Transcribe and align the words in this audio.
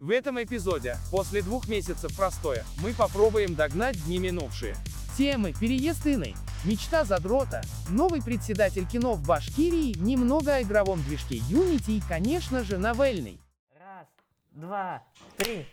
В 0.00 0.10
этом 0.10 0.40
эпизоде, 0.40 0.96
после 1.10 1.42
двух 1.42 1.66
месяцев 1.66 2.16
простоя, 2.16 2.64
мы 2.80 2.94
попробуем 2.94 3.56
догнать 3.56 4.00
дни 4.04 4.20
минувшие. 4.20 4.76
Темы 5.16 5.52
«Переезд 5.52 6.06
Инной», 6.06 6.36
«Мечта 6.64 7.02
задрота», 7.02 7.62
«Новый 7.90 8.22
председатель 8.22 8.86
кино 8.86 9.14
в 9.14 9.26
Башкирии», 9.26 9.98
немного 9.98 10.54
о 10.54 10.62
игровом 10.62 11.02
движке 11.02 11.38
Unity 11.50 11.98
и, 11.98 12.02
конечно 12.08 12.62
же, 12.62 12.78
новельный. 12.78 13.40
Раз, 13.76 14.06
два, 14.52 15.02
три. 15.36 15.66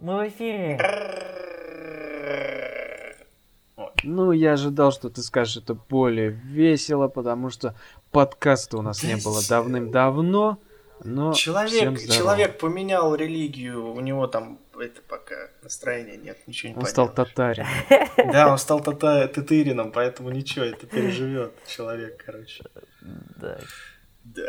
Мы 0.00 0.16
в 0.16 0.28
эфире. 0.28 0.80
Ну, 4.02 4.32
я 4.32 4.54
ожидал, 4.54 4.90
что 4.90 5.10
ты 5.10 5.22
скажешь 5.22 5.58
это 5.58 5.74
более 5.74 6.30
весело, 6.30 7.08
потому 7.08 7.50
что 7.50 7.74
подкаста 8.10 8.78
у 8.78 8.82
нас 8.82 9.02
не 9.02 9.16
было 9.16 9.42
давным-давно. 9.50 10.58
Но 11.04 11.32
Человек, 11.32 11.98
человек 12.08 12.58
поменял 12.58 13.14
религию, 13.14 13.92
у 13.92 14.00
него 14.00 14.26
там 14.26 14.60
это 14.78 15.00
пока 15.02 15.34
настроения 15.62 16.16
нет, 16.16 16.38
ничего 16.46 16.72
не 16.72 16.78
Он 16.78 16.86
стал 16.86 17.08
поделаешь. 17.08 17.56
татарин. 17.58 18.32
Да, 18.32 18.50
он 18.52 18.58
стал 18.58 18.80
тата- 18.80 19.26
татырином, 19.28 19.90
поэтому 19.92 20.30
ничего, 20.30 20.64
это 20.64 20.86
переживет 20.86 21.52
человек, 21.66 22.22
короче. 22.24 22.64
Да. 23.36 23.58
Да. 24.24 24.48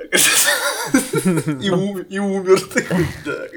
И, 1.60 1.70
умер 2.20 2.60
ты. 2.74 2.86
Да. 3.26 3.48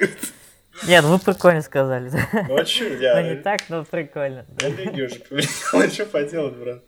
Нет, 0.87 1.03
ну 1.05 1.13
вы 1.13 1.19
прикольно 1.19 1.63
сказали. 1.63 2.11
Ну 2.49 2.57
а 2.57 2.65
чё, 2.65 2.89
Ну 2.89 2.97
не 2.97 3.35
я 3.35 3.37
так, 3.43 3.69
но 3.69 3.85
прикольно. 3.85 4.47
религию 4.59 5.09
же 5.09 5.17
поменял, 5.21 5.49
а 5.73 5.89
что 5.91 6.07
поделать, 6.07 6.55
брат? 6.55 6.83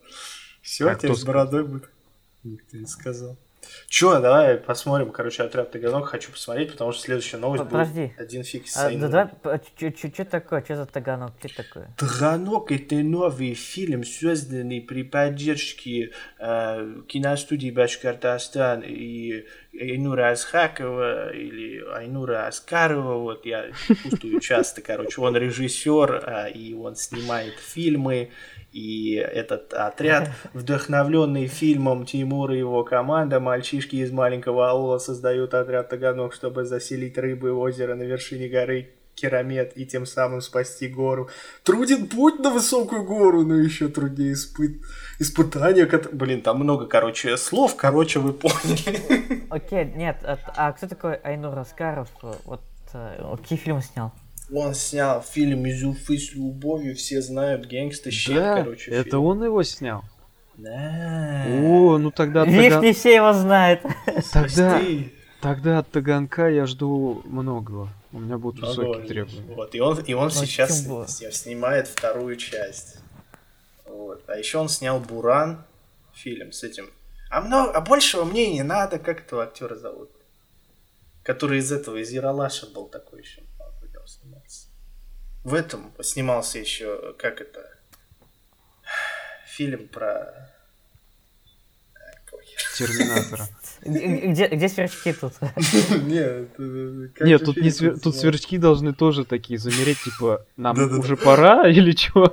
Все, 0.62 0.84
теперь 0.94 1.10
кто 1.10 1.14
с 1.14 1.24
бородой 1.24 1.64
будет. 1.64 1.90
Никто 2.44 2.76
не 2.76 2.86
сказал. 2.86 3.36
Че, 3.88 4.20
давай 4.20 4.56
посмотрим, 4.56 5.10
короче, 5.10 5.42
отряд 5.42 5.70
Таганок 5.70 6.06
хочу 6.06 6.30
посмотреть, 6.30 6.72
потому 6.72 6.92
что 6.92 7.02
следующая 7.02 7.38
новость 7.38 7.64
будет 7.64 7.72
Подожди. 7.72 8.12
один 8.18 8.44
фиг 8.44 8.68
с 8.68 8.76
А, 8.76 8.90
да 8.90 9.08
давай, 9.08 9.60
что 9.96 10.24
такое, 10.24 10.62
что 10.62 10.76
за 10.76 10.86
таганок, 10.86 11.32
что 11.38 11.62
такое? 11.62 11.94
Таганок– 11.96 12.70
это 12.72 12.96
новый 12.96 13.54
фильм, 13.54 14.04
созданный 14.04 14.80
при 14.80 15.02
поддержке 15.02 16.12
э, 16.38 17.02
киностудии 17.08 17.70
Башкортостан 17.70 18.82
и 18.86 19.46
Айнура 19.72 20.30
Асхакова 20.30 21.32
или 21.32 21.84
Айнура 21.94 22.46
Аскарова. 22.46 23.14
Вот 23.14 23.46
я 23.46 23.66
путаю 24.02 24.40
часто, 24.40 24.80
короче. 24.82 25.20
Он 25.20 25.36
режиссер, 25.36 26.24
э, 26.26 26.50
и 26.52 26.74
он 26.74 26.96
снимает 26.96 27.54
фильмы. 27.54 28.30
И 28.72 29.14
этот 29.14 29.72
отряд, 29.72 30.30
вдохновленный 30.52 31.46
фильмом 31.46 32.04
Тимура 32.04 32.54
и 32.54 32.58
его 32.58 32.84
команда, 32.84 33.40
мальчишки 33.40 33.96
из 33.96 34.10
маленького 34.12 34.68
аула 34.68 34.98
создают 34.98 35.54
отряд 35.54 35.88
Таганок, 35.88 36.34
чтобы 36.34 36.64
заселить 36.64 37.16
рыбы 37.16 37.52
в 37.52 37.58
озеро 37.58 37.94
на 37.94 38.02
вершине 38.02 38.48
горы 38.48 38.90
Керамет 39.20 39.76
и 39.76 39.84
тем 39.86 40.06
самым 40.06 40.40
спасти 40.40 40.88
гору. 40.88 41.28
Труден 41.64 42.06
путь 42.08 42.38
на 42.40 42.50
высокую 42.50 43.04
гору, 43.04 43.42
но 43.44 43.56
еще 43.56 43.88
труднее 43.88 44.32
испыт... 44.34 44.80
испытания. 45.18 45.86
кот- 45.86 46.12
Блин, 46.12 46.42
там 46.42 46.58
много, 46.60 46.86
короче, 46.86 47.36
слов, 47.36 47.76
короче, 47.76 48.18
вы 48.20 48.32
поняли. 48.32 49.44
Окей, 49.50 49.84
нет, 49.96 50.16
а, 50.24 50.38
а 50.56 50.72
кто 50.72 50.86
такой 50.86 51.14
Айнур 51.16 51.54
Раскаров? 51.54 52.08
Вот 52.44 52.62
э, 52.94 53.36
какие 53.42 53.58
фильмы 53.58 53.82
снял? 53.82 54.12
Он 54.52 54.74
снял 54.74 55.20
фильм 55.22 55.66
«Из 55.66 55.82
Уфы 55.84 56.16
с 56.16 56.32
любовью», 56.34 56.94
все 56.96 57.20
знают, 57.20 57.66
гэнгста 57.66 58.10
щит, 58.10 58.34
Да, 58.36 58.62
короче. 58.62 58.90
это 58.90 59.10
фильм. 59.10 59.24
он 59.24 59.44
его 59.44 59.62
снял. 59.62 60.02
Да. 60.56 61.44
О, 61.62 61.98
ну 61.98 62.10
тогда 62.10 62.44
Видишь, 62.44 62.72
Таган- 62.72 62.82
не 62.82 62.92
все 62.92 63.14
его 63.16 63.32
знают. 63.32 63.80
Тогда, 64.32 64.80
тогда 65.40 65.78
от 65.80 65.90
Таганка 65.90 66.48
я 66.48 66.66
жду 66.66 67.22
многого. 67.26 67.90
У 68.12 68.20
меня 68.20 68.38
будут 68.38 68.66
высокие 68.66 69.06
требования. 69.06 69.54
Вот, 69.54 69.74
и 69.74 69.80
он, 69.80 70.00
и 70.00 70.14
он 70.14 70.24
Ну, 70.24 70.30
сейчас 70.30 70.86
снимает 71.32 71.88
вторую 71.88 72.36
часть. 72.36 72.96
Вот. 73.84 74.24
А 74.28 74.36
еще 74.36 74.58
он 74.58 74.68
снял 74.68 74.98
Буран 74.98 75.64
фильм 76.14 76.52
с 76.52 76.62
этим. 76.62 76.90
А, 77.30 77.42
много, 77.42 77.72
а 77.72 77.80
большего 77.80 78.24
мне 78.24 78.46
и 78.46 78.54
не 78.54 78.62
надо, 78.62 78.98
как 78.98 79.20
этого 79.20 79.42
актера 79.42 79.74
зовут? 79.74 80.10
Который 81.22 81.58
из 81.58 81.70
этого, 81.70 81.96
из 81.96 82.10
Яралаша 82.10 82.66
был 82.68 82.88
такой 82.88 83.20
еще. 83.20 83.42
В 85.44 85.54
этом 85.54 85.94
снимался 86.02 86.58
еще, 86.58 87.14
как 87.18 87.40
это, 87.40 87.78
фильм 89.46 89.88
про... 89.88 90.54
Терминатора. 92.76 93.48
Где, 93.88 94.48
где 94.48 94.68
сверчки 94.68 95.12
тут? 95.12 95.32
Нет, 96.06 96.48
как 97.14 97.26
Нет, 97.26 97.44
тут 97.44 97.56
не 97.56 97.70
свер- 97.70 97.98
тут 97.98 98.14
сверчки 98.16 98.58
должны 98.58 98.92
тоже 98.94 99.24
такие 99.24 99.58
замереть, 99.58 99.98
типа, 100.04 100.44
нам 100.56 100.98
уже 100.98 101.16
пора 101.16 101.68
или 101.70 101.92
чё? 101.92 102.32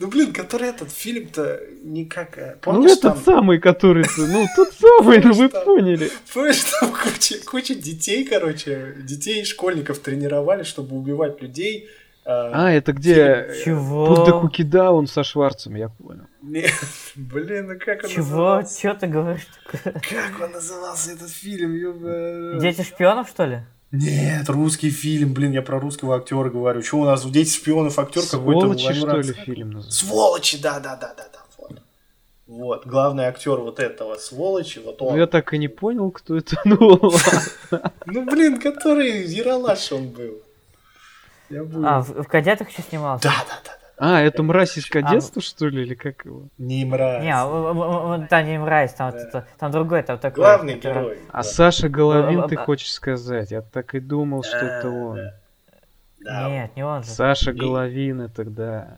Ну 0.00 0.06
блин, 0.08 0.32
который 0.32 0.68
этот 0.68 0.90
фильм-то 0.92 1.60
никак... 1.82 2.38
э, 2.38 2.52
Ну 2.54 2.58
Помнишь, 2.62 2.92
этот 2.92 3.14
там... 3.14 3.22
самый, 3.24 3.58
который, 3.58 4.04
ты- 4.04 4.26
ну 4.26 4.46
тот 4.56 4.72
самый, 4.78 5.18
ну 5.22 5.32
вы 5.34 5.48
там- 5.48 5.64
поняли. 5.64 6.10
Помнишь, 6.32 6.62
там 6.80 6.92
куча, 6.92 7.34
куча 7.44 7.74
детей, 7.74 8.24
короче, 8.24 8.94
детей 9.02 9.42
и 9.42 9.44
школьников 9.44 9.98
тренировали, 9.98 10.62
чтобы 10.62 10.96
убивать 10.96 11.42
людей. 11.42 11.88
А, 12.24 12.70
это 12.70 12.92
где 12.92 13.50
Чего? 13.64 14.14
Пут 14.14 14.26
де 14.26 14.32
Кукидаун 14.32 15.06
со 15.06 15.24
Шварцем, 15.24 15.74
я 15.74 15.88
понял. 15.88 16.26
Не- 16.42 16.66
блин, 17.16 17.68
ну 17.68 17.78
как 17.78 18.04
он 18.04 18.10
Чего? 18.10 18.22
назывался? 18.22 18.80
Чё 18.80 18.94
ты 18.94 19.06
говоришь 19.06 19.46
такое? 19.70 19.92
Как 19.94 20.40
он 20.40 20.52
назывался 20.52 21.12
этот 21.12 21.30
фильм? 21.30 21.74
ёба? 21.74 22.60
Дети 22.60 22.82
шпионов, 22.82 23.28
что 23.28 23.44
ли? 23.44 23.60
Нет, 23.90 24.48
русский 24.50 24.90
фильм, 24.90 25.32
блин, 25.32 25.52
я 25.52 25.62
про 25.62 25.80
русского 25.80 26.16
актера 26.16 26.50
говорю. 26.50 26.82
Что 26.82 26.98
у 26.98 27.04
нас 27.04 27.24
у 27.24 27.30
дети 27.30 27.54
шпионов 27.56 27.98
актер 27.98 28.22
какой-то? 28.22 28.60
Сволочи, 28.60 28.92
что 28.92 29.16
ли, 29.16 29.32
фильм 29.32 29.70
называется? 29.70 30.04
Сволочи, 30.04 30.60
да, 30.60 30.78
да, 30.78 30.96
да, 30.96 31.14
да, 31.16 31.26
да. 31.32 31.38
Вот. 31.56 31.80
Вот, 32.46 32.86
главный 32.86 33.24
актер 33.24 33.56
вот 33.56 33.80
этого 33.80 34.16
сволочи, 34.16 34.80
вот 34.80 35.00
он. 35.00 35.12
Ну 35.12 35.18
я 35.18 35.26
так 35.26 35.54
и 35.54 35.58
не 35.58 35.68
понял, 35.68 36.10
кто 36.10 36.36
это. 36.36 36.60
Ну. 36.64 37.10
Ну 38.04 38.24
блин, 38.26 38.60
который 38.60 39.24
Яралаш 39.24 39.92
он 39.92 40.08
был. 40.08 40.42
Я 41.48 41.64
был. 41.64 41.86
А, 41.86 42.02
в, 42.02 42.24
в 42.24 42.26
кадетах 42.26 42.68
еще 42.68 42.82
снимался? 42.82 43.24
Да, 43.24 43.36
да, 43.48 43.58
да. 43.64 43.77
А, 44.00 44.20
это 44.20 44.42
мразь 44.42 44.76
из 44.78 44.86
кадетства, 44.86 45.42
что 45.42 45.66
ли, 45.68 45.82
или 45.82 45.94
как 45.94 46.24
его? 46.24 46.44
Не 46.56 46.84
мразь. 46.84 47.22
Не, 47.22 47.34
в- 47.44 48.26
да, 48.30 48.42
не 48.42 48.58
мразь, 48.58 48.94
там, 48.94 49.10
Да. 49.10 49.18
это- 49.18 49.46
там 49.58 49.72
другой, 49.72 50.02
там 50.02 50.18
такой. 50.18 50.44
Главный 50.44 50.74
который- 50.74 50.94
герой. 51.02 51.18
А 51.30 51.38
да. 51.38 51.42
Саша 51.42 51.88
Головин, 51.88 52.46
ты 52.48 52.54
А, 52.56 52.60
а, 52.60 52.64
хочешь 52.64 52.92
сказать? 52.92 53.50
Я 53.50 53.60
так 53.62 53.94
и 53.94 54.00
думал, 54.00 54.42
что 54.44 54.56
это 54.58 54.82
Да, 54.88 54.94
он. 54.96 55.16
да. 55.16 55.34
Да, 56.20 56.48
Нет, 56.50 56.76
не 56.76 56.84
он 56.84 57.02
же. 57.02 57.08
Саша 57.10 57.50
И- 57.50 57.54
Головин, 57.54 58.20
это 58.20 58.44
да. 58.44 58.96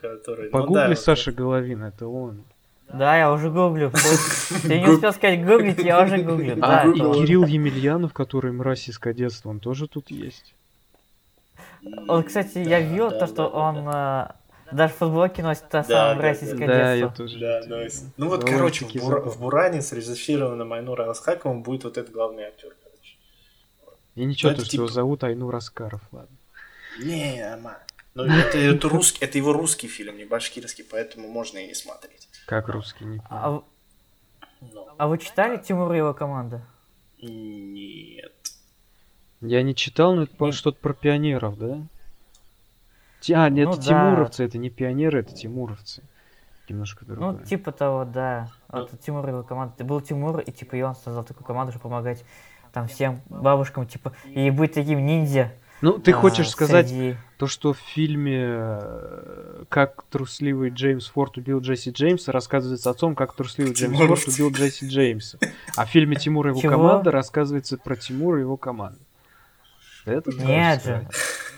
который... 0.00 0.46
ну 0.46 0.50
Погугли 0.50 0.74
да, 0.74 0.88
вот 0.88 0.98
Саша 0.98 1.32
Головин, 1.32 1.82
это 1.84 2.06
он. 2.08 2.44
Да, 2.92 3.16
я 3.16 3.32
уже 3.32 3.50
гуглю. 3.50 3.92
Ты 4.62 4.80
не 4.80 4.86
успел 4.88 5.12
сказать 5.12 5.44
гуглить, 5.44 5.78
я 5.78 6.02
уже 6.02 6.18
гуглю. 6.22 6.56
Да, 6.56 6.82
А 6.82 6.86
он. 6.86 6.94
Кирилл 7.14 7.44
Емельянов, 7.44 8.12
который 8.12 8.50
мразь 8.52 8.88
из 8.88 8.98
кадетства, 8.98 9.50
он 9.50 9.60
тоже 9.60 9.86
тут 9.88 10.10
есть. 10.10 10.54
Он, 12.08 12.22
кстати, 12.24 12.58
я 12.58 12.80
видел 12.80 13.10
Да, 13.10 13.20
то, 13.20 13.26
что 13.26 13.46
он 13.48 13.88
э, 13.88 14.28
даже 14.72 14.92
футболки 14.94 15.40
носит 15.40 15.68
та 15.68 15.82
Да, 15.82 15.84
самая 15.84 16.14
да, 16.16 16.22
российская 16.22 16.66
да. 16.66 16.74
Да, 16.74 16.94
я 16.94 17.00
детство. 17.06 17.26
тоже. 17.26 17.38
Да, 17.38 17.60
nice. 17.66 18.04
Ну 18.16 18.28
вот, 18.28 18.40
Довольно 18.40 18.58
короче, 18.58 18.84
в, 18.86 18.92
забавно. 18.92 19.30
в 19.30 19.40
Буране 19.40 19.82
срежиссированным 19.82 20.72
Айнура 20.72 21.10
Асхаковым 21.10 21.62
будет 21.62 21.84
вот 21.84 21.96
этот 21.98 22.12
главный 22.12 22.44
актер, 22.44 22.74
короче. 22.82 23.16
И 24.14 24.24
ничего, 24.24 24.50
Ну, 24.50 24.56
то, 24.56 24.62
это 24.62 24.66
что 24.68 24.76
его 24.76 24.86
типа- 24.86 24.94
зовут 24.94 25.24
Айнур 25.24 25.54
Аскаров, 25.56 26.02
ладно. 26.12 26.36
Не, 27.02 27.40
ама. 27.54 27.78
Ну, 28.14 28.24
это, 28.24 28.58
это 28.58 28.88
русский, 28.88 29.24
это 29.24 29.38
его 29.38 29.52
русский 29.52 29.86
фильм, 29.88 30.16
не 30.16 30.24
башкирский, 30.24 30.84
поэтому 30.84 31.28
можно 31.28 31.58
и 31.58 31.68
не 31.68 31.74
смотреть. 31.74 32.28
Как 32.46 32.68
русский, 32.68 33.04
не 33.04 33.18
понял. 33.18 33.30
А, 33.30 33.50
в- 33.50 33.64
Но 34.74 34.94
а 34.98 35.06
вы 35.06 35.16
читали 35.18 35.56
Тимур 35.56 35.92
и 35.92 35.96
его 35.98 36.12
команда? 36.12 36.60
нет. 37.22 38.32
Я 39.40 39.62
не 39.62 39.74
читал, 39.74 40.14
но 40.14 40.22
это 40.24 40.52
что-то 40.52 40.78
про 40.80 40.92
пионеров, 40.92 41.58
да? 41.58 41.82
А, 43.32 43.48
нет, 43.48 43.66
Ну 43.68 43.72
это 43.74 43.80
да. 43.82 43.88
тимуровцы, 43.88 44.44
это 44.44 44.58
не 44.58 44.70
пионеры, 44.70 45.20
это 45.20 45.34
тимуровцы. 45.34 46.02
Немножко 46.68 47.04
другое. 47.04 47.32
Ну, 47.32 47.44
типа 47.44 47.72
того, 47.72 48.04
да. 48.04 48.48
Ну. 48.72 48.80
Вот 48.82 49.00
Тимур 49.00 49.28
его 49.28 49.42
команда. 49.42 49.82
Был 49.82 50.00
Тимур, 50.00 50.38
и 50.38 50.52
типа 50.52 50.76
и 50.76 50.82
он 50.82 50.94
создал 50.94 51.24
такую 51.24 51.44
команду, 51.44 51.72
чтобы 51.72 51.82
помогать 51.84 52.24
там 52.72 52.86
всем 52.86 53.20
бабушкам, 53.28 53.86
типа, 53.86 54.12
и 54.26 54.50
быть 54.50 54.74
таким 54.74 55.04
ниндзя. 55.04 55.52
Ну, 55.80 55.98
ты 55.98 56.12
а, 56.12 56.14
хочешь 56.14 56.48
сказать 56.50 56.88
среди- 56.88 57.16
то, 57.38 57.46
что 57.46 57.72
в 57.72 57.78
фильме 57.78 58.38
э, 58.44 59.64
«Как 59.68 60.04
трусливый 60.10 60.70
Джеймс 60.70 61.08
Форд 61.08 61.38
убил 61.38 61.60
Джесси 61.60 61.90
Джеймса» 61.90 62.32
рассказывается 62.32 62.90
о 62.90 62.94
том, 62.94 63.16
как 63.16 63.34
трусливый 63.34 63.72
Джеймс. 63.72 63.98
Форд 63.98 64.28
убил 64.28 64.52
Джесси 64.52 64.86
Джеймса. 64.86 65.38
А 65.76 65.86
в 65.86 65.88
фильме 65.88 66.16
«Тимур 66.16 66.46
и 66.46 66.50
его 66.50 66.60
Чего? 66.60 66.72
команда» 66.72 67.10
рассказывается 67.10 67.78
про 67.78 67.96
Тимура 67.96 68.38
и 68.38 68.42
его 68.42 68.56
команду. 68.58 69.00
Это 70.06 70.30
Нет 70.32 70.82
же. 70.84 71.06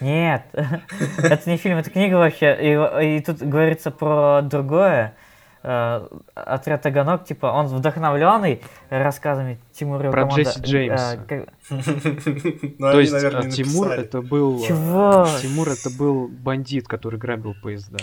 Нет, 0.00 0.42
это 0.52 1.50
не 1.50 1.56
фильм, 1.56 1.78
это 1.78 1.90
книга 1.90 2.16
вообще. 2.16 2.56
И, 2.60 3.16
и 3.16 3.20
тут 3.20 3.38
говорится 3.38 3.90
про 3.90 4.42
другое. 4.42 5.14
э, 5.62 6.08
отряд 6.34 6.82
Таганок, 6.82 7.24
типа, 7.24 7.46
он 7.46 7.66
вдохновленный 7.66 8.62
рассказами 8.90 9.60
Тимура 9.72 10.10
Про 10.10 10.24
Джесси 10.24 10.58
э, 10.58 10.62
Джеймса. 10.64 11.16
как- 11.28 11.48
Ну, 11.70 12.90
То 12.92 13.00
есть 13.00 13.12
наверное, 13.12 13.46
а, 13.46 13.50
Тимур 13.50 13.88
это 13.92 14.22
был... 14.22 14.60
Чего? 14.66 15.26
Тимур 15.40 15.68
это 15.68 15.90
был 15.90 16.26
бандит, 16.28 16.88
который 16.88 17.18
грабил 17.20 17.54
поезда. 17.62 17.98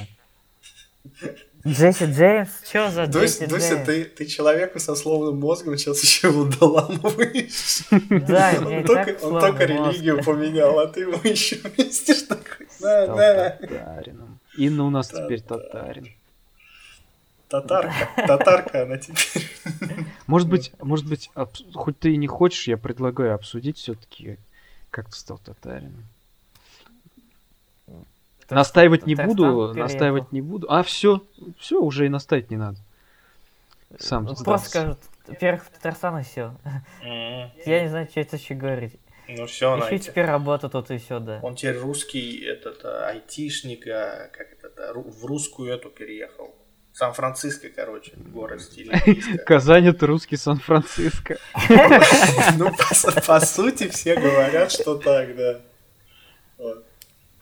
Джесси 1.68 2.06
Джеймс? 2.06 2.50
Чё 2.72 2.90
за 2.90 3.06
Дуся, 3.08 3.26
Джесси 3.26 3.46
Дуся, 3.48 3.74
Джеймс? 3.74 3.86
ты, 3.86 4.04
ты 4.06 4.26
человеку 4.26 4.80
со 4.80 4.96
словным 4.96 5.40
мозгом 5.40 5.78
сейчас 5.78 6.02
еще 6.04 6.28
его 6.30 6.46
доламываешь. 6.46 7.84
Да, 8.28 8.54
Он 8.60 8.84
только, 8.86 9.14
так 9.14 9.24
он 9.24 9.40
только 9.40 9.68
мозг. 9.68 9.92
религию 9.94 10.24
поменял, 10.24 10.80
а 10.80 10.88
ты 10.88 11.02
ему 11.02 11.18
еще 11.24 11.58
вместишь 11.58 12.24
такой. 12.24 12.68
Да, 12.80 13.08
да. 13.08 13.50
татарином. 13.60 14.40
Инна 14.58 14.86
у 14.86 14.90
нас 14.90 15.10
теперь 15.10 15.42
Та-та. 15.42 15.64
татарин. 15.70 16.08
Татарка, 17.50 17.94
татарка 18.28 18.84
она 18.84 18.98
теперь. 18.98 19.50
Может 20.28 20.48
быть, 20.48 20.72
может 20.80 21.08
быть, 21.08 21.32
хоть 21.74 21.98
ты 22.00 22.14
и 22.14 22.18
не 22.18 22.28
хочешь, 22.28 22.68
я 22.68 22.78
предлагаю 22.78 23.34
обсудить 23.34 23.78
все-таки, 23.78 24.38
как 24.92 25.10
ты 25.10 25.18
стал 25.18 25.40
татарином. 25.40 26.06
Настаивать 28.50 29.06
не 29.06 29.16
буду, 29.16 29.44
переехал. 29.44 29.74
настаивать 29.76 30.32
не 30.32 30.42
буду. 30.42 30.68
А, 30.72 30.84
все, 30.84 31.24
все, 31.58 31.80
уже 31.82 32.06
и 32.06 32.10
настаивать 32.10 32.50
не 32.52 32.58
надо. 32.58 32.78
Сам 33.98 34.26
Ну. 34.26 34.36
Просто 34.36 34.70
скажут, 34.70 35.00
во-первых, 35.28 35.64
в 35.66 35.70
Татарстан 35.70 36.20
и 36.20 36.24
все. 36.24 36.54
Я 37.66 37.82
не 37.84 37.90
знаю, 37.90 38.08
что 38.10 38.20
это 38.20 38.36
еще 38.38 38.54
говорить. 38.54 39.00
Ну 39.28 39.46
все, 39.46 39.76
Еще 39.76 39.92
Настя. 39.92 40.12
теперь 40.12 40.26
работа 40.26 40.70
тут 40.70 40.90
и 40.90 40.98
все, 40.98 41.20
да. 41.20 41.40
Он 41.44 41.54
теперь 41.56 41.78
русский, 41.78 42.44
этот, 42.44 42.84
а, 42.84 43.10
айтишник, 43.10 43.86
а, 43.88 44.28
как 44.36 44.48
это, 44.54 44.92
ру- 44.92 45.08
в 45.08 45.24
русскую 45.24 45.72
эту 45.72 45.90
переехал. 45.90 46.56
Сан-Франциско, 46.94 47.70
короче, 47.70 48.14
город 48.18 48.62
стиля. 48.64 49.00
Казань 49.46 49.88
это 49.88 50.08
русский 50.08 50.36
Сан-Франциско. 50.36 51.38
Ну, 52.58 52.72
по, 52.72 53.22
по 53.22 53.40
сути, 53.40 53.88
все 53.90 54.16
говорят, 54.20 54.72
что 54.72 54.96
так, 54.96 55.36
да. 55.36 55.60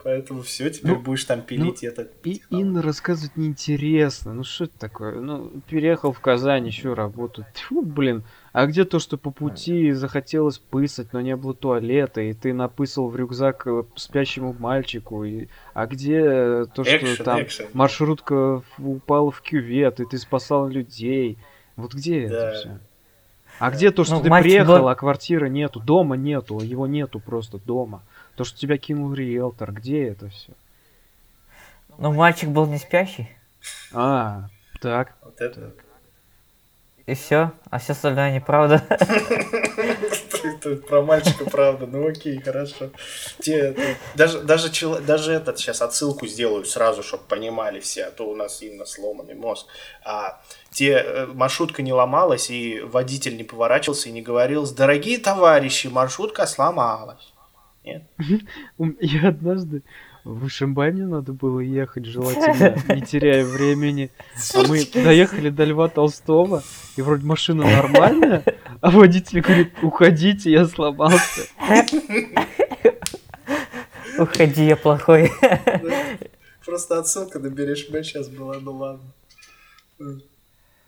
Поэтому 0.07 0.42
все, 0.42 0.69
теперь 0.69 0.94
Ну, 0.94 1.00
будешь 1.01 1.25
там 1.25 1.42
пилить 1.42 1.83
этот. 1.83 2.13
И 2.25 2.42
Инна 2.50 2.81
рассказывать 2.81 3.36
неинтересно. 3.36 4.33
Ну 4.33 4.45
что 4.45 4.63
это 4.63 4.80
такое? 4.80 5.19
Ну, 5.19 5.51
переехал 5.69 6.13
в 6.13 6.21
Казань, 6.21 6.65
еще 6.65 6.94
работать. 6.94 7.44
Тьфу, 7.54 7.81
блин. 7.81 8.24
А 8.54 8.68
где 8.68 8.86
то, 8.86 9.00
что 9.00 9.18
по 9.18 9.31
пути 9.31 9.92
захотелось 9.92 10.59
писать, 10.59 11.12
но 11.12 11.19
не 11.19 11.36
было 11.36 11.54
туалета, 11.54 12.21
и 12.21 12.31
ты 12.31 12.54
напысал 12.54 13.09
в 13.09 13.18
рюкзак 13.18 13.68
э, 13.68 13.83
спящему 13.98 14.56
мальчику? 14.57 15.25
И... 15.25 15.50
А 15.74 15.86
где 15.88 16.21
э, 16.24 16.65
то, 16.74 16.86
что 16.86 16.95
Экшен, 16.95 17.25
там 17.25 17.42
экшен. 17.42 17.65
маршрутка 17.74 18.63
упала 18.77 19.30
в 19.30 19.42
кювет, 19.42 20.00
и 20.00 20.06
ты 20.06 20.18
спасал 20.18 20.69
людей? 20.69 21.38
Вот 21.75 21.94
где 21.94 22.30
Да. 22.30 22.50
это 22.51 22.57
все? 22.57 22.80
А 23.59 23.71
где 23.71 23.89
то, 23.92 24.04
что 24.04 24.15
Ну, 24.18 24.21
ты 24.24 24.30
приехал, 24.30 24.77
был- 24.77 24.88
а 24.88 24.95
квартиры 24.95 25.50
нету, 25.50 25.80
дома 25.80 26.15
нету, 26.15 26.59
его 26.59 26.86
нету 26.88 27.19
просто 27.19 27.57
дома? 27.57 28.04
То, 28.37 28.43
что 28.43 28.57
тебя 28.59 28.77
кинул 28.77 29.13
риэлтор, 29.13 29.71
где 29.73 30.09
это 30.09 30.29
все? 30.29 30.53
Но 31.97 32.11
мальчик 32.13 32.49
был 32.49 32.67
не 32.67 32.77
спящий, 32.77 33.27
А, 33.91 34.47
так. 34.79 35.15
Вот 35.23 35.41
это. 35.41 35.73
и 37.07 37.15
все, 37.15 37.51
а 37.71 37.79
все 37.79 37.93
остальное 37.93 38.31
неправда. 38.35 38.83
Про 40.87 41.01
мальчика, 41.01 41.45
правда. 41.45 41.87
Ну 41.87 42.07
окей, 42.07 42.39
хорошо. 42.39 42.91
Те, 43.39 43.73
это- 43.73 43.95
даже, 44.15 44.41
даже 45.01 45.31
этот 45.31 45.57
сейчас 45.57 45.81
отсылку 45.81 46.27
сделаю 46.27 46.63
сразу, 46.65 47.01
чтобы 47.03 47.23
понимали 47.23 47.79
все, 47.79 48.05
а 48.05 48.11
то 48.11 48.29
у 48.29 48.35
нас 48.35 48.61
именно 48.61 48.85
сломанный 48.85 49.33
мозг. 49.35 49.65
А, 50.05 50.39
те 50.71 50.91
э, 50.93 51.25
маршрутка 51.27 51.81
не 51.81 51.93
ломалась, 51.93 52.49
и 52.51 52.81
водитель 52.81 53.35
не 53.37 53.43
поворачивался 53.43 54.09
и 54.09 54.11
не 54.11 54.21
говорил, 54.21 54.71
дорогие 54.71 55.17
товарищи, 55.17 55.87
маршрутка 55.87 56.45
сломалась. 56.45 57.33
Нет? 57.87 58.03
Я 58.99 59.29
однажды 59.29 59.83
в 60.23 60.47
Ишимбай 60.47 60.91
мне 60.91 61.05
надо 61.05 61.31
было 61.31 61.61
ехать, 61.61 62.05
желательно, 62.05 62.75
не 62.95 63.01
теряя 63.01 63.45
времени. 63.45 64.11
А 64.53 64.63
мы 64.67 64.85
доехали 64.93 65.49
до 65.49 65.63
Льва 65.63 65.87
Толстого, 65.87 66.63
и 66.97 67.01
вроде 67.01 67.25
машина 67.25 67.63
нормальная, 67.63 68.43
а 68.81 68.91
водитель 68.91 69.39
говорит, 69.41 69.71
уходите, 69.81 70.51
я 70.51 70.65
сломался. 70.65 71.47
Уходи, 74.19 74.65
я 74.65 74.75
плохой. 74.75 75.31
Просто 76.65 76.97
отсылка 76.99 77.39
на 77.39 77.49
Берешме 77.49 78.03
сейчас 78.03 78.29
была, 78.29 78.55
ну 78.59 78.73
ладно. 78.73 79.13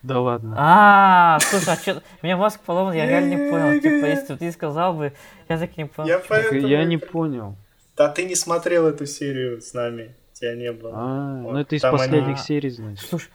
Да 0.02 0.20
ладно. 0.22 0.56
А, 0.58 1.40
слушай, 1.42 1.74
а 1.74 1.76
что? 1.76 2.02
У 2.22 2.26
меня 2.26 2.38
мозг 2.38 2.60
поломан, 2.62 2.94
я 2.94 3.06
реально 3.06 3.36
не 3.36 3.50
понял. 3.52 3.82
Типа, 3.82 4.06
если 4.06 4.34
бы 4.34 4.40
ты 4.40 4.52
сказал 4.52 4.94
бы, 4.94 5.14
я 5.50 5.58
так 5.58 5.72
и 5.78 5.82
не 5.82 5.86
понял. 5.88 6.08
Я, 6.10 6.20
поэтому... 6.20 6.62
Я 6.68 6.84
не 6.86 6.98
понял. 6.98 7.56
Да 7.98 8.08
ты 8.08 8.24
не 8.26 8.36
смотрел 8.36 8.88
эту 8.88 9.06
серию 9.06 9.62
с 9.62 9.74
нами, 9.74 10.16
тебя 10.32 10.56
не 10.56 10.72
было. 10.72 10.92
А, 10.96 11.42
Вот, 11.44 11.52
ну 11.54 11.60
это 11.60 11.76
из 11.76 11.82
там 11.82 11.96
они- 11.96 11.98
последних 12.06 12.40
серий, 12.40 12.70
значит. 12.70 13.06
Слушай, 13.10 13.30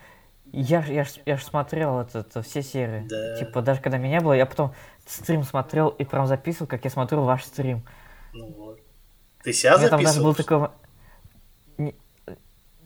я 0.51 0.81
ж, 0.81 0.87
я 0.87 1.03
ж, 1.03 1.09
я 1.25 1.37
ж 1.37 1.43
смотрел 1.43 1.99
это, 1.99 2.19
это 2.19 2.41
все 2.41 2.63
серии. 2.63 3.05
Да. 3.07 3.35
Типа, 3.37 3.61
даже 3.61 3.79
когда 3.81 3.97
меня 3.99 4.17
не 4.19 4.21
было, 4.21 4.33
я 4.33 4.47
потом 4.47 4.73
стрим 5.05 5.43
смотрел 5.43 5.89
и 5.89 6.03
прям 6.03 6.25
записывал, 6.25 6.67
как 6.67 6.83
я 6.83 6.89
смотрю 6.89 7.21
ваш 7.21 7.43
стрим. 7.43 7.83
Ну 8.33 8.47
вот. 8.57 8.79
Ты 9.43 9.53
себя 9.53 9.75
У 9.75 9.77
меня 9.79 9.89
там 9.89 9.99
даже 10.01 10.13
записывал? 10.19 10.33
был 10.33 10.35
такой... 10.35 10.69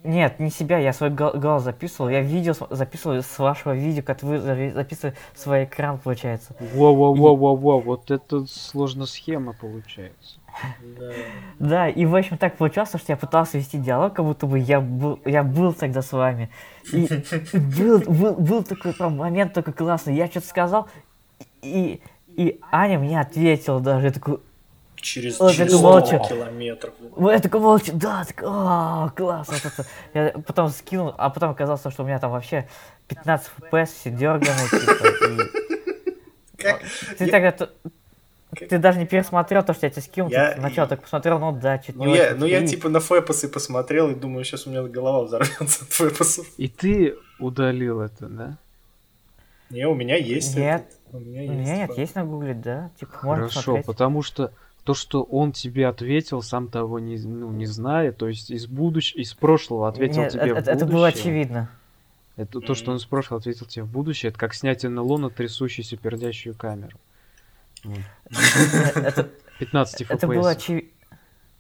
Нет, 0.04 0.40
не 0.40 0.50
себя, 0.50 0.78
я 0.78 0.94
свой 0.94 1.10
гол- 1.10 1.34
голос 1.34 1.64
записывал. 1.64 2.10
Я 2.10 2.22
видео 2.22 2.54
записывал 2.70 3.22
с 3.22 3.40
вашего 3.40 3.74
видео, 3.74 4.02
как 4.02 4.24
вы 4.24 4.40
записывали 4.40 5.16
свой 5.36 5.66
экран, 5.66 5.98
получается. 5.98 6.56
Во-во-во-во-во, 6.74 7.82
вот 7.82 8.10
это 8.10 8.46
сложная 8.46 9.08
схема 9.08 9.54
получается. 9.54 10.40
Да. 10.98 11.12
Да, 11.60 11.90
и 11.90 12.06
в 12.06 12.16
общем 12.16 12.38
так 12.38 12.58
получалось, 12.58 12.90
что 12.90 13.04
я 13.08 13.18
пытался 13.18 13.58
вести 13.58 13.78
диалог, 13.78 14.14
как 14.14 14.26
будто 14.26 14.46
бы 14.48 14.58
я 14.58 14.80
был, 14.82 15.20
я 15.26 15.44
был 15.44 15.74
тогда 15.74 16.02
с 16.02 16.12
вами. 16.12 16.50
И, 16.92 17.06
и 17.06 17.58
был, 17.58 18.00
был, 18.00 18.36
был 18.36 18.64
такой 18.64 18.94
прям 18.94 19.18
момент 19.18 19.54
такой 19.54 19.74
классный. 19.74 20.16
Я 20.16 20.28
что-то 20.28 20.48
сказал, 20.48 20.88
и, 21.62 22.02
и 22.28 22.60
Аня 22.72 23.00
мне 23.00 23.20
ответила 23.20 23.80
даже. 23.80 24.08
Я 24.08 24.12
такой, 24.12 24.40
Через, 25.02 25.40
Ой, 25.40 25.54
через 25.54 25.72
как 25.72 25.80
100 25.80 25.82
молча. 25.82 26.20
километров. 26.20 26.94
«Ой, 27.16 27.34
я 27.34 27.40
такой 27.40 27.62
молча, 27.62 27.92
да, 27.94 28.26
так, 28.26 28.44
а, 28.46 29.10
класс, 29.16 29.48
вот 29.48 29.66
это. 29.66 29.86
Я 30.14 30.32
потом 30.46 30.70
скинул, 30.70 31.14
а 31.18 31.30
потом 31.30 31.52
оказалось, 31.52 31.82
что 31.82 32.04
у 32.04 32.06
меня 32.06 32.20
там 32.20 32.32
вообще 32.32 32.68
15 33.08 33.50
FPS, 33.72 33.86
все 33.88 34.10
дерганые, 34.12 34.68
типа? 34.70 34.94
Ты 37.18 37.26
Я- 37.26 37.32
тогда, 37.32 37.70
ты 38.68 38.78
даже 38.78 39.00
не 39.00 39.06
пересмотрел 39.06 39.64
то, 39.64 39.74
что 39.74 39.86
я 39.86 39.90
тебе 39.90 40.02
скинул, 40.02 40.30
Я- 40.30 40.52
ты 40.54 40.60
сначала 40.60 40.88
так 40.90 41.02
посмотрел, 41.02 41.40
ну 41.40 41.52
да, 41.54 41.78
чуть 41.78 41.96
не 41.96 42.06
Ну 42.06 42.14
я, 42.16 42.28
очень. 42.32 42.36
ну 42.38 42.46
я 42.46 42.60
И- 42.60 42.68
типа 42.68 42.90
на 42.90 43.00
фэпосы 43.00 43.48
посмотрел 43.48 44.10
и 44.10 44.16
думаю, 44.16 44.44
сейчас 44.44 44.68
у 44.68 44.70
меня 44.70 44.84
голова 44.84 45.24
взорвется 45.24 45.84
от 45.86 45.90
фэпосов. 45.92 46.46
И 46.58 46.68
ты 46.68 47.16
удалил 47.40 48.02
это, 48.02 48.28
да? 48.28 48.58
Не, 49.70 49.88
у 49.88 49.94
меня 49.96 50.16
есть 50.18 50.58
Нет. 50.58 50.82
этот. 50.82 51.00
У 51.14 51.20
меня 51.20 51.42
У 51.52 51.56
есть. 51.56 51.72
нет, 51.72 51.88
фэп. 51.90 51.98
есть 52.00 52.16
на 52.16 52.26
гугле, 52.26 52.54
да, 52.54 52.92
типа, 53.00 53.14
можно 53.24 53.44
Хорошо, 53.44 53.60
посмотреть. 53.60 53.86
потому 53.86 54.22
что 54.24 54.52
то, 54.90 54.96
что 54.96 55.22
он 55.22 55.52
тебе 55.52 55.86
ответил, 55.86 56.42
сам 56.42 56.68
того 56.68 56.98
не, 56.98 57.20
ну, 57.20 57.52
не 57.52 57.68
зная, 57.68 58.12
то 58.12 58.28
есть 58.28 58.50
из 58.50 58.66
будущего, 58.66 59.20
из 59.20 59.36
прошлого 59.36 59.88
ответил 59.88 60.22
Нет, 60.24 60.32
тебе 60.32 60.46
это, 60.46 60.56
в 60.56 60.58
это 60.58 60.72
будущее. 60.72 60.92
было 60.92 61.08
очевидно. 61.10 61.70
Это 62.38 62.60
то, 62.60 62.74
что 62.74 62.90
он 62.90 62.98
из 62.98 63.06
прошлого 63.06 63.40
ответил 63.40 63.68
тебе 63.68 63.84
в 63.84 63.92
будущее, 63.92 64.32
это 64.32 64.40
как 64.40 64.56
снять 64.56 64.82
НЛО 64.82 65.18
на 65.20 65.30
трясущуюся 65.30 65.96
пердящую 65.96 66.56
камеру. 66.56 66.98
Вот. 67.84 68.00
Это, 68.96 69.30
15 69.60 70.02
это 70.10 70.26
было 70.26 70.50
FPS. 70.50 70.56
очевидно. 70.56 70.90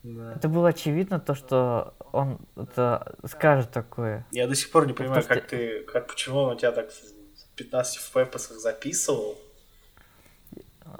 Да. 0.01 0.33
Это 0.33 0.49
было 0.49 0.69
очевидно, 0.69 1.19
то, 1.19 1.35
что 1.35 1.93
он 2.11 2.39
это 2.55 3.15
скажет 3.25 3.69
такое. 3.69 4.25
Я 4.31 4.47
до 4.47 4.55
сих 4.55 4.71
пор 4.71 4.87
не 4.87 4.93
понимаю, 4.93 5.21
Потому 5.21 5.41
как 5.41 5.49
ты, 5.51 5.83
как 5.83 6.07
почему 6.07 6.39
он 6.39 6.55
у 6.55 6.57
тебя 6.57 6.71
так 6.71 6.89
в 6.89 7.55
15 7.57 7.97
фэпосах 7.97 8.57
записывал. 8.57 9.37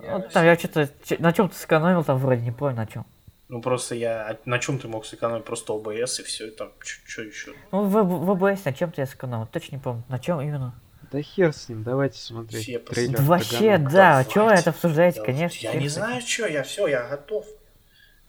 Я 0.04 0.18
Вот 0.18 0.32
там 0.32 0.46
я 0.46 0.56
что-то 0.58 0.90
на 1.20 1.34
чем-то 1.34 1.56
сэкономил, 1.56 2.04
там 2.04 2.18
вроде 2.18 2.42
не 2.42 2.52
помню 2.52 2.76
на 2.78 2.88
чем. 2.88 3.06
Ну 3.48 3.62
просто 3.62 3.96
я 3.96 4.38
на 4.46 4.60
чем 4.60 4.78
ты 4.80 4.88
мог 4.88 5.06
сэкономить? 5.06 5.44
Просто 5.46 5.74
ОБС 5.74 6.20
и 6.20 6.24
все, 6.24 6.52
там 6.52 6.72
что 6.84 7.24
еще? 7.24 7.54
Ну, 7.72 7.84
в, 7.84 8.04
в 8.04 8.32
ОБС 8.32 8.66
на 8.66 8.74
чем-то 8.74 9.02
я 9.02 9.08
сэкономил, 9.08 9.48
точно 9.48 9.76
не 9.76 9.82
помню. 9.82 10.04
На 10.08 10.20
чем 10.20 10.40
именно? 10.42 10.80
Да 11.12 11.20
хер 11.22 11.52
с 11.54 11.68
ним, 11.70 11.84
давайте 11.84 12.20
смотреть 12.20 12.64
Все 12.64 12.78
трейлер. 12.78 13.18
Да 13.18 13.24
вообще, 13.24 13.78
да, 13.80 13.90
давайте. 13.90 14.30
что 14.30 14.46
вы 14.46 14.52
это 14.52 14.70
обсуждаете, 14.70 15.24
конечно. 15.24 15.68
Я 15.68 15.74
не 15.74 15.88
знаю, 15.88 16.22
что, 16.22 16.46
я 16.46 16.62
все, 16.62 16.86
я 16.88 17.08
готов. 17.08 17.48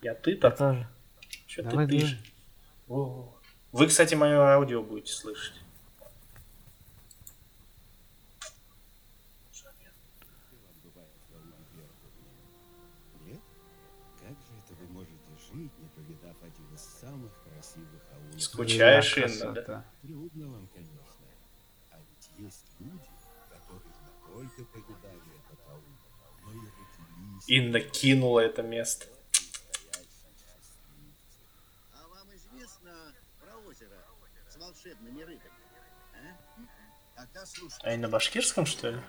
Я 0.01 0.13
Я 0.13 0.15
ты-то, 0.15 0.51
тоже. 0.51 0.89
что 1.47 1.63
ты 1.63 1.69
Давай, 1.69 1.87
пишешь? 1.87 2.19
Вы, 2.89 3.87
кстати, 3.87 4.15
мое 4.15 4.41
аудио 4.55 4.83
будете 4.83 5.13
слышать. 5.13 5.55
Скучаешь, 18.41 19.15
Да, 19.15 19.21
Инна, 19.23 19.53
да? 19.63 19.85
Трудно 20.03 20.49
вам, 20.49 20.69
конечно. 20.69 20.97
А 21.91 21.99
есть 22.39 22.67
люди, 22.81 23.09
которые 23.51 23.83
не 23.85 24.33
только 24.33 24.65
повидали 24.65 25.21
этот 25.45 25.69
аул, 25.69 25.83
но 26.45 26.53
и 26.53 26.57
родились. 26.57 27.49
И 27.49 27.61
накинула 27.61 28.41
это 28.41 28.63
место. 28.63 29.07
А 31.93 32.07
вам 32.09 32.29
известно 32.35 33.15
про 33.41 33.57
озеро 33.59 33.99
с 34.49 34.57
волшебными 34.57 35.23
рыбами? 35.23 35.51
А? 36.15 37.21
Тогда 37.21 37.45
слушайте. 37.47 37.87
Они 37.87 37.99
на 38.03 38.09
башкирском, 38.09 38.65
что 38.67 38.91
ли? 38.91 39.01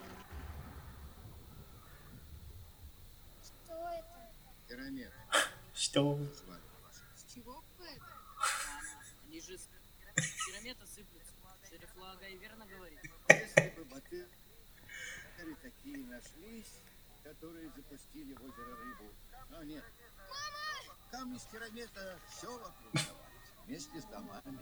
Что 3.42 3.72
это? 3.72 4.30
Пирамид 4.68 5.10
Что? 5.74 6.16
звали. 6.16 6.60
С 7.16 7.32
чего 7.34 7.62
бы 7.78 7.84
это? 7.86 8.04
Они 9.26 9.40
же 9.40 9.56
с 9.56 9.68
пирамида 10.46 10.86
сыплются. 10.86 11.32
Шериф 11.68 11.96
Лагай 11.96 12.36
верно 12.36 12.66
говорит. 12.66 12.98
Если 13.30 13.70
бы 13.70 13.84
батыри 13.86 14.26
такие 15.62 16.04
нашлись, 16.06 16.82
которые 17.22 17.70
запустили 17.70 18.34
в 18.34 18.44
озеро 18.44 18.76
рыбу. 18.76 19.14
Но 19.50 19.62
нет. 19.62 19.84
Камни 21.10 21.38
с 21.38 21.44
пирамида 21.44 22.18
все 22.28 22.50
вокруг 22.50 22.94
вместе 23.66 24.00
с 24.00 24.04
домами. 24.04 24.58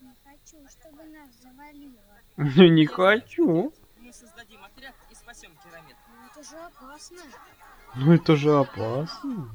Не 0.00 0.14
хочу, 0.22 0.68
чтобы 0.68 1.04
нас 1.04 1.30
завалило. 1.42 2.20
Не 2.36 2.86
хочу. 2.86 3.72
Мы 3.98 4.12
создадим 4.12 4.62
отряд 4.62 4.94
и 5.10 5.14
спасем 5.14 5.56
пирамид. 5.64 5.96
Но 6.08 6.26
это 6.26 6.42
же 6.42 6.56
опасно. 6.58 7.22
Ну 7.96 8.12
это 8.12 8.36
же 8.36 8.58
опасно. 8.58 9.50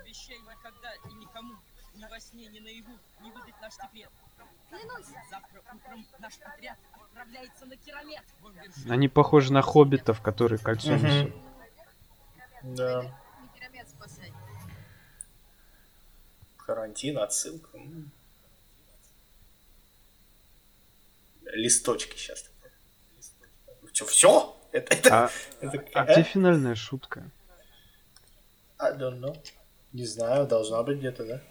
Обещай 0.00 0.38
никогда 0.38 0.94
и 1.08 1.14
никому, 1.14 1.54
ни 1.94 2.04
во 2.04 2.20
сне, 2.20 2.46
ни 2.46 2.58
наяву, 2.58 2.98
не 3.20 3.30
выдать 3.30 3.60
наш 3.60 3.72
секрет. 3.74 4.10
Завтра 5.30 5.62
утром 5.74 6.06
наш 6.18 6.34
отряд 6.40 6.78
отправляется 6.94 7.66
на 7.66 7.74
вершина. 7.74 8.94
Они 8.94 9.08
похожи 9.08 9.52
на 9.52 9.62
хоббитов, 9.62 10.20
которые 10.20 10.58
кольцо 10.58 10.94
несут. 10.96 11.34
Да. 12.62 13.02
Не 13.02 13.48
Керамет 13.58 13.88
спасать. 13.88 14.32
Карантин, 16.72 17.18
отсылка. 17.18 17.68
М. 17.76 18.10
Листочки 21.52 22.16
сейчас. 22.16 22.50
Что, 23.92 24.06
все? 24.06 24.56
Это, 24.72 24.94
это, 24.94 25.24
А, 25.26 25.30
это- 25.60 25.84
а 25.92 26.00
а? 26.00 26.12
где 26.12 26.22
финальная 26.22 26.74
шутка? 26.74 27.30
I 28.78 28.96
don't 28.96 29.20
know. 29.20 29.36
Не 29.92 30.06
знаю, 30.06 30.46
должна 30.46 30.82
быть 30.82 30.98
где-то, 30.98 31.26
да? 31.26 31.42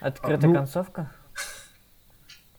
Открытая 0.00 0.50
ну- 0.50 0.54
концовка? 0.56 1.12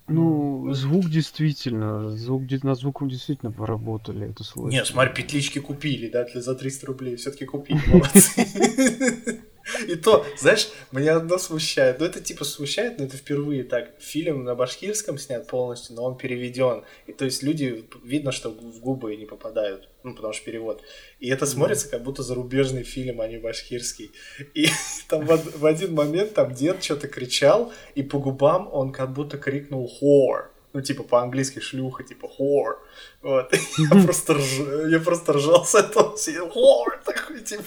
Ну, 0.07 0.71
звук 0.73 1.09
действительно, 1.09 2.15
звук 2.15 2.43
над 2.63 2.77
звуком 2.77 3.09
действительно 3.09 3.51
поработали, 3.51 4.29
это 4.29 4.45
слышно. 4.45 4.69
Не, 4.77 4.85
смотри, 4.85 5.13
петлички 5.13 5.59
купили, 5.59 6.09
да, 6.09 6.23
для 6.23 6.41
за 6.41 6.55
300 6.55 6.85
рублей. 6.85 7.15
Все-таки 7.17 7.45
купили, 7.45 7.81
молодцы. 7.87 9.41
И 9.87 9.95
то, 9.95 10.25
знаешь, 10.37 10.69
меня 10.91 11.17
одно 11.17 11.37
смущает. 11.37 11.99
Ну, 11.99 12.05
это 12.05 12.21
типа 12.21 12.43
смущает, 12.43 12.99
но 12.99 13.05
это 13.05 13.17
впервые 13.17 13.63
так. 13.63 13.91
Фильм 13.99 14.43
на 14.43 14.55
башкирском 14.55 15.17
снят 15.17 15.47
полностью, 15.47 15.95
но 15.95 16.03
он 16.03 16.17
переведен. 16.17 16.83
И 17.07 17.13
то 17.13 17.25
есть 17.25 17.43
люди, 17.43 17.85
видно, 18.03 18.31
что 18.31 18.49
в 18.49 18.79
губы 18.79 19.15
не 19.15 19.25
попадают. 19.25 19.89
Ну, 20.03 20.13
потому 20.13 20.33
что 20.33 20.45
перевод. 20.45 20.83
И 21.19 21.29
это 21.29 21.45
смотрится 21.45 21.89
как 21.89 22.03
будто 22.03 22.21
зарубежный 22.21 22.83
фильм, 22.83 23.21
а 23.21 23.27
не 23.27 23.37
башкирский. 23.37 24.11
И 24.53 24.67
там 25.09 25.25
в, 25.25 25.59
в 25.59 25.65
один 25.65 25.93
момент 25.93 26.33
там 26.33 26.53
дед 26.53 26.83
что-то 26.83 27.07
кричал, 27.07 27.73
и 27.95 28.03
по 28.03 28.19
губам 28.19 28.69
он 28.71 28.91
как 28.91 29.13
будто 29.13 29.37
крикнул 29.37 29.87
«хор». 29.87 30.51
Ну, 30.75 30.81
типа 30.81 31.03
по-английски 31.03 31.59
шлюха, 31.61 32.03
типа 32.03 32.27
«хор». 32.27 32.85
Вот. 33.21 33.53
Я 33.77 34.03
просто, 34.03 34.33
рж... 34.33 34.43
я 34.91 34.99
просто 34.99 35.31
ржал 35.31 35.63
с 35.65 35.73
этого. 35.73 36.17
«хор» 36.51 37.01
такой, 37.05 37.39
типа. 37.39 37.63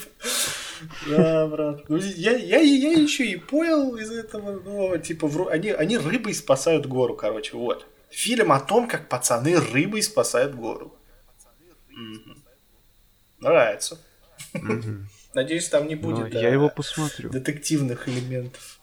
Да, 1.08 1.46
брат. 1.46 1.88
Ну, 1.88 1.96
я, 1.96 2.36
я, 2.36 2.58
я 2.58 2.92
еще 2.92 3.24
и 3.24 3.36
понял 3.36 3.96
из 3.96 4.10
этого, 4.10 4.60
ну, 4.62 4.98
типа, 4.98 5.50
они, 5.50 5.70
они 5.70 5.96
рыбой 5.96 6.34
спасают 6.34 6.84
гору, 6.84 7.16
короче, 7.16 7.56
вот. 7.56 7.86
Фильм 8.10 8.52
о 8.52 8.60
том, 8.60 8.86
как 8.86 9.08
пацаны 9.08 9.58
рыбой 9.58 10.02
спасают 10.02 10.54
гору. 10.54 10.94
Нравится. 13.40 13.98
Надеюсь, 15.32 15.68
там 15.70 15.88
не 15.88 15.94
Ну, 15.94 16.02
будет 16.02 16.34
я 16.34 16.48
а, 16.48 16.52
его 16.52 16.68
посмотрю. 16.68 17.30
детективных 17.30 18.06
элементов. 18.06 18.77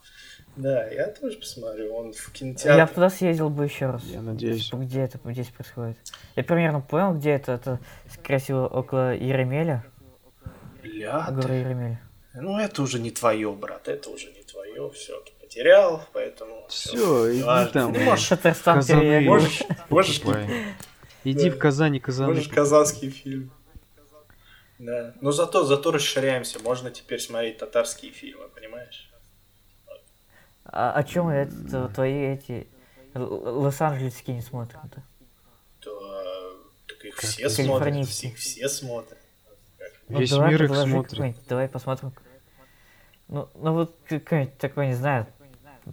Да, 0.55 0.88
я 0.88 1.07
тоже 1.07 1.38
посмотрю. 1.38 1.93
Он 1.93 2.13
в 2.13 2.27
Я 2.27 2.33
кинотеатре. 2.33 2.88
туда 2.88 3.09
съездил 3.09 3.50
бы 3.50 3.65
еще 3.65 3.88
раз. 3.88 4.03
Я 4.05 4.21
надеюсь. 4.21 4.65
Типа, 4.65 4.77
где 4.77 5.01
это 5.01 5.19
здесь 5.25 5.47
происходит. 5.50 5.97
Я 6.35 6.43
примерно 6.43 6.81
понял, 6.81 7.13
где 7.13 7.31
это. 7.31 7.53
Это, 7.53 7.79
скорее 8.12 8.39
всего, 8.39 8.65
около 8.65 9.13
Еремеля. 9.15 9.85
Бля, 10.81 11.27
Горы 11.31 11.55
Еремеля. 11.55 12.00
Ну, 12.35 12.59
это 12.59 12.81
уже 12.81 13.00
не 13.00 13.12
твое, 13.12 13.51
брат, 13.53 13.88
это 13.88 14.09
уже 14.09 14.27
не 14.31 14.43
твое. 14.43 14.89
Все, 14.91 15.19
ты 15.21 15.31
потерял, 15.39 16.01
поэтому... 16.12 16.65
Все, 16.67 17.33
иди 17.33 17.71
там. 17.71 17.93
Ты 17.93 18.00
можешь, 18.01 18.27
Татарстан 18.27 18.75
Казаны. 18.75 19.21
можешь, 19.21 19.63
можешь. 19.89 20.21
Иди 21.24 21.50
в 21.50 21.57
Казани, 21.57 22.00
Казаны. 22.00 22.33
можешь 22.33 22.50
казанский 22.50 23.09
фильм. 23.09 23.51
Да. 24.79 25.13
Но 25.21 25.31
зато, 25.31 25.63
зато 25.63 25.91
расширяемся. 25.91 26.59
Можно 26.59 26.91
теперь 26.91 27.19
смотреть 27.19 27.57
татарские 27.57 28.12
фильмы, 28.12 28.50
понимаешь? 28.53 29.09
А 30.65 30.91
о 30.91 31.03
чем 31.03 31.29
это 31.29 31.89
твои 31.89 32.34
эти 32.34 32.67
лос-анджелесские 33.13 34.38
не 34.38 34.41
смотрят? 34.41 34.81
да? 34.95 35.03
То, 35.79 35.91
э, 35.91 36.88
так 36.88 37.05
их 37.05 37.15
Как 37.15 37.29
все 37.29 37.50
смотрят, 37.50 37.95
их 37.95 38.38
все 38.38 38.67
смотрят. 38.67 39.19
Ну, 40.07 40.19
Весь 40.19 40.29
давай 40.29 40.51
мир 40.51 40.63
их 40.63 40.75
смотрит. 40.75 41.38
Давай 41.48 41.67
посмотрим. 41.69 42.13
Ну, 43.27 43.50
ну 43.55 43.74
вот 43.74 43.95
какой-нибудь 44.07 44.57
такой, 44.57 44.88
не 44.88 44.93
знаю. 44.93 45.27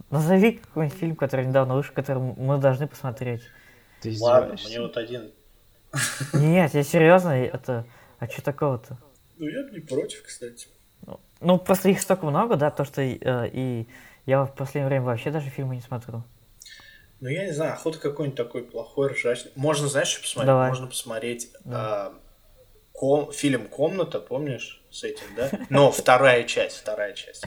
Назови 0.09 0.53
какой-нибудь 0.53 0.97
фильм, 0.97 1.15
который 1.15 1.45
недавно 1.45 1.75
вышел, 1.75 1.93
который 1.93 2.21
мы 2.21 2.57
должны 2.57 2.87
посмотреть. 2.87 3.43
Ты 4.01 4.15
Ладно, 4.19 4.55
мне 4.65 4.81
вот 4.81 4.97
один... 4.97 5.31
Нет, 6.33 6.73
я 6.73 6.83
серьезно, 6.83 7.29
это. 7.29 7.85
А 8.19 8.27
что 8.27 8.41
такого-то? 8.41 8.97
Ну, 9.37 9.47
я 9.47 9.63
бы 9.63 9.71
не 9.71 9.79
против, 9.79 10.23
кстати. 10.23 10.67
Ну, 11.05 11.19
Ну, 11.41 11.59
просто 11.59 11.89
их 11.89 12.01
столько 12.01 12.25
много, 12.25 12.55
да, 12.55 12.71
то, 12.71 12.85
что 12.85 13.01
и, 13.01 13.17
э, 13.21 13.49
и 13.51 13.87
я 14.25 14.43
в 14.45 14.55
последнее 14.55 14.87
время 14.87 15.05
вообще 15.05 15.31
даже 15.31 15.49
фильмы 15.49 15.75
не 15.75 15.81
смотрю. 15.81 16.23
Ну, 17.19 17.29
я 17.29 17.45
не 17.45 17.51
знаю, 17.53 17.73
охота 17.73 17.99
какой-нибудь 17.99 18.37
такой 18.37 18.63
плохой, 18.63 19.11
ржачный. 19.13 19.51
Можно, 19.55 19.87
знаешь, 19.87 20.09
что 20.09 20.21
посмотреть? 20.21 20.47
Давай. 20.47 20.69
Можно 20.69 20.87
посмотреть 20.87 21.51
Да. 21.63 21.77
а, 22.07 22.13
ком- 22.91 23.31
фильм 23.31 23.67
«Комната», 23.69 24.19
помнишь, 24.19 24.83
с 24.91 25.03
этим, 25.05 25.25
да? 25.37 25.49
Но 25.69 25.89
вторая 25.91 26.43
часть, 26.43 26.77
вторая 26.77 27.13
часть. 27.13 27.45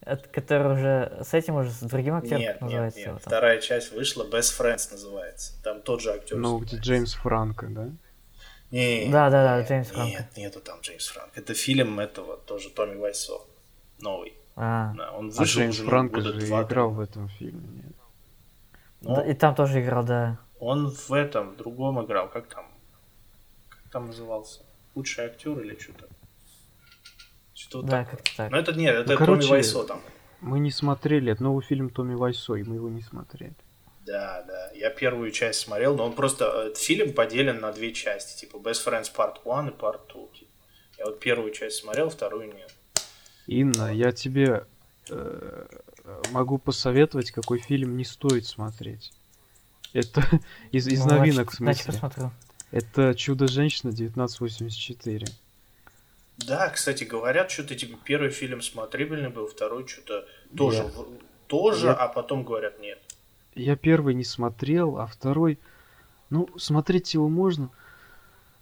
Это, 0.00 0.26
который 0.30 0.72
уже 0.72 1.18
с 1.22 1.34
этим 1.34 1.56
уже 1.56 1.70
с 1.70 1.80
другим 1.80 2.14
актером 2.14 2.40
Нет, 2.40 2.52
нет, 2.54 2.60
называется. 2.62 2.98
нет. 3.00 3.08
там. 3.08 3.18
Вторая 3.18 3.60
часть 3.60 3.92
вышла, 3.92 4.24
Best 4.24 4.58
Friends 4.58 4.90
называется. 4.90 5.62
Там 5.62 5.82
тот 5.82 6.00
же 6.00 6.12
актер. 6.14 6.36
Ну, 6.38 6.58
где 6.58 6.78
Джеймс 6.78 7.12
Франко, 7.14 7.66
да? 7.68 7.90
Не, 8.70 9.08
Да, 9.10 9.28
да, 9.28 9.44
да, 9.44 9.58
нет, 9.58 9.68
Джеймс 9.68 9.88
нет, 9.88 9.96
Франко. 9.96 10.40
нету 10.40 10.60
там 10.60 10.80
Джеймс 10.80 11.06
Франко. 11.08 11.38
Это 11.38 11.52
фильм 11.52 12.00
этого 12.00 12.38
тоже 12.38 12.70
Томми 12.70 12.96
Вайсо. 12.98 13.40
Новый. 13.98 14.32
А, 14.62 14.92
Да, 14.94 15.12
он 15.12 15.28
А 15.34 15.40
вышел 15.40 15.60
Джеймс 15.62 15.80
уже, 15.80 15.88
года 16.08 16.32
же 16.32 16.46
два, 16.46 16.62
играл 16.64 16.90
в 16.90 17.00
этом 17.00 17.28
фильме, 17.28 17.66
нет? 17.82 17.96
Ну, 19.00 19.16
да, 19.16 19.26
и 19.26 19.32
там 19.32 19.54
тоже 19.54 19.80
играл, 19.80 20.04
да. 20.04 20.38
Он 20.58 20.90
в 20.90 21.12
этом, 21.14 21.52
в 21.52 21.56
другом 21.56 22.04
играл. 22.04 22.28
Как 22.28 22.46
там? 22.48 22.66
Как 23.70 23.90
там 23.90 24.06
назывался? 24.08 24.60
Лучший 24.94 25.24
актер 25.24 25.58
или 25.60 25.78
что-то? 25.78 26.06
Что 27.54 27.80
Да, 27.80 28.04
такое. 28.04 28.16
как-то 28.16 28.36
так. 28.36 28.50
Ну 28.50 28.56
это 28.58 28.72
нет, 28.74 28.94
это 28.94 29.12
Ну, 29.12 29.16
Томми 29.16 29.26
короче, 29.26 29.48
Вайсо 29.48 29.84
там. 29.84 30.02
Мы 30.42 30.58
не 30.60 30.70
смотрели, 30.70 31.32
это 31.32 31.42
новый 31.42 31.64
фильм 31.64 31.88
Томми 31.88 32.14
Вайсо, 32.14 32.54
и 32.56 32.62
мы 32.62 32.74
его 32.74 32.90
не 32.90 33.00
смотрели. 33.00 33.54
Да, 34.04 34.42
да. 34.46 34.70
Я 34.74 34.90
первую 34.90 35.30
часть 35.30 35.60
смотрел, 35.60 35.96
но 35.96 36.04
он 36.04 36.12
просто... 36.12 36.44
Этот 36.66 36.78
фильм 36.78 37.14
поделен 37.14 37.60
на 37.60 37.72
две 37.72 37.92
части. 37.94 38.40
Типа 38.40 38.56
Best 38.58 38.86
Friends 38.86 39.10
Part 39.14 39.36
1 39.44 39.68
и 39.68 39.72
Part 39.72 40.00
2. 40.12 40.26
типа. 40.38 40.50
Я 40.98 41.06
вот 41.06 41.20
первую 41.20 41.50
часть 41.52 41.76
смотрел, 41.76 42.10
вторую 42.10 42.52
нет. 42.52 42.74
Инна, 43.46 43.92
я 43.92 44.12
тебе 44.12 44.66
э, 45.10 45.66
могу 46.32 46.58
посоветовать, 46.58 47.30
какой 47.30 47.58
фильм 47.58 47.96
не 47.96 48.04
стоит 48.04 48.46
смотреть. 48.46 49.12
Это 49.92 50.22
из, 50.72 50.86
из 50.88 51.04
Ну, 51.04 51.10
новинок, 51.18 51.50
в 51.50 51.54
значит- 51.56 51.84
Значит, 51.84 51.84
смысле. 51.84 52.00
посмотрю. 52.00 52.30
Это 52.70 53.14
«Чудо-женщина» 53.16 53.90
1984. 53.90 55.26
Да, 56.46 56.68
кстати, 56.70 57.04
говорят, 57.04 57.50
что-то 57.50 57.74
типа 57.74 57.98
первый 58.04 58.30
фильм 58.30 58.62
смотрибельный 58.62 59.28
был, 59.30 59.46
второй 59.46 59.86
что-то 59.88 60.26
тоже, 60.56 60.78
Я- 60.78 60.84
в- 60.84 61.06
тоже, 61.48 61.86
я- 61.88 61.94
а 61.94 62.08
потом 62.08 62.44
говорят 62.44 62.78
нет. 62.80 62.98
Я 63.56 63.74
первый 63.76 64.14
не 64.14 64.24
смотрел, 64.24 64.98
а 64.98 65.06
второй... 65.06 65.58
Ну, 66.30 66.48
смотреть 66.56 67.12
его 67.14 67.28
можно. 67.28 67.70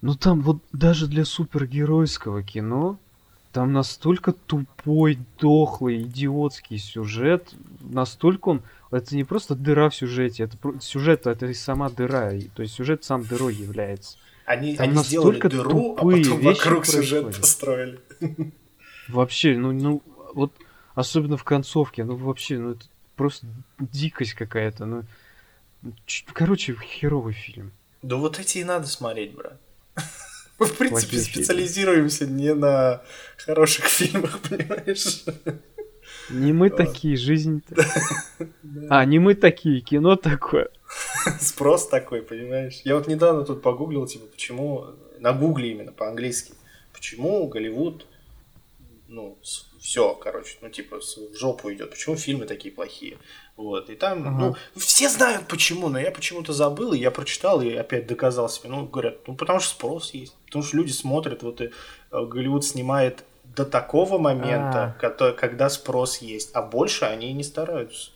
Но 0.00 0.14
там 0.16 0.40
вот 0.40 0.62
даже 0.72 1.06
для 1.06 1.26
супергеройского 1.26 2.42
кино 2.42 2.98
там 3.58 3.72
настолько 3.72 4.30
тупой, 4.30 5.18
дохлый, 5.40 6.02
идиотский 6.02 6.78
сюжет. 6.78 7.52
Настолько 7.80 8.50
он... 8.50 8.62
Это 8.92 9.16
не 9.16 9.24
просто 9.24 9.56
дыра 9.56 9.90
в 9.90 9.96
сюжете, 9.96 10.44
это 10.44 10.56
сюжет, 10.80 11.26
это 11.26 11.46
и 11.46 11.54
сама 11.54 11.90
дыра. 11.90 12.30
То 12.54 12.62
есть 12.62 12.74
сюжет 12.74 13.02
сам 13.02 13.24
дырой 13.24 13.56
является. 13.56 14.16
Они, 14.44 14.76
Там 14.76 14.90
они 14.90 15.02
сделали 15.02 15.26
настолько 15.26 15.48
дыру, 15.48 15.94
а 15.94 15.96
тупые 15.96 16.22
потом 16.22 16.38
вещи 16.38 16.58
вокруг 16.60 16.86
сюжет 16.86 17.36
построили. 17.36 18.00
Вообще, 19.08 19.58
ну, 19.58 19.72
ну, 19.72 20.02
вот 20.34 20.52
особенно 20.94 21.36
в 21.36 21.42
концовке, 21.42 22.04
ну 22.04 22.14
вообще, 22.14 22.60
ну 22.60 22.70
это 22.74 22.86
просто 23.16 23.48
дикость 23.80 24.34
какая-то, 24.34 24.86
ну. 24.86 25.02
Короче, 26.32 26.76
херовый 26.76 27.34
фильм. 27.34 27.72
Да 28.02 28.14
вот 28.14 28.38
эти 28.38 28.58
и 28.58 28.64
надо 28.64 28.86
смотреть, 28.86 29.34
брат. 29.34 29.58
Мы, 30.58 30.66
в 30.66 30.76
принципе, 30.76 30.88
Плохие 30.90 31.22
фильмы. 31.22 31.44
специализируемся 31.44 32.26
не 32.26 32.54
на 32.54 33.02
хороших 33.36 33.84
фильмах, 33.86 34.40
понимаешь? 34.40 35.24
Не 36.30 36.52
мы 36.52 36.70
такие, 36.70 37.16
жизнь. 37.16 37.62
А, 38.90 39.04
не 39.04 39.18
мы 39.18 39.34
такие, 39.34 39.80
кино 39.80 40.16
такое. 40.16 40.68
Спрос 41.40 41.88
такой, 41.88 42.22
понимаешь? 42.22 42.80
Я 42.84 42.94
вот 42.94 43.06
недавно 43.06 43.44
тут 43.44 43.62
погуглил, 43.62 44.06
типа, 44.06 44.26
почему... 44.26 44.86
На 45.18 45.32
гугле 45.32 45.72
именно, 45.72 45.90
по-английски. 45.90 46.52
Почему 46.92 47.48
Голливуд, 47.48 48.06
ну, 49.08 49.38
все, 49.80 50.14
короче, 50.14 50.56
ну, 50.60 50.68
типа, 50.68 51.00
в 51.00 51.34
жопу 51.36 51.72
идет. 51.72 51.90
Почему 51.90 52.16
фильмы 52.16 52.44
такие 52.46 52.72
плохие? 52.74 53.16
Вот, 53.56 53.90
и 53.90 53.96
там, 53.96 54.20
Ага. 54.20 54.30
ну, 54.38 54.56
все 54.80 55.08
знают 55.08 55.48
почему, 55.48 55.88
но 55.88 55.98
я 55.98 56.10
почему-то 56.12 56.52
забыл, 56.52 56.92
и 56.92 56.98
я 56.98 57.10
прочитал, 57.10 57.60
и 57.62 57.72
опять 57.74 58.06
доказал 58.06 58.48
себе. 58.48 58.68
Ну, 58.68 58.86
говорят, 58.86 59.26
ну, 59.26 59.34
потому 59.34 59.60
что 59.60 59.70
спрос 59.70 60.12
есть. 60.14 60.36
Потому 60.46 60.62
что 60.62 60.76
люди 60.76 60.92
смотрят, 60.92 61.42
вот 61.42 61.60
и 61.60 61.64
э, 61.64 61.70
Голливуд 62.24 62.64
снимает 62.64 63.24
до 63.44 63.64
такого 63.64 64.18
момента, 64.18 64.94
А. 64.96 65.00
кото- 65.00 65.32
когда 65.32 65.68
спрос 65.70 66.18
есть, 66.18 66.50
а 66.54 66.62
больше 66.62 67.06
они 67.06 67.32
не 67.32 67.42
стараются. 67.42 68.12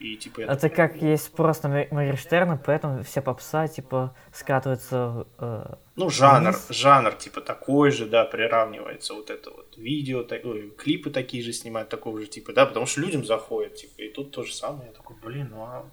И, 0.00 0.16
типа, 0.16 0.40
Это 0.40 0.56
такой, 0.56 0.76
как 0.76 1.02
есть 1.02 1.38
Мо- 1.38 1.86
Моргенштерна, 1.90 2.56
поэтому 2.56 3.02
все 3.04 3.20
попса, 3.20 3.68
типа, 3.68 4.14
скатываются... 4.32 5.26
э, 5.38 5.74
Ну, 5.96 6.08
жанр, 6.08 6.52
Вниз. 6.52 6.66
жанр, 6.70 7.12
типа, 7.12 7.42
такой 7.42 7.90
же, 7.90 8.06
да, 8.06 8.24
приравнивается 8.24 9.12
вот 9.12 9.28
это 9.28 9.50
вот 9.50 9.76
видео, 9.76 10.22
так- 10.22 10.42
ой, 10.46 10.70
клипы 10.70 11.10
такие 11.10 11.42
же 11.42 11.52
снимают, 11.52 11.90
такого 11.90 12.18
же 12.18 12.26
типа, 12.26 12.54
да, 12.54 12.64
потому 12.64 12.86
что 12.86 13.02
людям 13.02 13.26
заходит, 13.26 13.74
типа, 13.74 14.00
и 14.00 14.08
тут 14.08 14.30
то 14.30 14.42
же 14.42 14.54
самое, 14.54 14.86
я 14.88 14.92
такой, 14.92 15.16
блин, 15.22 15.48
ну 15.50 15.62
а, 15.64 15.84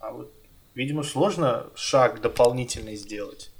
а 0.00 0.10
вот, 0.10 0.32
видимо, 0.74 1.04
сложно 1.04 1.66
шаг 1.76 2.20
дополнительный 2.20 2.96
сделать. 2.96 3.52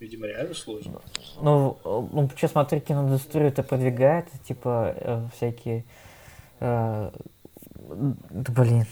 Видимо, 0.00 0.26
реально 0.26 0.54
сложно. 0.54 1.00
Ну, 1.40 1.78
ну, 1.84 2.28
что 2.36 2.48
смотри, 2.48 2.80
киноиндустрию 2.80 3.48
это 3.48 3.62
продвигает, 3.62 4.26
типа, 4.46 4.92
э, 4.96 5.28
всякие... 5.36 5.84
э, 6.58 7.10
да, 7.74 8.52
блин. 8.52 8.84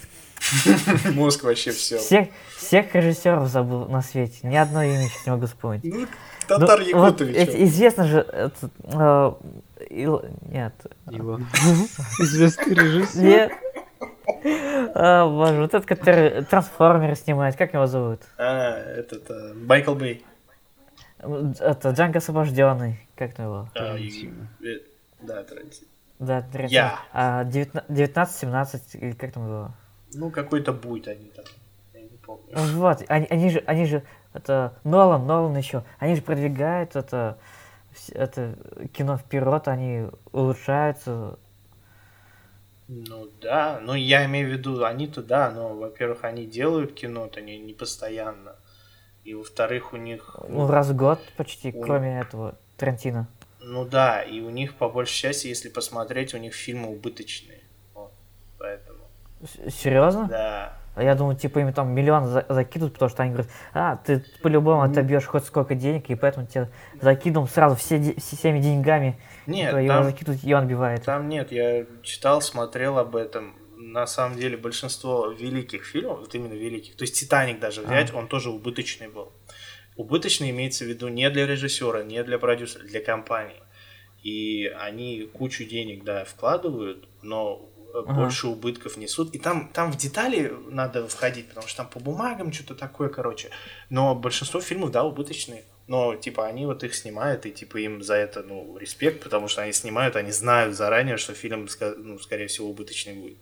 Мозг 1.14 1.44
вообще 1.44 1.70
все. 1.72 1.98
Всех, 1.98 2.28
всех 2.56 2.94
режиссеров 2.94 3.48
забыл 3.48 3.86
на 3.88 4.02
свете. 4.02 4.38
Ни 4.46 4.56
одно 4.56 4.82
имя 4.82 5.08
сейчас 5.08 5.26
не 5.26 5.32
могу 5.32 5.46
вспомнить. 5.46 5.84
Ну, 5.84 6.06
Татар 6.46 6.80
Ну, 6.80 6.98
вот 6.98 7.20
Якутович. 7.20 7.36
эти- 7.36 7.64
известно 7.64 8.04
же, 8.04 8.18
этот, 8.20 8.70
э, 8.84 9.32
Ил- 9.90 10.24
нет, 10.48 10.74
Илон. 11.10 11.46
Известный 12.20 12.74
режиссер. 12.74 13.22
нет. 13.22 13.52
А, 14.94 15.26
боже, 15.26 15.60
вот 15.60 15.74
этот, 15.74 15.86
который 15.86 16.44
трансформеры 16.44 17.14
снимает, 17.16 17.56
как 17.56 17.74
его 17.74 17.86
зовут? 17.86 18.20
А, 18.38 18.76
этот, 18.78 19.30
а, 19.30 19.54
Майкл 19.54 19.94
Бэй. 19.94 20.24
Это 21.18 21.90
Джанго 21.90 22.18
освобожденный, 22.18 23.06
как 23.16 23.34
там 23.34 23.46
его? 23.46 23.68
А, 23.74 23.96
и- 23.96 24.30
э, 24.62 24.78
Да, 25.22 25.42
Тарантино. 25.42 25.86
Да, 26.18 26.42
Тарантино. 26.42 26.66
Я. 26.78 26.98
А, 27.12 27.44
19-17, 27.44 28.80
или 28.94 29.12
как 29.12 29.32
там 29.32 29.46
его? 29.46 29.70
Ну, 30.14 30.30
какой-то 30.30 30.72
будет 30.72 31.08
они 31.08 31.30
там, 31.30 31.44
я 31.92 32.00
не 32.00 32.16
помню. 32.18 32.44
Вот, 32.54 33.04
они, 33.08 33.26
они 33.26 33.50
же, 33.50 33.62
они 33.66 33.86
же, 33.86 34.02
это, 34.32 34.74
Нолан, 34.84 35.26
Нолан 35.26 35.56
еще, 35.56 35.84
они 35.98 36.14
же 36.16 36.22
продвигают 36.22 36.96
это, 36.96 37.38
это 38.12 38.56
кино 38.92 39.16
вперед, 39.16 39.68
они 39.68 40.06
улучшаются. 40.32 41.38
Ну 42.86 43.28
да, 43.40 43.80
ну 43.82 43.94
я 43.94 44.26
имею 44.26 44.48
в 44.48 44.52
виду, 44.52 44.84
они-то 44.84 45.22
да, 45.22 45.50
но, 45.50 45.74
во-первых, 45.74 46.24
они 46.24 46.46
делают 46.46 46.92
кино-то 46.92 47.40
не, 47.40 47.58
не 47.58 47.72
постоянно. 47.72 48.56
И 49.24 49.32
во-вторых, 49.34 49.94
у 49.94 49.96
них... 49.96 50.36
Ну, 50.48 50.68
раз 50.68 50.90
в 50.90 50.96
год 50.96 51.18
почти, 51.36 51.72
Ой. 51.74 51.82
кроме 51.82 52.20
этого, 52.20 52.56
Тарантино. 52.76 53.26
Ну 53.60 53.86
да, 53.86 54.22
и 54.22 54.40
у 54.40 54.50
них, 54.50 54.74
по 54.74 54.90
большей 54.90 55.14
части, 55.14 55.46
если 55.46 55.70
посмотреть, 55.70 56.34
у 56.34 56.38
них 56.38 56.52
фильмы 56.52 56.90
убыточные. 56.90 57.63
Серьезно? 59.68 60.26
да. 60.28 60.78
А 60.96 61.02
я 61.02 61.16
думаю, 61.16 61.36
типа, 61.36 61.58
им 61.58 61.72
там 61.72 61.92
миллион 61.92 62.26
за- 62.26 62.46
закидывают, 62.48 62.92
потому 62.94 63.08
что 63.10 63.24
они 63.24 63.32
говорят, 63.32 63.50
а, 63.72 63.96
ты 63.96 64.24
по-любому 64.42 64.82
отобьешь 64.82 65.24
хоть 65.24 65.44
сколько 65.44 65.74
денег, 65.74 66.08
и 66.08 66.14
поэтому 66.14 66.46
тебе 66.46 66.70
закидываем 67.00 67.48
сразу 67.50 67.74
все, 67.74 67.98
де- 67.98 68.14
все- 68.20 68.36
всеми 68.36 68.60
деньгами, 68.60 69.18
Нет, 69.48 69.74
его 69.76 69.88
там, 69.88 70.04
закидывают, 70.04 70.44
и 70.44 70.54
он 70.54 70.62
отбивает. 70.62 71.02
там 71.02 71.28
нет, 71.28 71.50
я 71.50 71.84
читал, 72.02 72.40
смотрел 72.40 72.96
об 72.98 73.16
этом. 73.16 73.56
На 73.76 74.06
самом 74.06 74.38
деле, 74.38 74.56
большинство 74.56 75.26
великих 75.32 75.84
фильмов, 75.84 76.20
вот 76.20 76.32
именно 76.36 76.52
великих, 76.54 76.94
то 76.96 77.02
есть 77.02 77.18
«Титаник» 77.18 77.58
даже 77.58 77.82
взять, 77.82 78.14
он 78.14 78.28
тоже 78.28 78.50
убыточный 78.50 79.08
был. 79.08 79.32
Убыточный 79.96 80.50
имеется 80.50 80.84
в 80.84 80.86
виду 80.86 81.08
не 81.08 81.28
для 81.28 81.44
режиссера, 81.44 82.04
не 82.04 82.22
для 82.22 82.38
продюсера, 82.38 82.84
для 82.84 83.00
компании. 83.00 83.60
И 84.22 84.72
они 84.80 85.28
кучу 85.32 85.64
денег, 85.64 86.04
да, 86.04 86.24
вкладывают, 86.24 87.08
но 87.22 87.68
Ага. 88.00 88.12
больше 88.12 88.48
убытков 88.48 88.96
несут. 88.96 89.34
И 89.34 89.38
там, 89.38 89.68
там 89.72 89.92
в 89.92 89.96
детали 89.96 90.52
надо 90.68 91.06
входить, 91.06 91.48
потому 91.48 91.68
что 91.68 91.78
там 91.78 91.88
по 91.88 92.00
бумагам 92.00 92.52
что-то 92.52 92.74
такое, 92.74 93.08
короче. 93.08 93.50
Но 93.88 94.14
большинство 94.14 94.60
фильмов, 94.60 94.90
да, 94.90 95.04
убыточные. 95.04 95.64
Но, 95.86 96.16
типа, 96.16 96.46
они 96.46 96.66
вот 96.66 96.82
их 96.82 96.94
снимают, 96.94 97.46
и, 97.46 97.52
типа, 97.52 97.76
им 97.76 98.02
за 98.02 98.14
это, 98.14 98.42
ну, 98.42 98.76
респект, 98.78 99.22
потому 99.22 99.48
что 99.48 99.62
они 99.62 99.72
снимают, 99.72 100.16
они 100.16 100.32
знают 100.32 100.74
заранее, 100.74 101.18
что 101.18 101.34
фильм, 101.34 101.68
ну, 101.98 102.18
скорее 102.18 102.46
всего, 102.46 102.68
убыточный 102.68 103.14
будет. 103.14 103.38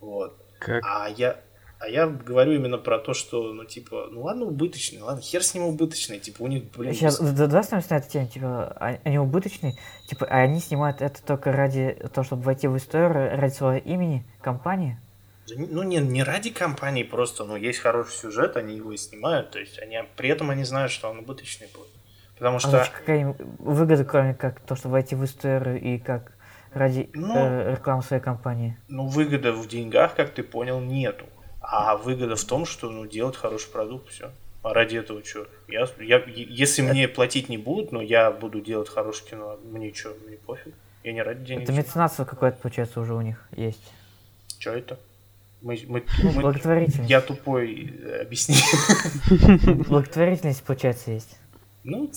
Вот. 0.00 0.38
Как? 0.60 0.82
А 0.86 1.08
я, 1.08 1.40
а 1.82 1.88
я 1.88 2.06
говорю 2.06 2.52
именно 2.52 2.78
про 2.78 3.00
то, 3.00 3.12
что, 3.12 3.52
ну, 3.52 3.64
типа, 3.64 4.06
ну, 4.12 4.22
ладно, 4.22 4.44
убыточный, 4.44 5.00
ладно, 5.00 5.20
хер 5.20 5.42
с 5.42 5.52
ним 5.52 5.64
убыточный, 5.64 6.20
типа, 6.20 6.42
у 6.42 6.46
них, 6.46 6.64
блин, 6.76 6.94
Сейчас, 6.94 7.18
да, 7.18 7.32
да, 7.32 7.46
давай 7.46 7.62
остановимся 7.62 7.94
на 7.94 7.98
этой 7.98 8.08
теме, 8.08 8.26
типа, 8.28 8.76
а- 8.78 8.98
они 9.02 9.18
убыточные, 9.18 9.74
типа, 10.06 10.26
а 10.26 10.36
они 10.42 10.60
снимают 10.60 11.02
это 11.02 11.20
только 11.24 11.50
ради 11.50 11.96
того, 12.14 12.24
чтобы 12.24 12.42
войти 12.42 12.68
в 12.68 12.76
историю, 12.76 13.36
ради 13.36 13.52
своего 13.52 13.84
имени, 13.84 14.24
компании? 14.40 14.96
Да 15.48 15.54
Ну, 15.58 15.82
не, 15.82 15.96
не 15.96 16.22
ради 16.22 16.50
компании, 16.50 17.02
просто, 17.02 17.44
ну, 17.44 17.56
есть 17.56 17.80
хороший 17.80 18.12
сюжет, 18.12 18.56
они 18.56 18.76
его 18.76 18.92
и 18.92 18.96
снимают, 18.96 19.50
то 19.50 19.58
есть, 19.58 19.76
они, 19.80 19.98
при 20.16 20.28
этом 20.28 20.50
они 20.50 20.62
знают, 20.62 20.92
что 20.92 21.10
он 21.10 21.18
убыточный 21.18 21.66
будет. 21.74 21.88
Потому 22.38 22.58
А 22.58 22.60
что, 22.60 22.70
значит, 22.70 22.92
какая 22.92 23.34
выгода, 23.58 24.04
кроме 24.04 24.34
как 24.34 24.60
то, 24.60 24.76
чтобы 24.76 24.92
войти 24.92 25.16
в 25.16 25.24
историю 25.24 25.80
и 25.80 25.98
как 25.98 26.32
ради 26.72 27.10
Ну, 27.12 27.36
э, 27.36 27.72
рекламы 27.72 28.02
своей 28.02 28.22
компании? 28.22 28.76
ну, 28.88 29.06
выгода 29.08 29.52
в 29.52 29.66
деньгах, 29.66 30.14
как 30.14 30.30
ты 30.30 30.44
понял, 30.44 30.80
нету. 30.80 31.26
А 31.74 31.96
выгода 31.96 32.36
в 32.36 32.44
том, 32.44 32.66
что, 32.66 32.90
ну, 32.90 33.06
делать 33.06 33.34
хороший 33.34 33.70
продукт, 33.70 34.10
все. 34.10 34.30
А 34.62 34.74
ради 34.74 34.98
этого 34.98 35.24
что? 35.24 35.48
Я, 35.68 35.88
я, 35.98 36.22
если 36.26 36.82
мне 36.82 37.08
платить 37.08 37.48
не 37.48 37.56
будут, 37.56 37.92
но 37.92 38.02
я 38.02 38.30
буду 38.30 38.60
делать 38.60 38.90
хорошее 38.90 39.30
кино, 39.30 39.58
мне 39.64 39.92
что, 39.94 40.14
мне 40.26 40.36
пофиг. 40.36 40.74
Я 41.02 41.14
не 41.14 41.22
ради 41.22 41.46
денег. 41.46 41.62
Это 41.62 41.72
меценатство 41.72 42.26
какое-то, 42.26 42.58
получается, 42.58 43.00
уже 43.00 43.14
у 43.14 43.22
них 43.22 43.42
есть. 43.56 43.80
Что 44.58 44.72
это? 44.72 44.98
Мы, 45.62 45.80
мы- 45.88 46.04
мы- 46.22 46.42
благотворительность. 46.42 47.08
я 47.08 47.22
тупой, 47.22 47.90
э, 48.02 48.20
объясни. 48.20 48.56
Благотворительность, 49.88 50.62
получается, 50.64 51.10
есть 51.10 51.38
Ну, 51.84 52.12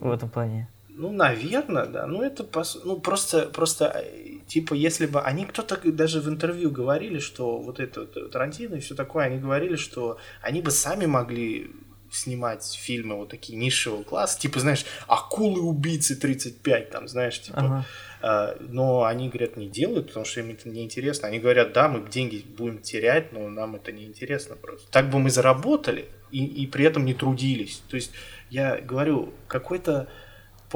в 0.00 0.10
этом 0.10 0.30
плане. 0.30 0.66
Ну, 0.96 1.10
наверное, 1.12 1.86
да. 1.86 2.06
Ну, 2.06 2.22
это 2.22 2.44
пос- 2.44 2.80
ну, 2.84 3.00
просто, 3.00 3.46
просто, 3.46 3.86
э, 3.86 4.38
типа, 4.46 4.74
если 4.74 5.06
бы 5.06 5.20
они 5.20 5.44
кто-то 5.44 5.76
даже 5.90 6.20
в 6.20 6.28
интервью 6.28 6.70
говорили, 6.70 7.18
что 7.18 7.58
вот 7.58 7.80
это 7.80 8.00
вот, 8.00 8.16
э, 8.16 8.28
Тарантино 8.28 8.76
и 8.76 8.80
все 8.80 8.94
такое, 8.94 9.24
они 9.24 9.38
говорили, 9.38 9.76
что 9.76 10.18
они 10.40 10.62
бы 10.62 10.70
сами 10.70 11.06
могли 11.06 11.70
снимать 12.12 12.64
фильмы 12.80 13.16
вот 13.16 13.30
такие 13.30 13.58
низшего 13.58 14.04
класса, 14.04 14.38
типа, 14.38 14.60
знаешь, 14.60 14.84
акулы-убийцы 15.08 16.14
35, 16.14 16.90
там, 16.90 17.08
знаешь, 17.08 17.40
типа, 17.40 17.58
Ага. 17.58 17.86
а, 18.22 18.56
но 18.60 19.02
они, 19.04 19.28
говорят, 19.28 19.56
не 19.56 19.68
делают, 19.68 20.08
потому 20.08 20.24
что 20.24 20.40
им 20.40 20.50
это 20.50 20.68
неинтересно. 20.68 21.26
Они 21.26 21.40
говорят, 21.40 21.72
да, 21.72 21.88
мы 21.88 22.08
деньги 22.08 22.44
будем 22.56 22.78
терять, 22.78 23.32
но 23.32 23.48
нам 23.48 23.74
это 23.74 23.90
неинтересно 23.90 24.54
просто. 24.54 24.88
Так 24.92 25.10
бы 25.10 25.18
мы 25.18 25.30
заработали 25.30 26.06
и, 26.30 26.44
и 26.44 26.66
при 26.68 26.84
этом 26.84 27.04
не 27.04 27.14
трудились. 27.14 27.82
То 27.88 27.96
есть, 27.96 28.12
я 28.48 28.80
говорю, 28.80 29.34
какой-то 29.48 30.06
э, 30.08 30.23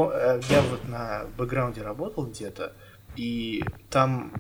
я 0.07 0.63
вот 0.63 0.89
на 0.89 1.25
бэкграунде 1.37 1.83
работал 1.83 2.27
где-то, 2.27 2.73
и 3.17 3.65
там 3.91 4.33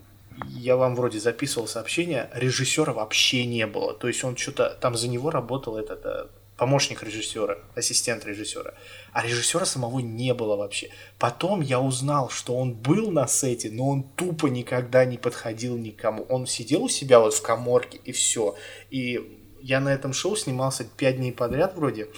я 0.46 0.76
вам 0.76 0.94
вроде 0.94 1.18
записывал 1.18 1.66
сообщение, 1.66 2.30
режиссера 2.32 2.92
вообще 2.92 3.44
не 3.44 3.66
было. 3.66 3.94
То 3.94 4.08
есть 4.08 4.22
он 4.24 4.36
что-то, 4.36 4.76
там 4.80 4.94
за 4.96 5.08
него 5.08 5.30
работал 5.30 5.76
этот 5.76 6.04
э, 6.04 6.26
помощник 6.56 7.02
режиссера, 7.02 7.58
ассистент 7.74 8.24
режиссера. 8.24 8.74
А 9.12 9.22
режиссера 9.22 9.64
самого 9.64 10.00
не 10.00 10.34
было 10.34 10.56
вообще. 10.56 10.90
Потом 11.18 11.60
я 11.60 11.80
узнал, 11.80 12.30
что 12.30 12.56
он 12.56 12.74
был 12.74 13.10
на 13.10 13.26
сете, 13.26 13.70
но 13.70 13.88
он 13.88 14.02
тупо 14.02 14.46
никогда 14.46 15.04
не 15.04 15.18
подходил 15.18 15.76
никому. 15.76 16.24
Он 16.28 16.46
сидел 16.46 16.84
у 16.84 16.88
себя 16.88 17.20
вот 17.20 17.34
в 17.34 17.42
коморке 17.42 17.98
и 18.04 18.12
все. 18.12 18.56
И 18.90 19.40
я 19.60 19.80
на 19.80 19.88
этом 19.88 20.12
шоу 20.12 20.36
снимался 20.36 20.84
пять 20.84 21.16
дней 21.16 21.32
подряд 21.32 21.74
вроде. 21.76 22.08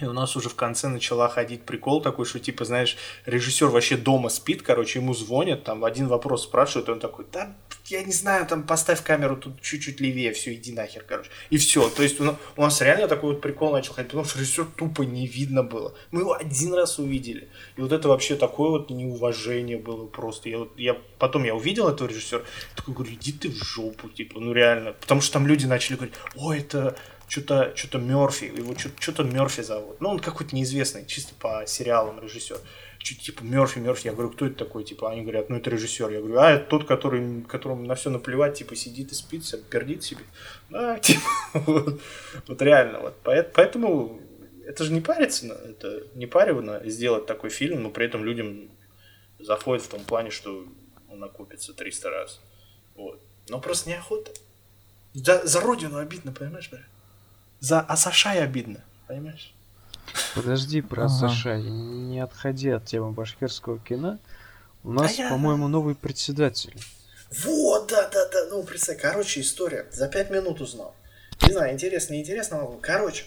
И 0.00 0.06
у 0.06 0.12
нас 0.14 0.36
уже 0.36 0.48
в 0.48 0.54
конце 0.54 0.88
начала 0.88 1.28
ходить 1.28 1.62
прикол 1.62 2.00
такой, 2.00 2.24
что 2.24 2.40
типа, 2.40 2.64
знаешь, 2.64 2.96
режиссер 3.26 3.66
вообще 3.66 3.98
дома 3.98 4.30
спит, 4.30 4.62
короче, 4.62 5.00
ему 5.00 5.12
звонят, 5.12 5.64
там 5.64 5.84
один 5.84 6.08
вопрос 6.08 6.44
спрашивают, 6.44 6.88
и 6.88 6.92
он 6.92 6.98
такой, 6.98 7.26
да, 7.30 7.54
я 7.86 8.02
не 8.02 8.12
знаю, 8.12 8.46
там 8.46 8.62
поставь 8.62 9.02
камеру 9.02 9.36
тут 9.36 9.60
чуть-чуть 9.60 10.00
левее, 10.00 10.32
все, 10.32 10.54
иди 10.54 10.72
нахер, 10.72 11.04
короче. 11.06 11.30
И 11.50 11.58
все. 11.58 11.90
То 11.90 12.02
есть 12.02 12.18
у 12.20 12.36
нас, 12.56 12.80
реально 12.80 13.06
такой 13.06 13.32
вот 13.32 13.42
прикол 13.42 13.72
начал 13.72 13.92
ходить, 13.92 14.10
потому 14.10 14.24
что 14.24 14.38
режиссер 14.38 14.64
тупо 14.76 15.02
не 15.02 15.26
видно 15.26 15.62
было. 15.62 15.94
Мы 16.10 16.20
его 16.22 16.32
один 16.32 16.72
раз 16.72 16.98
увидели. 16.98 17.48
И 17.76 17.82
вот 17.82 17.92
это 17.92 18.08
вообще 18.08 18.36
такое 18.36 18.70
вот 18.70 18.88
неуважение 18.88 19.76
было 19.76 20.06
просто. 20.06 20.48
Я, 20.48 20.66
я 20.76 20.96
потом 21.18 21.44
я 21.44 21.54
увидел 21.54 21.86
этого 21.88 22.08
режиссера, 22.08 22.40
такой 22.74 22.94
говорю, 22.94 23.12
иди 23.12 23.32
ты 23.32 23.50
в 23.50 23.62
жопу, 23.62 24.08
типа, 24.08 24.40
ну 24.40 24.54
реально. 24.54 24.94
Потому 24.94 25.20
что 25.20 25.34
там 25.34 25.46
люди 25.46 25.66
начали 25.66 25.96
говорить, 25.96 26.14
о, 26.34 26.54
это 26.54 26.96
что-то 27.32 27.72
что-то 27.74 27.96
Мерфи, 27.96 28.44
его 28.44 28.74
что-то 28.76 29.24
Мерфи 29.24 29.62
зовут. 29.62 30.02
Ну, 30.02 30.10
он 30.10 30.18
какой-то 30.18 30.54
неизвестный, 30.54 31.06
чисто 31.06 31.34
по 31.40 31.64
сериалам 31.66 32.20
режиссер. 32.20 32.58
Чуть 32.98 33.22
типа 33.22 33.42
Мерфи, 33.42 33.78
Мерфи. 33.78 34.08
Я 34.08 34.12
говорю, 34.12 34.32
кто 34.32 34.44
это 34.44 34.56
такой? 34.56 34.84
Типа, 34.84 35.10
они 35.10 35.22
говорят, 35.22 35.48
ну 35.48 35.56
это 35.56 35.70
режиссер. 35.70 36.10
Я 36.10 36.18
говорю, 36.18 36.38
а 36.38 36.50
это 36.50 36.66
тот, 36.68 36.86
который, 36.86 37.40
которому 37.44 37.86
на 37.86 37.94
все 37.94 38.10
наплевать, 38.10 38.58
типа 38.58 38.76
сидит 38.76 39.12
и 39.12 39.14
спит, 39.14 39.44
пердит 39.70 40.04
себе. 40.04 40.24
Да, 40.68 40.98
типа, 41.00 41.22
вот, 41.54 42.02
вот 42.48 42.62
реально. 42.62 43.00
Вот. 43.00 43.14
Поэт- 43.22 43.52
Поэтому 43.54 44.20
это 44.66 44.84
же 44.84 44.92
не 44.92 45.00
париться, 45.00 45.46
это 45.46 46.06
не 46.14 46.26
паривно 46.26 46.82
сделать 46.84 47.24
такой 47.24 47.48
фильм, 47.48 47.82
но 47.82 47.88
при 47.88 48.04
этом 48.04 48.26
людям 48.26 48.70
заходит 49.38 49.86
в 49.86 49.88
том 49.88 50.04
плане, 50.04 50.28
что 50.28 50.66
он 51.08 51.24
окупится 51.24 51.72
300 51.72 52.10
раз. 52.10 52.40
Вот. 52.94 53.22
Но 53.48 53.58
просто 53.58 53.88
неохота. 53.88 54.32
За, 55.14 55.46
за 55.46 55.60
родину 55.60 55.96
обидно, 55.96 56.32
понимаешь, 56.32 56.68
бля? 56.70 56.82
За 57.62 57.78
Асашай 57.80 58.42
обидно, 58.42 58.80
понимаешь? 59.06 59.54
Подожди 60.34 60.82
про 60.82 61.04
Ага. 61.04 61.08
Саша, 61.14 61.56
не 61.58 62.18
отходи 62.18 62.70
от 62.70 62.86
темы 62.86 63.12
башкирского 63.12 63.78
кино. 63.78 64.18
У 64.82 64.90
нас, 64.92 65.16
я- 65.16 65.28
по-моему, 65.30 65.68
новый 65.68 65.94
председатель. 65.94 66.74
Вот, 67.44 67.86
да, 67.86 68.08
да, 68.08 68.28
да, 68.30 68.46
ну, 68.50 68.64
представь, 68.64 69.00
короче, 69.00 69.40
история. 69.40 69.86
За 69.92 70.08
пять 70.08 70.28
минут 70.30 70.60
узнал. 70.60 70.96
Не 71.46 71.52
знаю, 71.52 71.72
интересно, 71.72 72.14
неинтересно. 72.14 72.58
но, 72.62 72.78
Короче, 72.82 73.26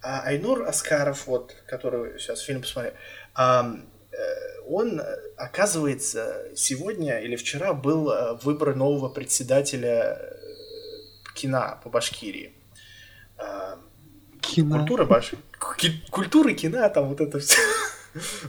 а, 0.00 0.22
Айнур 0.22 0.66
Аскаров, 0.66 1.26
вот, 1.26 1.54
который 1.66 2.18
сейчас 2.18 2.40
фильм 2.40 2.62
посмотрел, 2.62 2.94
э, 3.36 3.74
он, 4.66 5.02
оказывается, 5.36 6.46
сегодня 6.56 7.18
или 7.18 7.36
вчера 7.36 7.74
был 7.74 8.10
э, 8.10 8.38
выбор 8.42 8.74
нового 8.74 9.10
председателя 9.10 10.18
э, 10.18 10.36
кино 11.34 11.78
по 11.84 11.90
Башкирии. 11.90 12.54
А, 13.38 13.78
Кино. 14.40 14.78
Культура 14.78 15.04
ки- 15.78 16.02
Культура 16.10 16.52
кино, 16.52 16.88
там 16.88 17.08
вот 17.08 17.20
это 17.20 17.38
все. 17.38 17.56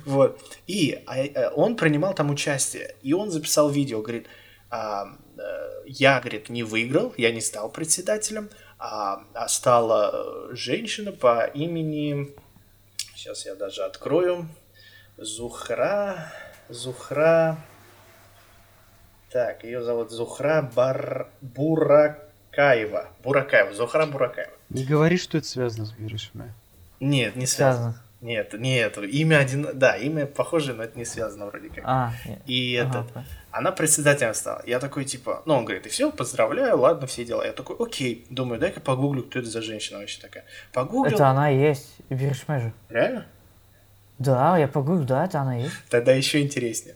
Вот. 0.06 0.39
И 0.65 1.04
а, 1.06 1.17
э, 1.17 1.50
он 1.50 1.76
принимал 1.76 2.13
там 2.13 2.30
участие. 2.30 2.95
И 3.02 3.13
он 3.13 3.32
записал 3.32 3.69
видео, 3.69 4.02
говорит, 4.02 4.28
э, 4.71 5.04
я, 5.86 6.19
говорит, 6.21 6.47
не 6.50 6.63
выиграл, 6.63 7.13
я 7.17 7.34
не 7.34 7.41
стал 7.41 7.69
председателем, 7.69 8.50
а, 8.80 9.23
а 9.34 9.47
стала 9.50 10.12
э, 10.52 10.56
женщина 10.56 11.12
по 11.12 11.45
имени... 11.45 12.34
Сейчас 13.13 13.45
я 13.45 13.56
даже 13.56 13.84
открою. 13.84 14.47
Зухра... 15.17 16.32
Зухра... 16.69 17.58
Так, 19.32 19.65
ее 19.65 19.84
зовут 19.84 20.12
Зухра 20.12 20.62
Бар... 20.73 21.30
Буракаева. 21.41 23.10
Буракаева. 23.21 23.73
Зухра 23.73 24.06
Буракаева. 24.06 24.57
Не 24.69 24.84
говори, 24.84 25.17
что 25.17 25.38
это 25.38 25.47
связано 25.47 25.86
с 25.86 25.91
Берешме. 25.91 26.53
Нет, 26.99 27.36
не 27.36 27.45
связано. 27.45 27.93
Связано. 27.93 28.03
Нет, 28.19 28.53
нет, 28.53 28.97
имя 28.97 29.38
один, 29.38 29.67
да, 29.75 29.95
имя 29.95 30.25
похоже, 30.25 30.73
но 30.73 30.84
это 30.84 30.97
не 30.97 31.06
связано 31.06 31.45
вроде 31.45 31.69
как. 31.69 31.84
А, 31.86 32.12
не- 32.25 32.39
И 32.47 32.75
ага, 32.77 32.89
это, 33.01 33.13
по- 33.13 33.23
она 33.51 33.71
председателем 33.71 34.34
стала. 34.34 34.63
Я 34.65 34.80
такой, 34.80 35.06
типа, 35.06 35.43
ну, 35.45 35.53
он 35.53 35.65
говорит, 35.65 35.86
и 35.86 35.89
все, 35.89 36.12
поздравляю, 36.12 36.80
ладно, 36.80 37.06
все 37.06 37.23
дела. 37.25 37.45
Я 37.45 37.53
такой, 37.53 37.75
окей, 37.80 38.25
думаю, 38.32 38.60
дай-ка 38.60 38.80
погуглю, 38.82 39.21
кто 39.21 39.38
это 39.38 39.47
за 39.49 39.62
женщина 39.62 39.99
вообще 39.99 40.19
такая. 40.19 40.45
Погуглил, 40.73 41.13
Это 41.13 41.27
она 41.27 41.51
и 41.51 41.60
есть. 41.60 41.89
Берешме 42.10 42.60
же. 42.60 42.73
реально? 42.89 43.27
Да, 44.17 44.58
я 44.58 44.67
погуглил, 44.67 45.06
да, 45.06 45.25
это 45.25 45.41
она 45.41 45.60
и 45.60 45.63
есть. 45.65 45.75
Тогда 45.89 46.12
еще 46.13 46.41
интереснее. 46.41 46.95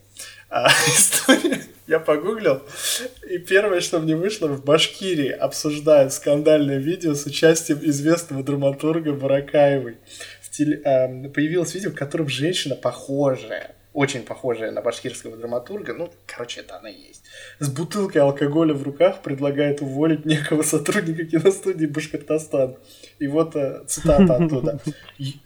А, 0.50 0.68
история, 0.88 1.61
я 1.92 2.00
погуглил, 2.00 2.62
и 3.30 3.38
первое, 3.38 3.82
что 3.82 4.00
мне 4.00 4.16
вышло, 4.16 4.48
в 4.48 4.64
Башкирии 4.64 5.30
обсуждают 5.30 6.14
скандальное 6.14 6.78
видео 6.78 7.14
с 7.14 7.26
участием 7.26 7.80
известного 7.84 8.44
драматурга 8.44 9.12
Баракаевой. 9.14 9.98
В 10.42 10.50
теле- 10.50 10.82
а, 10.86 11.08
появилось 11.30 11.76
видео, 11.76 11.92
в 11.92 11.96
котором 11.96 12.30
женщина 12.30 12.76
похожая, 12.76 13.76
очень 13.94 14.24
похожая 14.24 14.72
на 14.72 14.82
башкирского 14.82 15.36
драматурга, 15.38 15.94
ну, 15.94 16.12
короче, 16.26 16.62
это 16.62 16.78
она 16.78 16.90
и 16.90 16.96
есть, 16.96 17.24
с 17.60 17.70
бутылкой 17.70 18.22
алкоголя 18.22 18.74
в 18.74 18.84
руках 18.84 19.22
предлагает 19.22 19.82
уволить 19.82 20.26
некого 20.26 20.64
сотрудника 20.64 21.26
киностудии 21.26 21.86
Башкортостан. 21.86 22.78
И 23.20 23.28
вот 23.28 23.56
э, 23.56 23.84
цитата 23.88 24.36
оттуда. 24.36 24.80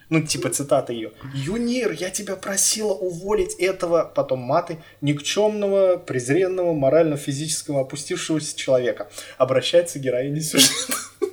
Ну, 0.10 0.22
типа 0.22 0.50
цитата 0.50 0.94
ее. 0.94 1.12
Юнир, 1.34 1.92
я 1.92 2.10
тебя 2.10 2.36
просила 2.36 2.94
уволить 2.94 3.56
этого, 3.56 4.12
потом 4.16 4.40
маты, 4.40 4.78
никчемного, 5.02 5.98
презренного, 5.98 6.74
морально-физического, 6.74 7.82
опустившегося 7.82 8.56
человека. 8.56 9.10
Обращается 9.38 10.00
героиня 10.00 10.42
сюжета. 10.42 10.94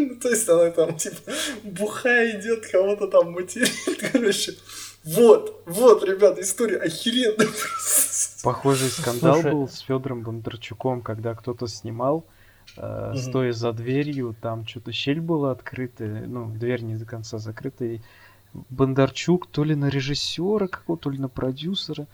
Ну, 0.00 0.14
То 0.14 0.28
есть 0.28 0.48
она 0.48 0.70
там, 0.70 0.96
типа, 0.96 1.16
бухая 1.64 2.38
идет, 2.38 2.68
кого-то 2.68 3.08
там 3.08 3.32
материт, 3.32 3.72
короче. 4.12 4.54
Вот, 5.14 5.62
вот, 5.66 6.04
ребят, 6.04 6.38
история 6.38 6.76
охеренная. 6.76 7.48
Похожий 8.42 8.90
скандал 8.90 9.34
Слушай. 9.40 9.52
был 9.52 9.68
с 9.68 9.78
Федором 9.80 10.22
Бондарчуком, 10.22 11.00
когда 11.00 11.34
кто-то 11.34 11.66
снимал, 11.66 12.24
э, 12.76 13.12
Мгм. 13.12 13.18
стоя 13.18 13.52
за 13.52 13.72
дверью, 13.72 14.36
там 14.40 14.66
что-то 14.66 14.92
щель 14.92 15.20
была 15.20 15.52
открыта, 15.52 16.04
ну, 16.04 16.50
дверь 16.54 16.82
не 16.82 16.96
до 16.96 17.06
конца 17.06 17.38
закрыта, 17.38 17.84
и 17.86 18.00
Бондарчук 18.68 19.46
то 19.46 19.64
ли 19.64 19.74
на 19.74 19.88
режиссера 19.88 20.68
какого, 20.68 20.98
то 20.98 21.10
ли 21.10 21.18
на 21.18 21.28
продюсера, 21.28 22.06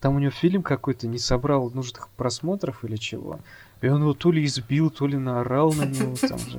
там 0.00 0.16
у 0.16 0.18
него 0.18 0.32
фильм 0.32 0.62
какой-то 0.62 1.06
не 1.06 1.18
собрал 1.18 1.70
нужных 1.70 2.08
просмотров 2.16 2.84
или 2.84 2.96
чего, 2.96 3.38
и 3.80 3.88
он 3.88 4.00
его 4.02 4.14
то 4.14 4.32
ли 4.32 4.44
избил, 4.44 4.90
то 4.90 5.06
ли 5.06 5.16
наорал 5.16 5.72
на 5.72 5.84
него, 5.84 6.16
там 6.16 6.38
же. 6.38 6.58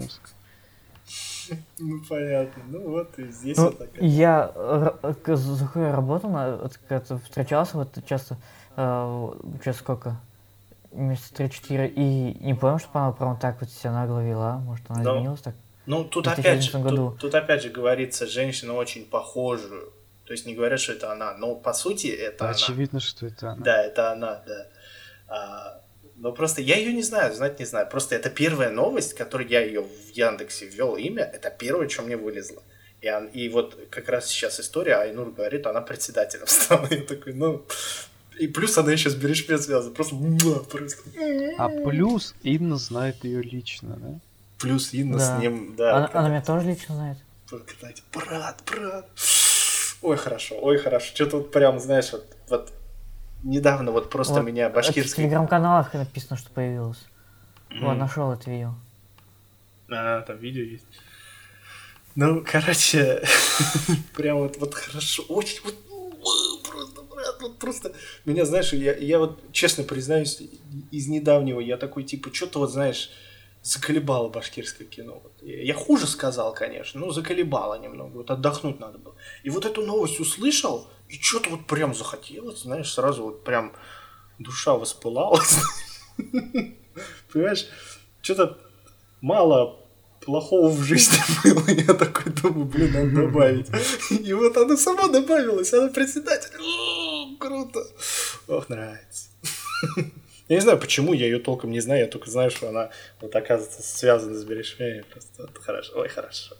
Ну, 1.79 2.01
понятно. 2.07 2.63
Ну, 2.67 2.89
вот 2.91 3.17
и 3.19 3.27
здесь 3.31 3.57
Ну, 3.57 3.65
вот 3.65 3.77
такая. 3.77 4.03
я 4.03 4.51
р- 4.55 5.15
к- 5.15 5.35
с 5.35 5.39
Зухой 5.39 5.91
работал, 5.91 6.31
как-то 6.87 7.17
встречался 7.19 7.77
вот 7.77 7.97
часто, 8.07 8.37
э, 8.75 9.29
сейчас 9.61 9.77
сколько, 9.77 10.19
месяца 10.91 11.33
3-4, 11.35 11.87
и 11.87 12.37
не 12.43 12.53
помню, 12.53 12.79
чтобы 12.79 12.99
она 12.99 13.11
прям 13.11 13.37
так 13.37 13.59
вот 13.61 13.69
себя 13.69 13.91
нагло 13.93 14.19
вела, 14.23 14.57
может 14.57 14.85
она 14.89 15.03
Да. 15.03 15.11
изменилась 15.13 15.41
так. 15.41 15.55
Ну, 15.85 16.03
тут 16.03 16.27
опять 16.27 16.37
же, 16.63 16.71
2011 16.71 16.83
году. 16.83 17.11
тут, 17.11 17.19
тут 17.21 17.35
опять 17.35 17.63
же 17.63 17.69
говорится, 17.69 18.27
женщина 18.27 18.73
очень 18.73 19.05
похожую. 19.05 19.91
То 20.25 20.33
есть 20.33 20.45
не 20.45 20.53
говорят, 20.55 20.79
что 20.79 20.93
это 20.93 21.11
она, 21.11 21.33
но 21.37 21.55
по 21.55 21.73
сути 21.73 22.07
это 22.07 22.45
она. 22.45 22.53
Очевидно, 22.53 22.99
что 22.99 23.25
это 23.25 23.51
она. 23.51 23.63
Да, 23.63 23.81
это 23.83 24.11
она, 24.13 24.41
да. 24.45 24.67
А, 25.27 25.80
но 26.21 26.31
просто 26.31 26.61
я 26.61 26.77
ее 26.77 26.93
не 26.93 27.01
знаю, 27.03 27.33
знать 27.33 27.59
не 27.59 27.65
знаю. 27.65 27.87
Просто 27.89 28.15
это 28.15 28.29
первая 28.29 28.69
новость, 28.69 29.15
которой 29.15 29.47
я 29.47 29.61
ее 29.65 29.81
в 29.81 30.09
Яндексе 30.13 30.67
ввел 30.67 30.95
имя, 30.95 31.23
это 31.23 31.49
первое, 31.49 31.89
что 31.89 32.03
мне 32.03 32.15
вылезло. 32.15 32.61
И, 33.01 33.09
он- 33.11 33.27
и 33.27 33.49
вот 33.49 33.77
как 33.89 34.07
раз 34.09 34.27
сейчас 34.27 34.59
история, 34.59 34.95
Айнур 34.97 35.31
говорит, 35.31 35.65
она 35.65 35.81
председателем 35.81 36.45
стала. 36.47 36.87
Я 36.91 37.01
такой, 37.01 37.33
ну... 37.33 37.65
И 38.39 38.47
плюс 38.47 38.77
она 38.77 38.91
еще 38.91 39.09
с 39.09 39.15
Берешме 39.15 39.57
связана. 39.57 39.93
Просто, 39.93 40.15
муа, 40.15 40.59
просто. 40.59 41.01
А 41.57 41.67
плюс 41.69 42.33
Инна 42.43 42.77
знает 42.77 43.23
ее 43.23 43.41
лично, 43.41 43.97
да? 43.97 44.19
Плюс 44.59 44.93
Инна 44.93 45.17
Да. 45.17 45.37
с 45.37 45.41
ним, 45.41 45.75
да. 45.75 45.95
она, 45.97 46.09
она 46.13 46.29
меня 46.29 46.41
тоже 46.41 46.67
лично 46.67 46.95
знает. 46.95 47.17
Только, 47.49 47.73
знаете, 47.79 48.01
брат, 48.13 48.61
брат. 48.65 49.09
Ой, 50.01 50.17
хорошо, 50.17 50.55
ой, 50.61 50.77
хорошо. 50.77 51.07
Что-то 51.13 51.37
вот 51.37 51.51
прям, 51.51 51.79
знаешь, 51.79 52.11
вот, 52.13 52.25
вот 52.49 52.71
недавно 53.43 53.91
вот 53.91 54.09
просто 54.09 54.35
Вот 54.35 54.43
меня 54.43 54.65
это 54.65 54.73
В 54.73 54.75
башкирский... 54.75 55.23
телеграм-каналах 55.23 55.93
написано, 55.93 56.37
что 56.37 56.49
появилось. 56.51 57.03
Вот, 57.69 57.93
М. 57.93 57.99
нашел 57.99 58.31
это 58.31 58.49
видео. 58.49 58.73
А, 59.89 60.21
там 60.21 60.37
видео 60.37 60.63
есть. 60.63 60.85
Ну, 62.15 62.43
короче, 62.45 63.23
прям 64.15 64.37
вот, 64.39 64.57
вот 64.57 64.73
хорошо, 64.73 65.23
очень 65.29 65.61
вот, 65.63 65.75
просто 66.63 67.01
вот 67.39 67.57
просто, 67.57 67.93
меня, 68.25 68.45
знаешь, 68.45 68.73
я, 68.73 68.95
я 68.95 69.19
вот 69.19 69.39
честно 69.51 69.83
признаюсь, 69.83 70.41
из 70.91 71.07
недавнего 71.07 71.59
я 71.59 71.77
такой, 71.77 72.03
типа, 72.03 72.33
что-то 72.33 72.59
вот, 72.59 72.71
знаешь, 72.71 73.09
заколебало 73.63 74.29
башкирское 74.29 74.87
кино. 74.87 75.21
Вот. 75.23 75.33
Я, 75.41 75.73
хуже 75.73 76.07
сказал, 76.07 76.53
конечно, 76.53 76.99
но 76.99 77.11
заколебало 77.11 77.79
немного, 77.79 78.17
вот 78.17 78.31
отдохнуть 78.31 78.79
надо 78.79 78.97
было. 78.97 79.15
И 79.43 79.49
вот 79.49 79.65
эту 79.65 79.85
новость 79.85 80.19
услышал, 80.19 80.87
и 81.09 81.19
что-то 81.19 81.51
вот 81.51 81.67
прям 81.67 81.93
захотелось, 81.93 82.61
знаешь, 82.61 82.91
сразу 82.91 83.23
вот 83.23 83.43
прям 83.43 83.73
душа 84.39 84.73
воспылалась. 84.73 85.59
Понимаешь, 87.31 87.67
что-то 88.21 88.57
мало 89.21 89.81
плохого 90.21 90.69
в 90.69 90.81
жизни 90.83 91.17
было. 91.43 91.69
Я 91.69 91.93
такой 91.93 92.31
думаю, 92.31 92.65
блин, 92.65 92.93
надо 92.93 93.21
добавить. 93.27 93.67
И 94.09 94.33
вот 94.33 94.55
она 94.57 94.77
сама 94.77 95.07
добавилась, 95.07 95.73
она 95.73 95.89
председатель. 95.89 96.51
Круто. 97.39 97.83
Ох, 98.47 98.69
нравится. 98.69 99.29
Я 100.51 100.57
не 100.57 100.61
знаю, 100.63 100.77
почему, 100.79 101.13
я 101.13 101.27
ее 101.27 101.39
толком 101.39 101.71
не 101.71 101.79
знаю, 101.79 102.01
я 102.01 102.07
только 102.07 102.29
знаю, 102.29 102.51
что 102.51 102.67
она 102.67 102.89
вот 103.21 103.33
оказывается 103.33 103.81
связана 103.83 104.35
с 104.35 104.43
Берешвеем. 104.43 105.05
Просто 105.09 105.43
это 105.43 105.61
хорошо. 105.61 105.93
Ой, 105.95 106.09
хорошо. 106.09 106.55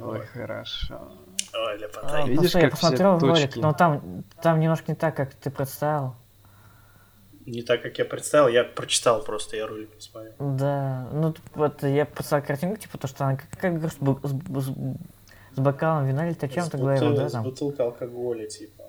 Ой, 0.00 0.26
хорошо. 0.26 1.12
Ой, 1.54 1.74
А, 1.74 1.76
Лепотай. 1.76 2.28
Видишь, 2.28 2.56
я 2.56 2.62
как 2.62 2.74
все 2.74 2.80
посмотрел 2.88 3.18
ролик, 3.20 3.44
точки? 3.50 3.58
но 3.60 3.72
там, 3.72 4.24
там 4.42 4.58
немножко 4.58 4.86
не 4.90 4.96
так, 4.96 5.14
как 5.14 5.32
ты 5.34 5.48
представил. 5.48 6.16
Не 7.46 7.62
так, 7.62 7.82
как 7.82 7.96
я 7.98 8.04
представил, 8.04 8.48
я 8.48 8.64
прочитал 8.64 9.22
просто, 9.22 9.56
я 9.56 9.68
ролик 9.68 9.94
не 9.94 10.00
смотрел. 10.00 10.34
Да, 10.40 11.08
ну 11.12 11.32
вот 11.54 11.84
я 11.84 12.06
представил 12.06 12.44
картинку, 12.44 12.78
типа 12.78 12.98
то, 12.98 13.06
что 13.06 13.24
она 13.26 13.36
как, 13.36 13.48
как 13.60 13.74
говоришь, 13.78 13.92
с, 13.92 14.28
с, 14.28 14.66
с, 14.66 15.54
с 15.54 15.58
бокалом 15.60 16.04
вина 16.08 16.26
или 16.28 16.34
С 16.34 16.52
чем-то 16.52 16.76
бутыл- 16.78 16.80
говорил, 16.80 17.14
да, 17.14 17.28
С 17.28 17.32
там? 17.32 17.44
бутылкой 17.44 17.86
алкоголя, 17.86 18.48
типа. 18.48 18.82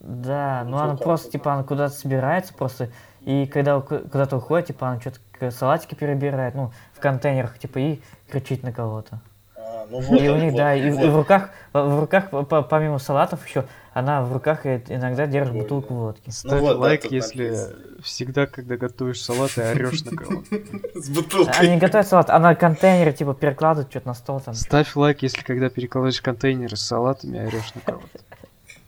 Да, 0.00 0.64
ну 0.64 0.78
она 0.78 0.96
просто, 0.96 1.26
алкоголя. 1.26 1.30
типа, 1.32 1.52
она 1.54 1.62
куда-то 1.62 1.94
собирается 1.94 2.54
просто, 2.54 2.90
и 3.28 3.46
когда 3.46 3.80
ку- 3.80 3.98
куда-то 3.98 4.36
уходит, 4.38 4.68
типа, 4.68 4.88
она 4.88 5.00
что-то 5.00 5.50
салатики 5.50 5.94
перебирает, 5.94 6.54
ну, 6.54 6.72
в 6.94 7.00
контейнерах, 7.00 7.58
типа, 7.58 7.78
и 7.78 8.00
кричит 8.30 8.62
на 8.62 8.72
кого-то. 8.72 9.20
А, 9.56 9.86
ну 9.90 10.00
вот, 10.00 10.20
И 10.20 10.28
у 10.30 10.36
них, 10.36 10.52
вот, 10.52 10.56
да, 10.58 10.74
и, 10.74 10.90
вот. 10.90 11.04
и 11.04 11.08
в 11.08 11.16
руках, 11.16 11.50
в 11.74 12.00
руках, 12.00 12.30
по- 12.30 12.42
по- 12.42 12.62
помимо 12.62 12.98
салатов 12.98 13.46
еще, 13.46 13.64
она 13.92 14.22
в 14.22 14.32
руках 14.32 14.64
и- 14.64 14.82
иногда 14.88 15.26
держит 15.26 15.52
Прикольно. 15.52 15.62
бутылку 15.80 15.94
водки. 15.94 16.30
Ставь 16.30 16.60
вот, 16.60 16.74
да, 16.74 16.78
лайк, 16.78 17.04
если 17.10 17.48
написано. 17.48 17.76
всегда, 18.02 18.46
когда 18.46 18.76
готовишь 18.76 19.22
салат, 19.22 19.58
и 19.58 19.60
орешь 19.60 20.04
на 20.04 20.12
кого-то. 20.16 20.46
С 21.00 21.08
Она 21.08 21.14
бутылкой. 21.20 21.68
не 21.68 21.76
готовит 21.78 22.08
салат, 22.08 22.30
она 22.30 22.54
контейнеры, 22.54 23.12
типа, 23.12 23.34
перекладывает 23.34 23.90
что-то 23.90 24.08
на 24.08 24.14
стол 24.14 24.40
там. 24.40 24.54
Ставь 24.54 24.96
лайк, 24.96 25.22
если 25.22 25.42
когда 25.42 25.68
перекладываешь 25.68 26.22
контейнеры 26.22 26.76
с 26.76 26.82
салатами, 26.82 27.38
орешь 27.46 27.74
на 27.74 27.80
кого-то. 27.82 28.18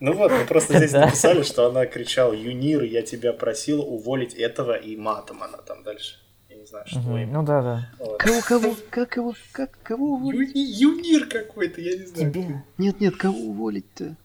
Ну 0.01 0.13
вот, 0.13 0.31
мы 0.31 0.45
просто 0.45 0.77
здесь 0.77 0.91
Да. 0.93 1.05
написали, 1.05 1.43
что 1.43 1.67
она 1.67 1.85
кричала 1.85 2.33
«Юнир, 2.33 2.81
я 2.83 3.03
тебя 3.03 3.33
просила 3.33 3.81
уволить 3.83 4.33
этого» 4.33 4.73
и 4.75 4.95
матом 4.97 5.43
она 5.43 5.59
там 5.59 5.83
дальше. 5.83 6.15
Я 6.49 6.55
не 6.57 6.65
знаю, 6.65 6.85
что 6.87 7.17
им. 7.17 7.31
Ну 7.31 7.43
да, 7.43 7.61
да. 7.61 7.89
Вот. 7.99 8.17
Кого, 8.19 8.41
кого, 8.41 8.75
как 8.89 9.15
его, 9.15 9.33
как, 9.51 9.77
кого 9.83 10.13
уволить? 10.15 10.49
Юни- 10.55 10.59
Юнир 10.59 11.27
какой-то, 11.27 11.79
я 11.81 11.97
не 11.97 12.05
знаю. 12.07 12.31
Тебя, 12.33 12.63
Нет, 12.79 12.99
нет, 12.99 13.15
кого 13.15 13.37
уволить-то? 13.37 14.15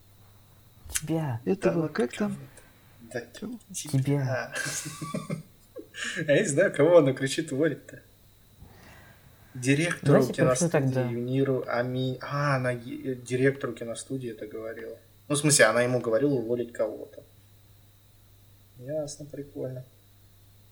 тебя. 0.90 1.40
Этого, 1.44 1.82
Да, 1.82 1.88
как 1.88 2.16
там? 2.16 2.36
Да, 3.12 3.20
Тебя. 3.74 4.52
Я 6.26 6.40
не 6.40 6.46
знаю, 6.46 6.72
кого 6.74 6.98
она 6.98 7.12
кричит 7.12 7.52
уволить-то. 7.52 8.00
Директору 9.54 10.18
пошлю 10.20 10.34
киностудии 10.34 10.70
тогда. 10.70 11.02
Юниру 11.02 11.64
Ами... 11.66 12.18
А, 12.20 12.56
она 12.56 12.74
директору 12.74 13.72
киностудии 13.72 14.30
это 14.30 14.46
говорила. 14.46 14.96
Ну, 15.28 15.34
в 15.34 15.38
смысле, 15.38 15.64
она 15.66 15.82
ему 15.82 16.00
говорила 16.00 16.34
уволить 16.34 16.72
кого-то. 16.72 17.22
Ясно, 18.78 19.24
прикольно. 19.26 19.84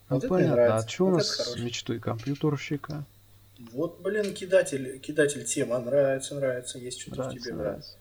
Ну, 0.09 0.17
Вот 0.17 0.25
это 0.25 0.29
понятно, 0.29 0.53
а 0.53 0.57
нравится. 0.69 0.88
что 0.88 1.05
у 1.07 1.11
Вот 1.11 1.17
нас 1.17 1.40
это 1.40 1.51
с 1.51 1.57
мечтой 1.59 1.99
компьютерщика? 1.99 3.05
Вот, 3.73 4.01
блин, 4.01 4.35
кидатель, 4.35 4.99
кидатель 5.01 5.45
тема, 5.45 5.79
нравится, 5.79 6.35
нравится, 6.35 6.79
есть 6.79 7.01
что-то 7.01 7.14
в 7.17 7.19
Нравится, 7.27 7.45
тебе, 7.45 7.55
брат. 7.55 7.67
нравится. 7.67 7.97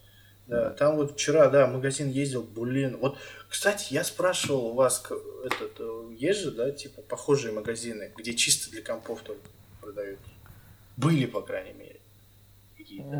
Да, 0.45 0.69
там 0.71 0.97
вот 0.97 1.13
вчера, 1.13 1.47
да, 1.49 1.67
в 1.67 1.71
магазин 1.73 2.09
ездил, 2.09 2.43
блин. 2.43 2.97
Вот, 2.97 3.17
кстати, 3.47 3.93
я 3.93 4.03
спрашивал 4.03 4.67
у 4.67 4.73
вас, 4.73 5.01
этот, 5.45 5.79
э, 5.79 6.13
есть 6.17 6.41
же, 6.41 6.51
да, 6.51 6.69
типа, 6.71 7.01
похожие 7.01 7.53
магазины, 7.53 8.11
где 8.17 8.33
чисто 8.33 8.69
для 8.71 8.81
компов 8.81 9.21
только 9.21 9.41
продают? 9.79 10.19
Были, 10.97 11.25
по 11.27 11.41
крайней 11.41 11.73
мере. 11.73 11.92
Какие-то. 12.97 13.17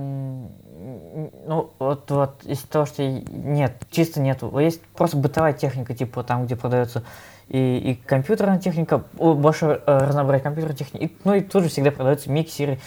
Ну, 1.45 1.73
вот, 1.79 2.11
вот, 2.11 2.43
из 2.45 2.61
того, 2.63 2.85
что 2.85 3.05
нет, 3.07 3.73
чисто 3.91 4.19
нету. 4.19 4.57
Есть 4.59 4.81
просто 4.81 5.17
бытовая 5.17 5.53
техника, 5.53 5.93
типа 5.93 6.23
там, 6.23 6.45
где 6.45 6.55
продается 6.55 7.03
и, 7.49 7.77
и 7.77 7.95
компьютерная 7.95 8.59
техника, 8.59 8.97
больше 9.13 9.81
э, 9.85 9.97
разнообразия 9.97 10.43
компьютерной 10.43 10.77
техники, 10.77 11.15
ну 11.23 11.35
и 11.35 11.41
тут 11.41 11.63
же 11.63 11.69
всегда 11.69 11.91
продаются 11.91 12.29
миксеры, 12.31 12.79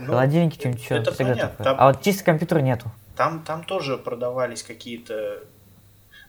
Ну, 0.00 0.06
холодильники, 0.06 0.58
что-нибудь 0.58 0.82
еще. 0.82 0.94
это 0.96 1.12
всегда 1.12 1.32
понятно, 1.32 1.50
такое. 1.50 1.64
там- 1.64 1.76
А 1.78 1.92
вот 1.92 2.02
чисто 2.02 2.24
компьютера 2.24 2.60
нету. 2.60 2.90
Там, 3.16 3.42
там 3.42 3.64
тоже 3.64 3.98
продавались 3.98 4.62
какие-то... 4.62 5.42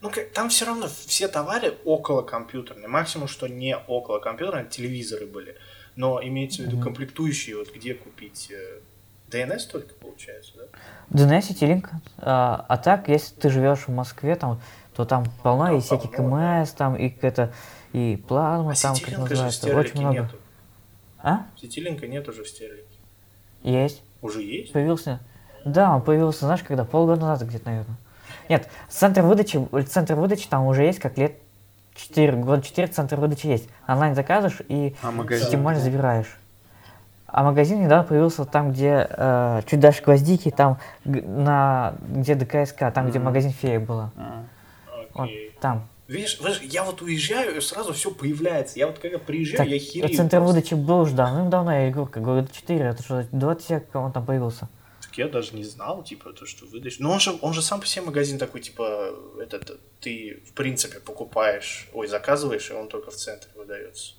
Ну, 0.01 0.11
там 0.33 0.49
все 0.49 0.65
равно 0.65 0.87
все 0.87 1.27
товары 1.27 1.73
около 1.85 2.21
компьютерные. 2.21 2.87
Максимум, 2.87 3.27
что 3.27 3.47
не 3.47 3.77
около 3.77 4.19
компьютерные, 4.19 4.65
телевизоры 4.65 5.25
были. 5.25 5.55
Но 5.95 6.19
имеется 6.23 6.63
в 6.63 6.65
виду 6.65 6.79
комплектующие, 6.81 7.57
вот 7.57 7.73
где 7.75 7.93
купить... 7.93 8.49
э, 8.51 8.79
DNS 9.31 9.69
только 9.71 9.93
получается, 9.95 10.53
да? 10.55 10.63
DNS 11.11 11.51
и 11.51 11.53
T-Link. 11.53 11.89
А, 12.17 12.65
а 12.67 12.77
так, 12.77 13.07
если 13.09 13.35
ты 13.35 13.49
живешь 13.49 13.87
в 13.87 13.89
Москве, 13.89 14.35
там, 14.35 14.59
то 14.95 15.05
там 15.05 15.25
полно 15.43 15.67
Там 15.67 15.77
и 15.77 15.81
всяких 15.81 16.11
КМС, 16.11 16.71
там 16.71 16.95
и 16.95 17.13
это 17.21 17.51
и 17.93 18.21
плазма, 18.27 18.71
А 18.71 18.75
там, 18.75 18.95
как 18.95 19.05
сетилинка 19.05 19.35
же 19.35 19.41
в 19.41 19.45
называется, 19.45 19.77
очень 19.77 19.99
много. 19.99 20.21
нету. 20.21 20.35
А? 21.21 21.45
Сетилинка 21.59 22.07
нет 22.07 22.27
уже 22.27 22.43
в 22.43 22.47
стерлике. 22.47 22.85
Есть. 23.63 24.01
Уже 24.21 24.41
есть? 24.41 24.71
Появился. 24.73 25.19
Да, 25.65 25.95
он 25.95 26.01
появился, 26.01 26.45
знаешь, 26.45 26.63
когда? 26.63 26.85
Полгода 26.85 27.21
назад 27.21 27.47
где-то, 27.47 27.65
наверное. 27.65 27.97
Нет, 28.47 28.69
центр 28.89 29.21
выдачи, 29.21 29.59
центр 29.87 30.15
выдачи 30.15 30.47
там 30.47 30.65
уже 30.65 30.83
есть 30.83 30.99
как 30.99 31.17
лет 31.17 31.37
4, 31.95 32.37
год 32.37 32.63
4 32.63 32.87
центр 32.87 33.17
выдачи 33.17 33.47
есть. 33.47 33.67
Онлайн 33.87 34.15
заказываешь 34.15 34.61
и 34.67 34.95
А 35.01 35.11
магазин? 35.11 35.49
Тимоле 35.49 35.79
забираешь. 35.79 36.38
А 37.31 37.43
магазин 37.43 37.83
недавно 37.83 38.03
появился 38.07 38.45
там, 38.45 38.71
где 38.71 39.07
э, 39.09 39.61
чуть 39.67 39.79
дальше 39.79 40.01
гвоздики, 40.03 40.49
там 40.51 40.79
на 41.05 41.95
где 42.01 42.35
ДКСК, 42.35 42.91
там, 42.93 43.09
где 43.09 43.19
Мгм. 43.19 43.25
магазин 43.25 43.51
фея 43.51 43.79
была. 43.79 44.11
А, 44.17 44.43
Вот 45.13 45.29
там. 45.61 45.87
Видишь, 46.07 46.39
видишь, 46.39 46.61
я 46.61 46.83
вот 46.83 47.01
уезжаю, 47.03 47.57
и 47.57 47.61
сразу 47.61 47.93
все 47.93 48.09
появляется. 48.09 48.79
Я 48.79 48.87
вот 48.87 48.97
когда 48.97 49.19
приезжаю, 49.19 49.57
Так, 49.57 49.67
я 49.67 49.77
херею. 49.77 50.15
центр 50.15 50.37
просто. 50.37 50.55
выдачи 50.55 50.73
был 50.73 51.01
уже 51.01 51.13
давным-давно, 51.13 51.71
я 51.71 51.91
говорю, 51.91 52.07
как 52.11 52.23
года 52.23 52.47
4, 52.51 52.83
это 52.85 53.03
что, 53.03 53.25
20 53.31 53.69
век 53.69 53.95
он 53.95 54.11
там 54.11 54.25
появился. 54.25 54.67
Так 55.03 55.17
я 55.19 55.27
даже 55.27 55.55
не 55.55 55.63
знал, 55.63 56.01
типа, 56.03 56.33
то, 56.33 56.47
что 56.47 56.65
выдашь. 56.65 56.97
Но 56.99 57.11
он 57.11 57.19
же, 57.19 57.35
он 57.41 57.53
же 57.53 57.61
сам 57.61 57.79
по 57.79 57.85
себе 57.85 58.05
магазин 58.05 58.39
такой, 58.39 58.61
типа, 58.61 59.09
этот, 59.39 59.79
ты, 59.99 60.41
в 60.47 60.53
принципе, 60.53 60.99
покупаешь, 60.99 61.87
ой, 61.93 62.07
заказываешь, 62.07 62.69
и 62.71 62.73
он 62.73 62.87
только 62.87 63.11
в 63.11 63.15
центре 63.15 63.51
выдается. 63.55 64.13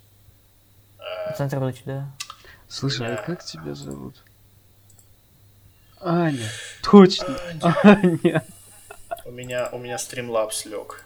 Центр 1.37 1.57
выдачи, 1.59 1.81
да. 1.85 2.07
Слушай, 2.71 3.07
а 3.07 3.17
Да. 3.17 3.21
как 3.23 3.43
тебя 3.43 3.75
зовут? 3.75 4.23
Аня. 5.99 6.47
Точно. 6.81 7.37
Аня. 7.83 8.43
у 9.25 9.31
меня, 9.31 9.67
у 9.73 9.77
меня 9.77 9.97
стримлапс 9.97 10.65
лег. 10.65 11.03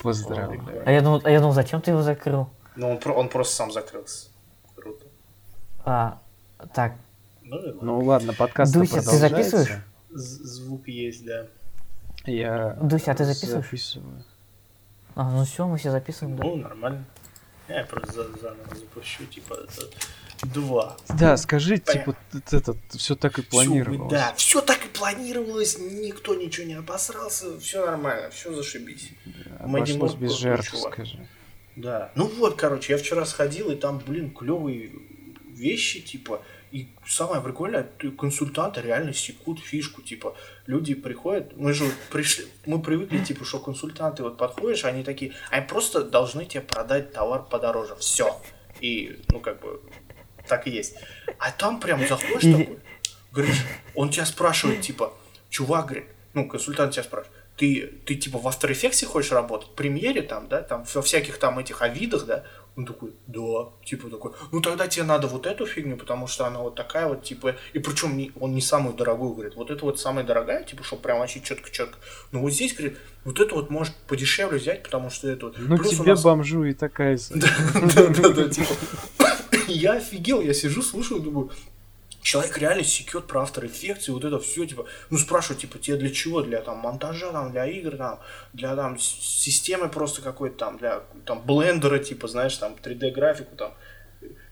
Поздравляю. 0.00 0.82
А 0.86 0.92
я 0.92 1.00
думал, 1.00 1.20
а 1.24 1.30
я 1.30 1.40
думал, 1.40 1.52
зачем 1.54 1.80
ты 1.82 1.90
его 1.90 2.02
закрыл? 2.02 2.48
Ну, 2.76 2.90
он, 2.92 2.98
про- 2.98 3.12
он 3.14 3.28
просто 3.28 3.56
сам 3.56 3.72
закрылся. 3.72 4.28
Круто. 4.76 5.04
А, 5.84 6.18
так, 6.72 6.94
Ну. 7.42 7.58
Ну 7.82 7.98
ладно, 8.04 8.32
подкаст 8.32 8.72
Дуся, 8.72 9.00
ты 9.02 9.16
записываешь? 9.16 9.72
З- 10.10 10.44
звук 10.44 10.86
есть, 10.86 11.24
да. 11.26 11.46
Я 12.26 12.78
Дуся, 12.80 13.10
а 13.10 13.14
ты 13.16 13.24
записываешь? 13.24 13.64
записываю. 13.64 14.24
а, 15.16 15.30
ну 15.30 15.44
все, 15.44 15.66
мы 15.66 15.76
все 15.78 15.90
записываем, 15.90 16.36
да. 16.36 16.44
Ну, 16.44 16.56
нормально. 16.56 17.04
Я 17.68 17.84
просто 17.84 18.12
за- 18.12 18.38
заново 18.40 18.74
запущу, 18.74 19.24
типа, 19.26 19.54
это 19.54 19.88
два. 20.54 20.96
Да, 21.18 21.36
скажи, 21.36 21.78
Понятно. 21.78 22.14
типа, 22.14 22.56
это 22.56 22.76
все 22.98 23.14
так 23.14 23.38
и 23.38 23.42
планировалось. 23.42 24.10
да, 24.10 24.34
все 24.36 24.60
так 24.60 24.84
и 24.84 24.88
планировалось, 24.88 25.78
никто 25.78 26.34
ничего 26.34 26.66
не 26.66 26.74
обосрался, 26.74 27.58
все 27.60 27.84
нормально, 27.86 28.30
все 28.30 28.52
зашибись. 28.52 29.10
Мэдди 29.60 29.92
Обошлось 29.92 30.14
без 30.20 30.32
жертв, 30.32 30.70
чувак. 30.72 30.94
скажи. 30.94 31.26
Да. 31.76 32.12
Ну 32.16 32.26
вот, 32.26 32.56
короче, 32.56 32.92
я 32.92 32.98
вчера 32.98 33.24
сходил, 33.24 33.70
и 33.70 33.76
там, 33.76 33.98
блин, 34.06 34.30
клевые 34.30 34.90
вещи, 35.54 36.00
типа, 36.00 36.42
и 36.72 36.88
самое 37.06 37.42
прикольное, 37.42 37.82
ты- 37.82 38.10
консультанты 38.10 38.80
реально 38.80 39.12
секут 39.12 39.60
фишку, 39.60 40.00
типа, 40.02 40.34
люди 40.66 40.94
приходят, 40.94 41.56
мы 41.56 41.74
же 41.74 41.84
пришли, 42.10 42.46
мы 42.64 42.80
привыкли, 42.80 43.22
типа, 43.22 43.44
что 43.44 43.58
консультанты 43.58 44.22
вот 44.22 44.38
подходишь, 44.38 44.84
они 44.84 45.04
такие, 45.04 45.34
они 45.50 45.66
просто 45.66 46.02
должны 46.02 46.46
тебе 46.46 46.62
продать 46.62 47.12
товар 47.12 47.44
подороже, 47.44 47.94
все. 47.96 48.40
И, 48.80 49.20
ну, 49.28 49.40
как 49.40 49.60
бы, 49.60 49.80
так 50.48 50.66
и 50.66 50.70
есть. 50.70 50.96
А 51.38 51.50
там 51.52 51.78
прям 51.78 52.06
заходишь 52.08 52.58
такой, 52.58 52.78
говоришь, 53.32 53.62
он 53.94 54.10
тебя 54.10 54.24
спрашивает, 54.24 54.80
типа, 54.80 55.12
чувак, 55.50 55.86
говорит, 55.86 56.06
ну, 56.32 56.48
консультант 56.48 56.94
тебя 56.94 57.04
спрашивает, 57.04 57.36
ты, 57.56 57.86
ты 58.06 58.14
типа 58.14 58.38
в 58.38 58.46
After 58.46 58.70
Effects 58.70 59.04
хочешь 59.04 59.32
работать, 59.32 59.68
в 59.68 59.74
премьере 59.74 60.22
там, 60.22 60.48
да, 60.48 60.62
там 60.62 60.84
во 60.94 61.02
всяких 61.02 61.38
там 61.38 61.58
этих 61.58 61.82
авидах, 61.82 62.24
да, 62.24 62.44
он 62.76 62.86
такой, 62.86 63.12
да, 63.26 63.68
типа 63.84 64.08
такой, 64.08 64.32
ну 64.50 64.60
тогда 64.60 64.88
тебе 64.88 65.04
надо 65.04 65.26
вот 65.26 65.46
эту 65.46 65.66
фигню, 65.66 65.96
потому 65.96 66.26
что 66.26 66.46
она 66.46 66.60
вот 66.60 66.74
такая 66.74 67.06
вот, 67.06 67.22
типа, 67.22 67.56
и 67.72 67.78
причем 67.78 68.16
не, 68.16 68.32
он 68.40 68.54
не 68.54 68.60
самую 68.62 68.94
дорогую 68.94 69.34
говорит, 69.34 69.56
вот 69.56 69.70
это 69.70 69.84
вот 69.84 70.00
самая 70.00 70.24
дорогая, 70.24 70.64
типа, 70.64 70.82
чтобы 70.82 71.02
прям 71.02 71.18
вообще 71.18 71.40
четко-четко, 71.40 71.98
но 72.30 72.40
вот 72.40 72.52
здесь, 72.52 72.74
говорит, 72.74 72.98
вот 73.24 73.40
это 73.40 73.54
вот 73.54 73.70
может 73.70 73.94
подешевле 74.08 74.58
взять, 74.58 74.82
потому 74.82 75.10
что 75.10 75.28
это 75.28 75.46
вот... 75.46 75.56
Ну 75.58 75.76
Плюс 75.76 75.90
тебе 75.90 76.12
нас- 76.12 76.22
бомжу 76.22 76.64
и 76.64 76.72
такая. 76.72 77.18
Да-да-да, 77.30 78.48
типа, 78.48 78.74
я 79.68 79.94
офигел, 79.94 80.40
я 80.40 80.54
сижу, 80.54 80.82
слушаю, 80.82 81.20
думаю, 81.20 81.50
человек 82.22 82.56
реально 82.58 82.84
секет 82.84 83.26
про 83.26 83.42
Effects 83.42 84.04
и 84.08 84.10
вот 84.12 84.24
это 84.24 84.38
все, 84.38 84.64
типа, 84.64 84.86
ну 85.10 85.18
спрашиваю, 85.18 85.60
типа, 85.60 85.78
тебе 85.78 85.96
для 85.96 86.10
чего? 86.10 86.42
Для 86.42 86.60
там 86.62 86.78
монтажа, 86.78 87.32
там, 87.32 87.50
для 87.52 87.66
игр, 87.66 87.96
там, 87.96 88.20
для 88.52 88.74
там 88.76 88.98
системы 88.98 89.88
просто 89.88 90.22
какой-то 90.22 90.56
там, 90.56 90.78
для 90.78 91.00
там 91.26 91.42
блендера, 91.44 91.98
типа, 91.98 92.28
знаешь, 92.28 92.56
там 92.56 92.74
3D 92.82 93.10
графику, 93.10 93.56
там, 93.56 93.74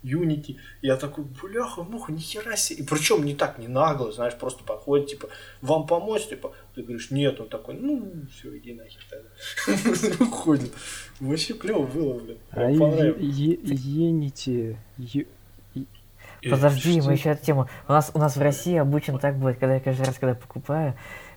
Unity. 0.02 0.56
Я 0.82 0.96
такой, 0.96 1.24
бляха, 1.24 1.82
муха, 1.82 2.10
нихера 2.12 2.56
себе. 2.56 2.82
И 2.82 2.86
причем 2.86 3.22
не 3.24 3.34
так, 3.34 3.58
не 3.58 3.68
нагло, 3.68 4.10
знаешь, 4.12 4.34
просто 4.34 4.64
подходит, 4.64 5.08
типа, 5.08 5.28
вам 5.60 5.86
помочь, 5.86 6.26
типа, 6.26 6.52
ты 6.74 6.82
говоришь, 6.82 7.10
нет, 7.10 7.40
он 7.40 7.48
такой, 7.48 7.74
ну, 7.74 8.10
все, 8.32 8.56
иди 8.58 8.72
нахер 8.72 9.00
тогда. 9.08 10.24
Уходит. 10.24 10.72
Вообще 11.20 11.54
клево 11.54 11.86
было, 11.86 12.14
блин. 12.18 12.38
А 12.50 12.54
Прям 12.56 12.72
е- 12.72 12.78
понравилось. 12.78 13.36
е- 13.36 13.58
Ените. 13.62 14.78
Е- 14.98 15.26
Подожди, 16.48 17.00
мы 17.00 17.12
еще 17.12 17.30
эту 17.30 17.44
тему. 17.44 17.68
У 17.88 17.92
нас, 17.92 18.10
у 18.14 18.18
нас 18.18 18.36
в 18.36 18.40
России 18.42 18.76
обычно 18.76 19.18
так 19.18 19.36
будет, 19.36 19.58
когда 19.58 19.74
я 19.74 19.80
каждый 19.80 20.06
раз, 20.06 20.16
когда 20.18 20.34
покупаю, 20.34 20.94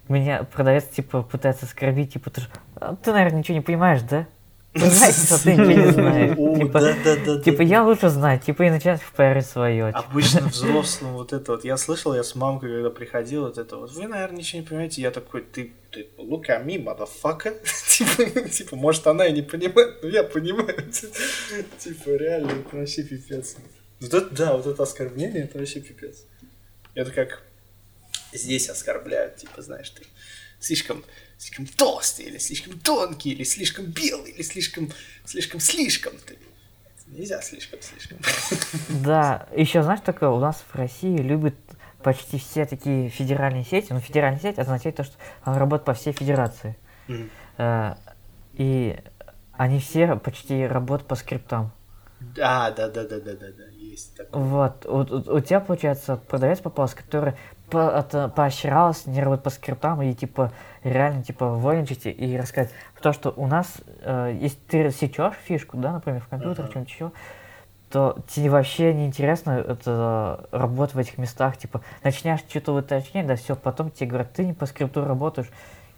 меня 0.07 0.43
продавец, 0.43 0.85
типа, 0.85 1.23
пытается 1.23 1.65
оскорбить, 1.65 2.13
типа, 2.13 2.29
ты, 2.29 2.41
ж- 2.41 2.49
а, 2.75 2.95
ты, 2.95 3.11
наверное, 3.11 3.39
ничего 3.39 3.55
не 3.57 3.61
понимаешь, 3.61 4.01
да? 4.01 4.27
Знаешь, 4.75 5.15
ты 5.43 5.51
ничего 5.53 5.71
не 5.85 5.91
знаешь. 5.91 6.35
Типа, 6.35 7.41
типа, 7.43 7.61
я 7.61 7.83
лучше 7.83 8.09
знаю, 8.09 8.39
типа, 8.39 8.63
и 8.63 8.69
начинает 8.71 9.01
впаривать 9.01 9.45
свое. 9.45 9.89
Обычно 9.89 10.41
взрослым 10.47 11.13
вот 11.13 11.31
это 11.31 11.51
вот. 11.51 11.63
Я 11.63 11.77
слышал, 11.77 12.15
я 12.15 12.23
с 12.23 12.33
мамкой, 12.33 12.71
когда 12.71 12.89
приходил, 12.89 13.43
вот 13.43 13.59
это 13.59 13.77
вот. 13.77 13.91
Вы, 13.93 14.07
наверное, 14.07 14.39
ничего 14.39 14.61
не 14.61 14.67
понимаете. 14.67 15.01
Я 15.03 15.11
такой, 15.11 15.41
ты, 15.41 15.73
ты 15.91 16.07
look 16.17 16.45
at 16.49 16.65
me, 16.65 16.83
motherfucker. 16.83 17.53
типа, 17.87 18.49
типа, 18.49 18.75
может, 18.75 19.05
она 19.05 19.27
и 19.27 19.31
не 19.33 19.43
понимает, 19.43 20.01
но 20.01 20.09
я 20.09 20.23
понимаю. 20.23 20.75
типа, 21.77 22.09
реально, 22.09 22.51
это 22.51 22.75
вообще 22.75 23.03
пипец. 23.03 23.55
Вот 24.03 24.13
это, 24.13 24.35
да, 24.35 24.57
вот 24.57 24.67
это 24.67 24.83
оскорбление, 24.83 25.45
это 25.45 25.57
вообще 25.57 25.79
пипец. 25.79 26.25
Это 26.93 27.11
как 27.11 27.41
здесь 28.33 28.69
оскорбляют, 28.69 29.37
типа, 29.37 29.61
знаешь, 29.61 29.89
ты 29.91 30.03
слишком, 30.59 31.03
слишком 31.37 31.65
толстый, 31.67 32.25
или 32.25 32.37
слишком 32.37 32.77
тонкий, 32.79 33.31
или 33.31 33.43
слишком 33.43 33.85
белый, 33.85 34.31
или 34.31 34.41
слишком, 34.41 34.91
слишком, 35.25 35.61
слишком. 35.61 36.13
Ты. 36.25 36.37
Нельзя 37.07 37.41
слишком, 37.41 37.79
слишком. 37.81 38.17
Да, 38.89 39.47
еще 39.55 39.83
знаешь 39.83 40.01
такое, 40.03 40.29
у 40.29 40.39
нас 40.39 40.63
в 40.71 40.75
России 40.75 41.17
любят 41.17 41.55
почти 42.01 42.39
все 42.39 42.65
такие 42.65 43.09
федеральные 43.09 43.63
сети. 43.63 43.93
Ну, 43.93 44.01
федеральная 44.01 44.39
сеть 44.41 44.59
означает 44.59 44.97
то, 44.97 45.03
что 45.05 45.15
она 45.43 45.57
работает 45.59 45.85
по 45.85 45.93
всей 45.93 46.11
федерации. 46.11 46.75
Э, 47.57 47.95
И 48.55 48.97
они 49.53 49.79
все 49.79 50.17
почти 50.17 50.65
работают 50.67 51.07
по 51.07 51.15
скриптам. 51.15 51.71
Да, 52.19 52.71
да, 52.71 52.87
да, 52.87 53.03
да, 53.03 53.19
да, 53.19 53.33
да, 53.33 53.47
да, 53.51 53.63
есть 53.93 54.15
такое. 54.17 54.41
Вот, 54.41 54.85
у, 54.85 54.97
у- 54.99 55.37
у 55.37 55.39
тебя, 55.39 55.59
получается, 55.59 56.17
продавец 56.17 56.59
попался, 56.59 56.95
который 56.97 57.33
по- 57.69 57.89
это, 57.97 58.29
поощрялся, 58.29 59.09
не 59.09 59.21
работать 59.23 59.43
по 59.43 59.49
скриптам 59.49 60.01
и, 60.01 60.13
типа, 60.13 60.51
реально, 60.83 61.23
типа, 61.23 61.49
вольничать 61.51 62.05
и 62.05 62.37
рассказать. 62.37 62.71
Потому 62.95 63.13
что 63.13 63.33
у 63.35 63.47
нас, 63.47 63.67
э, 64.01 64.37
если 64.39 64.57
ты 64.67 64.91
сечешь 64.91 65.35
фишку, 65.45 65.77
да, 65.77 65.91
например, 65.93 66.21
в 66.21 66.27
компьютере, 66.27 66.63
Ага. 66.63 66.71
что-нибудь 66.71 66.91
еще, 66.91 67.11
то 67.89 68.17
тебе 68.27 68.49
вообще 68.49 68.93
не 68.93 69.05
интересно 69.05 69.51
это 69.51 70.47
работать 70.51 70.95
в 70.95 70.99
этих 70.99 71.17
местах, 71.17 71.57
типа, 71.57 71.81
начнешь 72.03 72.39
что-то 72.49 72.73
уточнять, 72.73 73.27
да, 73.27 73.35
все, 73.35 73.55
потом 73.55 73.91
тебе 73.91 74.09
говорят, 74.09 74.33
ты 74.33 74.45
не 74.45 74.53
по 74.53 74.65
скрипту 74.65 75.05
работаешь, 75.05 75.49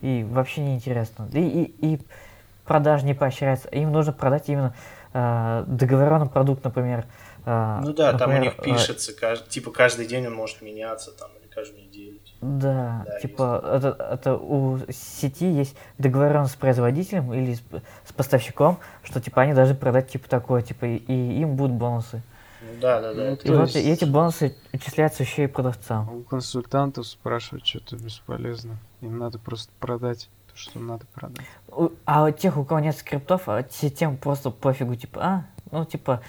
и 0.01 0.25
вообще 0.29 0.61
не 0.61 0.75
интересно. 0.75 1.27
И, 1.33 1.39
и, 1.39 1.93
и 1.95 2.01
продажа 2.65 3.05
не 3.05 3.13
поощряется. 3.13 3.69
Им 3.69 3.91
нужно 3.91 4.11
продать 4.11 4.49
именно 4.49 4.73
э, 5.13 5.63
договоренный 5.67 6.27
продукт, 6.27 6.63
например. 6.65 7.05
Э, 7.45 7.79
Ну 7.83 7.93
да, 7.93 8.13
там 8.17 8.29
у 8.29 8.33
например, 8.33 8.41
них 8.53 8.59
э, 8.59 8.63
пишется, 8.63 9.11
кажд- 9.13 9.47
типа 9.49 9.71
каждый 9.71 10.05
день 10.07 10.27
он 10.27 10.33
может 10.35 10.61
меняться, 10.61 11.11
там, 11.11 11.29
или 11.41 11.47
каждую 11.47 11.83
неделю. 11.83 12.19
Да, 12.41 13.03
Да, 13.07 13.19
типа 13.21 13.63
это, 13.65 13.87
это 14.13 14.35
у 14.35 14.79
сети 14.91 15.49
есть 15.51 15.75
договоренность 15.97 16.53
с 16.53 16.57
производителем 16.57 17.33
или 17.33 17.53
с, 17.55 17.61
с 18.05 18.11
поставщиком, 18.13 18.77
что 19.03 19.19
типа 19.21 19.41
они 19.43 19.53
должны 19.53 19.73
продать 19.75 20.09
типа 20.09 20.29
такое, 20.29 20.61
типа 20.61 20.85
и, 20.85 20.97
и 20.97 21.41
им 21.41 21.55
будут 21.55 21.75
бонусы. 21.77 22.21
Ну 22.61 22.79
да, 22.81 22.99
да, 23.01 23.13
да. 23.13 23.23
Ну, 23.23 23.33
И 23.33 23.35
То 23.37 23.53
вот 23.57 23.69
есть- 23.69 23.87
эти 23.87 24.05
бонусы 24.05 24.55
начисляются 24.73 25.23
еще 25.23 25.45
и 25.45 25.47
продавцам. 25.47 26.09
У 26.13 26.21
консультантов 26.23 27.07
спрашивать 27.07 27.65
что-то 27.65 27.95
бесполезно. 27.95 28.77
Им 29.01 29.17
надо 29.17 29.39
просто 29.39 29.71
продать 29.79 30.29
то, 30.51 30.57
что 30.57 30.79
надо 30.79 31.05
продать. 31.13 31.45
У- 31.69 31.89
А 32.05 32.25
у 32.25 32.31
тех, 32.31 32.57
у 32.57 32.63
кого 32.65 32.79
нет 32.79 32.97
скриптов, 32.97 33.47
а 33.47 33.63
те- 33.63 33.89
тем 33.89 34.17
просто 34.17 34.49
пофигу, 34.51 34.95
типа, 34.95 35.19
а, 35.23 35.45
ну 35.71 35.85
типа, 35.85 36.21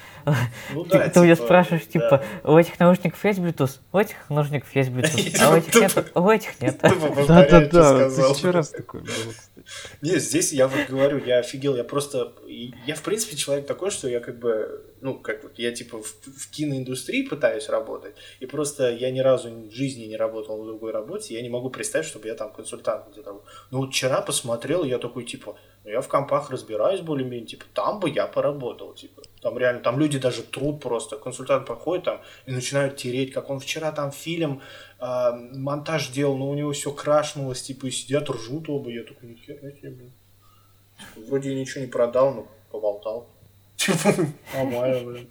Ну 0.73 0.83
ты, 0.83 0.97
да, 0.97 1.09
ты 1.09 1.19
у 1.19 1.23
меня 1.23 1.35
типа, 1.35 1.45
спрашиваешь, 1.45 1.85
да. 1.85 1.91
типа, 1.91 2.23
у 2.43 2.57
этих 2.57 2.79
наушников 2.79 3.23
есть 3.23 3.39
Bluetooth, 3.39 3.79
у 3.91 3.97
этих 3.97 4.29
наушников 4.29 4.75
есть 4.75 4.89
Bluetooth, 4.91 5.37
а 5.41 5.51
у 5.51 5.55
этих 5.55 5.75
нет, 5.75 6.11
у 6.15 6.29
этих 6.29 6.61
нет. 6.61 6.79
Да-да-да, 7.27 8.09
сказал. 8.09 8.33
тысячу 8.33 8.51
раз 8.51 8.69
такое 8.69 9.01
было, 9.01 9.11
кстати. 9.11 9.67
Не, 10.01 10.19
здесь 10.19 10.53
я 10.53 10.67
вот 10.67 10.87
говорю, 10.89 11.23
я 11.23 11.39
офигел, 11.39 11.75
я 11.75 11.83
просто, 11.83 12.33
я 12.47 12.95
в 12.95 13.01
принципе 13.01 13.35
человек 13.35 13.67
такой, 13.67 13.91
что 13.91 14.07
я 14.07 14.19
как 14.19 14.39
бы, 14.39 14.83
ну, 15.01 15.19
как 15.19 15.43
вот, 15.43 15.59
я 15.59 15.71
типа 15.71 16.01
в, 16.01 16.05
в 16.05 16.51
киноиндустрии 16.51 17.27
пытаюсь 17.27 17.69
работать, 17.69 18.15
и 18.39 18.45
просто 18.45 18.91
я 18.91 19.11
ни 19.11 19.19
разу 19.19 19.49
в 19.49 19.71
жизни 19.71 20.05
не 20.05 20.17
работал 20.17 20.57
на 20.57 20.65
другой 20.65 20.91
работе, 20.91 21.35
я 21.35 21.41
не 21.41 21.49
могу 21.49 21.69
представить, 21.69 22.07
чтобы 22.07 22.27
я 22.27 22.35
там 22.35 22.51
консультант 22.51 23.11
где-то 23.11 23.33
был. 23.33 23.43
Ну, 23.71 23.79
вот 23.79 23.91
вчера 23.91 24.21
посмотрел, 24.21 24.83
я 24.83 24.97
такой, 24.97 25.25
типа, 25.25 25.57
ну, 25.83 25.91
я 25.91 26.01
в 26.01 26.07
компах 26.07 26.49
разбираюсь 26.49 27.01
более-менее, 27.01 27.47
типа, 27.47 27.65
там 27.73 27.99
бы 27.99 28.09
я 28.09 28.27
поработал, 28.27 28.93
типа, 28.93 29.21
там 29.41 29.57
реально, 29.57 29.81
там 29.81 29.99
люди 29.99 30.17
даже 30.17 30.41
труд 30.43 30.81
просто, 30.81 31.17
консультант 31.17 31.65
проходит 31.65 32.05
там 32.05 32.21
и 32.45 32.51
начинают 32.51 32.97
тереть, 32.97 33.31
как 33.33 33.49
он 33.49 33.59
вчера 33.59 33.91
там 33.91 34.11
фильм, 34.11 34.61
а, 34.99 35.31
монтаж 35.33 36.09
делал, 36.09 36.37
но 36.37 36.49
у 36.49 36.53
него 36.55 36.71
все 36.71 36.91
крашнулось, 36.91 37.61
типа, 37.61 37.85
и 37.87 37.91
сидят, 37.91 38.29
ржут 38.29 38.69
оба, 38.69 38.89
я 38.89 39.03
такой, 39.03 39.29
нихера 39.29 39.71
себе, 39.71 39.91
блин. 39.91 40.11
Типа, 41.13 41.27
Вроде 41.27 41.53
я 41.53 41.59
ничего 41.59 41.81
не 41.81 41.87
продал, 41.87 42.33
но 42.33 42.47
поболтал. 42.71 43.29
Типа, 43.75 44.13
нормально, 44.55 45.11
блин. 45.11 45.29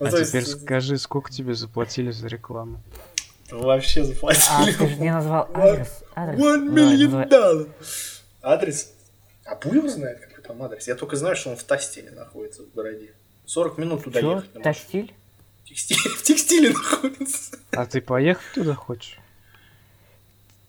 Ну, 0.00 0.06
А 0.06 0.10
есть, 0.10 0.30
теперь 0.30 0.46
скажи, 0.46 0.98
сколько 0.98 1.30
тебе 1.30 1.54
заплатили 1.54 2.10
за 2.10 2.26
рекламу? 2.26 2.82
Вообще 3.50 4.00
А 4.00 4.04
заплатили. 4.04 4.72
ты 4.72 4.88
же 4.88 4.96
не 4.96 5.12
назвал 5.12 5.48
адрес, 5.54 6.02
адрес. 6.16 6.40
One 6.40 6.66
Давай, 6.66 6.96
million 6.96 7.28
dollar. 7.28 7.70
Адрес? 8.42 8.92
А 9.44 9.54
Буев 9.54 9.88
знает, 9.88 10.18
какой 10.20 10.42
там 10.42 10.62
адрес? 10.62 10.88
Я 10.88 10.96
только 10.96 11.14
знаю, 11.16 11.36
что 11.36 11.50
он 11.50 11.56
в 11.56 11.62
Тастине 11.62 12.10
находится, 12.10 12.62
в 12.62 12.72
городе. 12.74 13.14
40 13.46 13.78
минут 13.78 14.04
туда 14.04 14.20
Чё? 14.20 14.36
ехать. 14.36 14.62
Текстиль? 14.62 15.14
Текстиль- 15.64 15.96
В 16.18 16.22
текстиле 16.22 16.70
находится. 16.70 17.56
А 17.72 17.86
ты 17.86 18.00
поехать 18.00 18.44
туда 18.54 18.74
хочешь? 18.74 19.18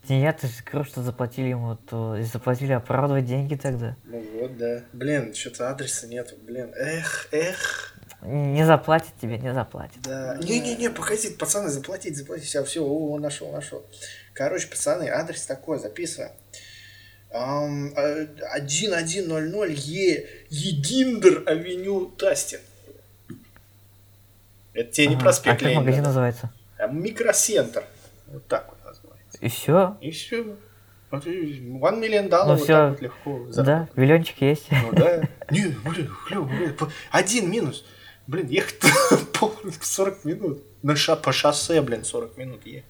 Нет, 0.08 0.38
ты 0.42 0.48
же 0.48 0.54
говорил, 0.64 0.86
что 0.86 1.02
заплатили 1.02 1.48
ему, 1.48 1.78
то 1.90 2.22
заплатили 2.22 2.74
оправдывать 2.74 3.26
деньги 3.26 3.56
тогда. 3.56 3.96
Ну 4.04 4.24
вот, 4.40 4.56
да. 4.58 4.84
Блин, 4.94 5.34
что-то 5.34 5.70
адреса 5.72 6.06
нету. 6.08 6.36
Блин, 6.44 6.72
эх, 6.76 7.28
эх. 7.32 7.96
Не 8.22 8.66
заплатит 8.66 9.14
тебе, 9.20 9.38
не 9.40 9.54
заплатит. 9.54 10.02
Да. 10.04 10.38
Не-не-не, 10.38 10.90
погоди, 10.92 11.30
пацаны, 11.32 11.70
заплатить, 11.70 12.16
заплатить. 12.18 12.48
Все, 12.48 12.64
все, 12.64 12.84
о, 12.84 13.18
нашел, 13.18 13.52
нашел. 13.52 13.84
Короче, 14.34 14.68
пацаны, 14.68 15.10
адрес 15.10 15.46
такой, 15.46 15.80
записываем. 15.80 16.32
Ам, 17.32 17.94
э, 17.96 18.28
1100 18.54 19.66
Е 19.66 20.28
Единдер 20.50 21.44
Авеню 21.48 22.06
Тастин. 22.06 22.60
Это 24.76 24.92
тебе 24.92 25.08
не 25.08 25.16
проспект 25.18 25.62
А 25.62 25.66
как 25.66 25.74
магазин 25.76 26.04
называется? 26.04 26.52
а. 26.78 26.88
Вот 28.28 28.46
так 28.48 28.68
вот 28.70 28.78
называется. 28.86 29.38
И 29.42 29.48
все? 29.50 29.98
И 30.02 30.12
все. 30.12 30.56
One 31.12 32.00
million 32.02 32.28
dollar, 32.30 32.46
Ну 32.48 32.54
вот 32.56 32.64
всё. 32.64 32.74
так 32.74 32.90
вот 32.92 33.02
легко. 33.02 33.48
Да, 33.64 33.88
миллиончик 33.96 34.42
есть. 34.42 34.68
Ну 34.70 34.92
да. 34.92 35.22
Не, 35.50 35.68
блин, 35.86 36.10
клево, 36.28 36.46
блин. 36.46 36.76
Один 37.12 37.50
минус. 37.50 37.86
Блин, 38.28 38.48
ехать 38.48 38.80
пол- 39.34 39.56
40 39.82 40.26
минут. 40.26 40.64
На 40.84 40.96
ша 40.96 41.16
по 41.16 41.32
шоссе, 41.32 41.82
блин, 41.82 42.04
40 42.04 42.38
минут 42.38 42.66
ехать. 42.66 42.86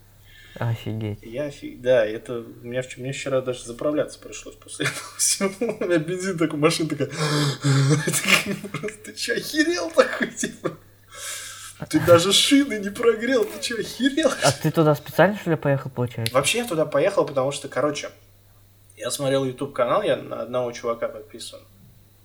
Офигеть. 0.58 1.20
Я 1.22 1.52
фиг, 1.52 1.82
да, 1.82 2.06
это 2.06 2.46
меня, 2.62 2.80
вч- 2.80 2.98
мне 2.98 3.12
вчера 3.12 3.42
даже 3.42 3.66
заправляться 3.66 4.18
пришлось 4.20 4.56
после 4.56 4.86
этого 4.86 5.06
всего. 5.18 5.50
У 5.60 5.84
меня 5.84 5.98
бензин 6.00 6.38
такой, 6.38 6.58
машина 6.58 6.88
такая. 6.90 7.10
Ты 9.04 9.14
че, 9.14 9.34
охерел 9.34 9.92
такой, 9.92 10.28
типа? 10.28 10.78
Ты 11.90 12.00
даже 12.00 12.32
шины 12.34 12.80
не 12.80 12.90
прогрел, 12.90 13.46
ты 13.46 13.60
че, 13.62 13.76
охерел? 13.80 14.32
А 14.44 14.52
ты 14.52 14.72
туда 14.72 14.96
специально, 14.96 15.38
что 15.38 15.52
ли, 15.52 15.56
поехал, 15.56 15.90
получается? 15.90 16.34
Вообще 16.34 16.60
я 16.60 16.68
туда 16.68 16.86
поехал, 16.86 17.26
потому 17.26 17.52
что, 17.52 17.68
короче, 17.68 18.10
Я 18.98 19.12
смотрел 19.12 19.44
YouTube 19.46 19.74
канал, 19.74 20.02
я 20.04 20.16
на 20.16 20.42
одного 20.42 20.72
чувака 20.72 21.10
подписан. 21.10 21.60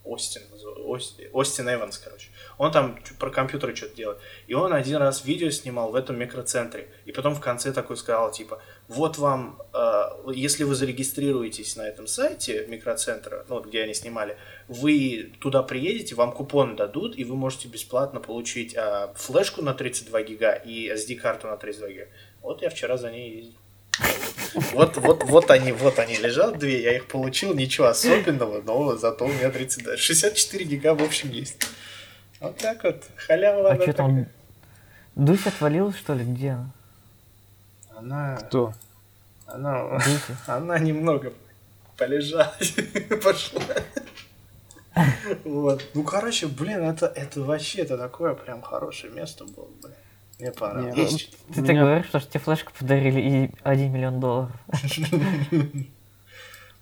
Остин, 0.04 0.42
называется, 0.50 0.82
Ост- 0.84 1.20
Остин 1.32 1.68
Эванс, 1.68 1.98
короче. 1.98 2.28
Он 2.58 2.72
там 2.72 2.98
про 3.18 3.30
компьютеры 3.30 3.76
что-то 3.76 3.94
делает. 3.96 4.18
И 4.46 4.54
он 4.54 4.72
один 4.72 4.96
раз 4.96 5.24
видео 5.24 5.50
снимал 5.50 5.90
в 5.90 5.94
этом 5.94 6.18
микроцентре. 6.18 6.88
И 7.04 7.12
потом 7.12 7.34
в 7.34 7.40
конце 7.40 7.72
такой 7.72 7.96
сказал, 7.96 8.30
типа, 8.32 8.62
вот 8.88 9.18
вам, 9.18 9.60
э, 9.74 10.02
если 10.34 10.64
вы 10.64 10.74
зарегистрируетесь 10.74 11.76
на 11.76 11.82
этом 11.82 12.06
сайте 12.06 12.66
микроцентра, 12.66 13.44
ну, 13.48 13.56
вот 13.56 13.66
где 13.66 13.82
они 13.82 13.94
снимали, 13.94 14.36
вы 14.70 15.32
туда 15.40 15.64
приедете, 15.64 16.14
вам 16.14 16.30
купон 16.30 16.76
дадут, 16.76 17.18
и 17.18 17.24
вы 17.24 17.34
можете 17.34 17.66
бесплатно 17.66 18.20
получить 18.20 18.72
э, 18.76 19.08
флешку 19.16 19.62
на 19.62 19.74
32 19.74 20.22
гига 20.22 20.52
и 20.52 20.88
SD-карту 20.88 21.48
на 21.48 21.56
32 21.56 21.88
гига. 21.88 22.06
Вот 22.40 22.62
я 22.62 22.70
вчера 22.70 22.96
за 22.96 23.10
ней 23.10 23.34
ездил. 23.34 23.58
Вот, 24.72 24.96
вот, 24.96 25.24
вот 25.24 25.50
они, 25.50 25.72
вот 25.72 25.98
они 25.98 26.16
лежат 26.16 26.58
две, 26.58 26.82
я 26.82 26.94
их 26.94 27.08
получил, 27.08 27.52
ничего 27.52 27.88
особенного, 27.88 28.62
но 28.62 28.96
зато 28.96 29.24
у 29.24 29.28
меня 29.28 29.50
30, 29.50 29.84
да, 29.84 29.96
64 29.96 30.64
гига 30.64 30.94
в 30.94 31.02
общем 31.02 31.30
есть. 31.30 31.56
Вот 32.38 32.56
так 32.56 32.84
вот, 32.84 33.02
халява 33.16 33.72
А 33.72 33.82
что 33.82 33.92
там? 33.92 34.26
Дусь 35.16 35.46
отвалилась, 35.48 35.96
что 35.96 36.14
ли? 36.14 36.24
Где 36.24 36.50
она? 36.50 36.72
Она, 37.96 38.36
Кто? 38.36 38.72
она, 39.46 39.98
Дуся? 39.98 40.38
она 40.46 40.78
немного 40.78 41.32
полежала, 41.98 42.54
пошла. 43.22 43.62
Вот. 45.44 45.84
Ну, 45.94 46.02
короче, 46.02 46.46
блин, 46.48 46.82
это, 46.82 47.06
это 47.06 47.42
вообще, 47.42 47.82
это 47.82 47.96
такое 47.96 48.34
прям 48.34 48.60
хорошее 48.62 49.12
место 49.12 49.44
было, 49.44 49.68
блин. 49.82 49.94
Мне 50.38 50.52
понравилось. 50.52 50.96
Есть 51.12 51.36
Ты 51.48 51.54
так 51.56 51.68
меня- 51.68 51.82
говоришь, 51.82 52.06
что 52.06 52.18
ж 52.18 52.26
тебе 52.26 52.40
флешку 52.40 52.72
подарили 52.78 53.20
и 53.20 53.50
1 53.62 53.92
миллион 53.92 54.20
долларов. 54.20 54.52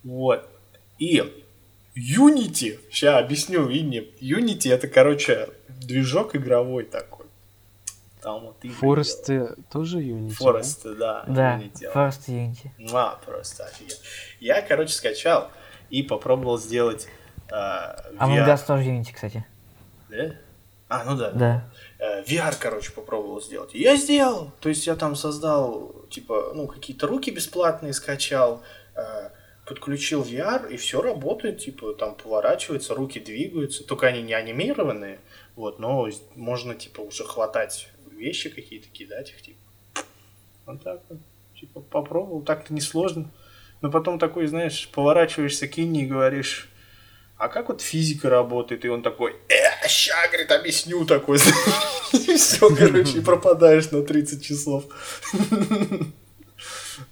Вот. 0.05 0.49
И 0.99 1.21
Unity, 1.97 2.79
сейчас 2.91 3.23
объясню 3.23 3.69
Инне. 3.71 4.05
Unity 4.21 4.73
это, 4.73 4.89
короче, 4.89 5.49
движок 5.69 6.37
игровой 6.37 6.85
такой. 6.85 7.27
Там 8.23 8.41
вот 8.47 8.57
Форесты 8.79 9.55
тоже 9.71 10.01
Unity? 10.01 10.31
Форесты, 10.33 10.95
да. 10.95 11.25
Да. 11.27 11.61
Forest 11.95 12.29
Unity. 12.29 12.71
Муа, 12.79 13.19
просто 13.25 13.65
офигенно. 13.65 13.99
Я, 14.41 14.63
короче, 14.63 14.93
скачал 14.93 15.51
и 15.91 16.03
попробовал 16.03 16.59
сделать 16.59 17.09
Among 17.51 18.45
VR. 18.45 18.49
Us 18.49 18.67
тоже 18.67 18.85
Unity, 18.91 19.13
кстати. 19.13 19.45
Да? 20.09 20.35
А, 20.89 21.05
ну 21.05 21.17
да. 21.17 21.31
Да. 21.33 21.71
Э, 21.99 22.23
VR, 22.23 22.55
короче, 22.59 22.93
попробовал 22.93 23.43
сделать. 23.43 23.75
И 23.75 23.81
Я 23.81 23.97
сделал. 23.97 24.53
То 24.61 24.69
есть 24.69 24.87
я 24.87 24.97
там 24.97 25.17
создал, 25.17 26.07
типа, 26.11 26.53
ну, 26.55 26.67
какие-то 26.67 27.07
руки 27.07 27.31
бесплатные 27.31 27.93
скачал, 27.93 28.63
э, 28.95 29.31
подключил 29.67 30.23
VR, 30.23 30.71
и 30.73 30.79
все 30.79 31.03
работает, 31.03 31.59
типа, 31.59 31.93
там 31.93 32.15
поворачивается, 32.15 32.95
руки 32.95 33.21
двигаются. 33.21 33.87
Только 33.87 34.07
они 34.07 34.23
не 34.23 34.33
анимированные, 34.33 35.19
вот, 35.57 35.79
но 35.79 36.09
можно, 36.35 36.75
типа, 36.75 37.03
уже 37.03 37.25
хватать 37.25 37.89
вещи 38.11 38.49
какие-то, 38.49 38.89
кидать 38.89 39.31
их, 39.31 39.43
типа. 39.43 39.59
Вот 40.65 40.83
так 40.83 41.03
вот. 41.09 41.19
Типа, 41.55 41.81
попробовал, 41.81 42.43
так-то 42.43 42.73
несложно. 42.73 43.31
Но 43.81 43.91
потом 43.91 44.19
такой, 44.19 44.47
знаешь, 44.47 44.89
поворачиваешься 44.89 45.69
к 45.69 45.79
Инне 45.79 46.05
и 46.05 46.07
говоришь, 46.07 46.71
а 47.39 47.49
как 47.49 47.69
вот 47.69 47.81
физика 47.81 48.29
работает? 48.29 48.85
И 48.85 48.89
он 48.89 49.03
такой, 49.03 49.37
э, 49.49 49.89
ща, 49.89 50.27
говорит, 50.27 50.51
объясню 50.51 51.05
такой. 51.07 51.39
И 52.13 52.37
все, 52.37 52.69
короче, 52.75 53.19
и 53.19 53.21
пропадаешь 53.21 53.91
на 53.91 54.03
30 54.03 54.45
часов. 54.45 54.85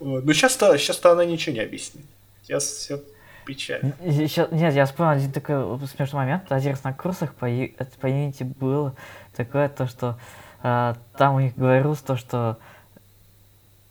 Ну, 0.00 0.20
сейчас-то, 0.32 0.76
сейчас-то 0.78 1.12
она 1.12 1.24
ничего 1.24 1.54
не 1.54 1.60
объяснит. 1.60 2.04
Сейчас 2.42 2.64
все 2.64 3.00
печально. 3.46 3.94
Ща- 4.26 4.48
нет, 4.50 4.74
я 4.74 4.84
вспомнил 4.84 5.12
один 5.12 5.30
такой 5.30 5.56
смешной 5.86 6.24
момент. 6.24 6.50
Один 6.50 6.72
раз 6.72 6.82
на 6.82 6.92
курсах 6.92 7.34
по, 7.34 7.46
по 7.46 8.06
Unity 8.06 8.44
было 8.44 8.96
такое, 9.36 9.68
то, 9.68 9.86
что 9.86 10.18
э, 10.64 10.94
там 11.16 11.36
у 11.36 11.40
них 11.40 11.54
говорилось 11.56 12.00
то, 12.00 12.16
что 12.16 12.58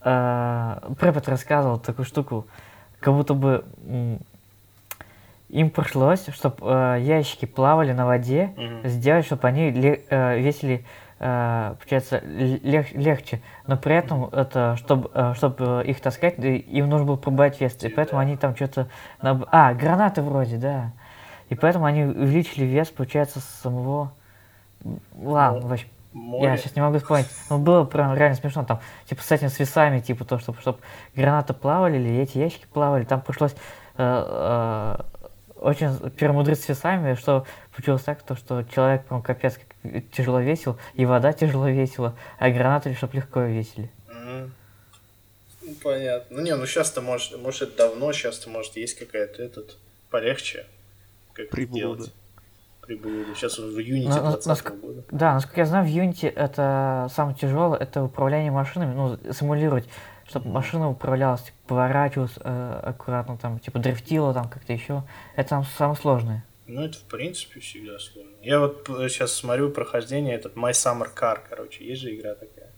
э, 0.01 0.93
препод 0.99 1.29
рассказывал 1.29 1.79
такую 1.79 2.05
штуку, 2.05 2.45
как 2.99 3.13
будто 3.13 3.33
бы 3.33 3.63
им 5.59 5.69
пришлось, 5.69 6.25
чтобы 6.33 6.97
ящики 7.01 7.45
плавали 7.45 7.91
на 7.93 8.05
воде, 8.05 8.53
Мгм. 8.57 8.87
сделать, 8.89 9.25
чтобы 9.25 9.47
они 9.47 9.71
ле- 9.71 10.01
э, 10.09 10.37
весили, 10.39 10.85
э, 11.19 11.75
получается, 11.79 12.17
лег- 12.25 12.93
легче. 12.93 13.41
Но 13.65 13.77
при 13.77 13.95
этом 13.95 14.25
это, 14.25 14.75
чтобы, 14.77 15.09
чтобы 15.35 15.83
их 15.85 16.01
таскать, 16.01 16.37
им 16.39 16.89
нужно 16.89 17.05
было 17.07 17.15
прибавить 17.15 17.61
вес. 17.61 17.81
И 17.83 17.89
поэтому 17.89 18.19
они 18.19 18.35
там 18.37 18.55
что-то... 18.55 18.87
наб- 19.21 19.47
А, 19.51 19.73
гранаты 19.73 20.21
вроде, 20.21 20.57
да. 20.57 20.91
И 21.49 21.55
поэтому 21.55 21.85
они 21.85 22.03
увеличили 22.03 22.65
вес, 22.65 22.89
получается, 22.89 23.39
самого... 23.39 24.11
Ладно, 25.17 25.61
Ну, 25.61 25.67
вообще, 25.67 25.87
Море. 26.13 26.45
я 26.49 26.57
сейчас 26.57 26.75
не 26.75 26.81
могу 26.81 26.97
вспомнить. 26.97 27.27
Но 27.49 27.57
было 27.59 27.85
прям 27.85 28.13
реально 28.13 28.35
смешно. 28.35 28.63
Там, 28.65 28.79
типа, 29.05 29.21
с 29.23 29.31
этим 29.31 29.49
с 29.49 29.57
весами, 29.59 29.99
типа, 29.99 30.25
то, 30.25 30.37
чтобы, 30.37 30.59
чтобы 30.59 30.79
гранаты 31.15 31.53
плавали 31.53 31.97
или 31.97 32.17
эти 32.19 32.37
ящики 32.37 32.65
плавали. 32.71 33.03
Там 33.05 33.21
пришлось 33.21 33.53
э, 33.53 33.57
э, 33.97 35.03
очень 35.55 35.97
перемудрить 36.11 36.59
с 36.61 36.69
весами, 36.69 37.15
что 37.15 37.45
получилось 37.71 38.03
так, 38.03 38.21
то, 38.23 38.35
что 38.35 38.63
человек, 38.63 39.05
прям 39.05 39.21
капец 39.21 39.57
как 39.57 40.03
тяжело 40.11 40.39
весил, 40.39 40.77
и 40.93 41.05
вода 41.05 41.33
тяжело 41.33 41.67
весила, 41.69 42.15
а 42.39 42.49
гранаты, 42.49 42.93
чтобы 42.93 43.15
легко 43.17 43.41
весили. 43.41 43.89
Мгм. 44.09 44.53
Ну, 45.61 45.73
понятно. 45.83 46.37
Ну, 46.37 46.43
не, 46.43 46.55
ну 46.55 46.65
сейчас-то 46.65 47.01
может, 47.01 47.41
может, 47.41 47.61
это 47.69 47.77
давно, 47.89 48.11
сейчас-то, 48.13 48.49
может, 48.49 48.75
есть 48.77 48.97
какая-то 48.99 49.41
этот 49.41 49.77
полегче. 50.09 50.65
Как 51.33 51.49
Приблуда. 51.49 52.05
Приблуда. 52.81 53.35
Сейчас 53.35 53.57
в 53.57 53.61
Ну, 53.63 54.07
ну, 54.09 54.31
20 54.31 54.45
наск- 54.47 54.79
года. 54.79 55.03
Да, 55.11 55.33
насколько 55.33 55.61
я 55.61 55.65
знаю, 55.65 55.85
в 55.85 55.89
Unity 55.89 56.29
это 56.29 57.07
самое 57.13 57.35
тяжелое, 57.35 57.79
это 57.79 58.03
управление 58.03 58.51
машинами, 58.51 58.93
ну, 58.93 59.33
симулировать, 59.33 59.89
чтобы 60.27 60.49
машина 60.49 60.89
управлялась, 60.89 61.43
типа, 61.43 61.57
поворачивалась 61.67 62.33
э, 62.39 62.79
аккуратно, 62.83 63.37
там, 63.37 63.59
типа, 63.59 63.79
дрифтила, 63.79 64.33
там, 64.33 64.49
как-то 64.49 64.73
еще. 64.73 65.03
Это 65.35 65.49
там 65.49 65.65
самое 65.77 65.97
сложное. 65.97 66.45
Ну, 66.67 66.81
это, 66.83 66.97
в 66.97 67.03
принципе, 67.03 67.59
всегда 67.59 67.99
сложно. 67.99 68.31
Я 68.41 68.59
вот 68.59 68.85
сейчас 68.87 69.33
смотрю 69.33 69.69
прохождение, 69.69 70.35
этот 70.35 70.55
My 70.55 70.71
Summer 70.71 71.09
Car, 71.13 71.39
короче, 71.47 71.85
есть 71.85 72.01
же 72.01 72.15
игра 72.15 72.33
такая. 72.33 72.71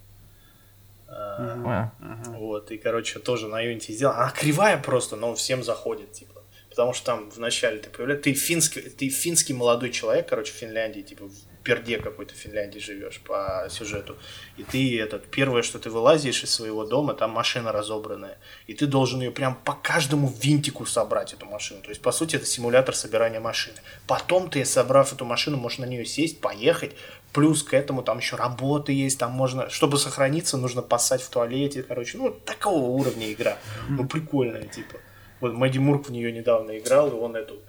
А, 1.10 1.92
Вот, 2.38 2.70
и, 2.72 2.78
короче, 2.78 3.20
тоже 3.20 3.48
на 3.48 3.64
Unity 3.64 3.94
сделал. 3.94 4.16
Она 4.16 4.30
кривая 4.32 4.78
просто, 4.78 5.16
но 5.16 5.34
всем 5.36 5.64
заходит, 5.64 6.12
типа. 6.12 6.42
Потому 6.70 6.94
что 6.94 7.06
там 7.06 7.30
вначале 7.30 7.80
ты 7.80 7.90
появляешься, 7.90 8.24
ты 8.26 8.34
финский, 8.34 8.82
ты 8.82 9.10
финский 9.10 9.54
молодой 9.54 9.90
человек, 9.90 10.28
короче, 10.28 10.52
в 10.52 10.56
Финляндии, 10.58 11.02
типа 11.02 11.26
в 11.26 11.47
перде 11.68 11.98
какой-то 11.98 12.34
в 12.34 12.38
Финляндии 12.38 12.80
живешь 12.80 13.20
по 13.20 13.68
сюжету. 13.70 14.16
И 14.56 14.64
ты 14.64 15.02
этот, 15.02 15.26
первое, 15.30 15.64
что 15.64 15.80
ты 15.80 15.90
вылазишь 15.90 16.44
из 16.44 16.52
своего 16.52 16.86
дома, 16.86 17.14
там 17.14 17.32
машина 17.32 17.74
разобранная. 17.74 18.38
И 18.68 18.74
ты 18.74 18.88
должен 18.88 19.20
ее 19.20 19.32
прям 19.32 19.54
по 19.54 19.74
каждому 19.74 20.34
винтику 20.42 20.86
собрать, 20.86 21.34
эту 21.34 21.46
машину. 21.46 21.82
То 21.82 21.90
есть, 21.90 22.02
по 22.02 22.14
сути, 22.14 22.38
это 22.38 22.46
симулятор 22.46 22.96
собирания 22.96 23.42
машины. 23.42 23.76
Потом 24.08 24.50
ты, 24.50 24.64
собрав 24.64 25.12
эту 25.12 25.26
машину, 25.26 25.58
можешь 25.58 25.80
на 25.80 25.86
нее 25.86 26.06
сесть, 26.06 26.40
поехать. 26.40 26.94
Плюс 27.34 27.64
к 27.64 27.74
этому 27.74 28.02
там 28.02 28.20
еще 28.20 28.38
работы 28.38 28.94
есть, 28.94 29.20
там 29.20 29.32
можно, 29.34 29.70
чтобы 29.70 29.98
сохраниться, 29.98 30.58
нужно 30.58 30.82
поссать 30.82 31.22
в 31.22 31.30
туалете, 31.30 31.84
короче, 31.84 32.18
ну, 32.18 32.32
такого 32.32 32.86
уровня 32.86 33.30
игра. 33.34 33.58
Ну, 33.90 34.08
прикольная, 34.08 34.64
типа. 34.64 34.96
Вот 35.42 35.54
Мэдди 35.54 35.80
Мурк 35.80 36.08
в 36.08 36.12
нее 36.12 36.32
недавно 36.32 36.78
играл, 36.80 37.10
и 37.10 37.14
он 37.14 37.36
эту, 37.36 37.60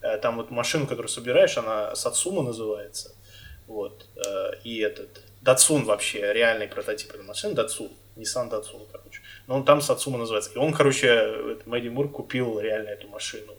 э, 0.00 0.16
там 0.18 0.36
вот 0.36 0.50
машину, 0.50 0.86
которую 0.86 1.08
собираешь, 1.08 1.58
она 1.58 1.94
Сацума 1.96 2.42
называется, 2.42 3.14
вот, 3.68 4.06
э, 4.16 4.60
и 4.64 4.78
этот, 4.78 5.22
Датсун 5.42 5.84
вообще, 5.84 6.32
реальный 6.32 6.66
прототип 6.66 7.10
этой 7.10 7.24
машины, 7.24 7.54
Датсун, 7.54 7.90
Nissan 8.16 8.50
Датсун, 8.50 8.82
короче. 8.90 9.20
Но 9.46 9.56
он 9.56 9.64
там 9.64 9.80
Сацума 9.80 10.18
называется. 10.18 10.50
И 10.54 10.58
он, 10.58 10.72
короче, 10.72 11.56
Мэдди 11.66 11.88
Мурк 11.88 12.12
купил 12.12 12.58
реально 12.58 12.88
эту 12.88 13.08
машину. 13.08 13.52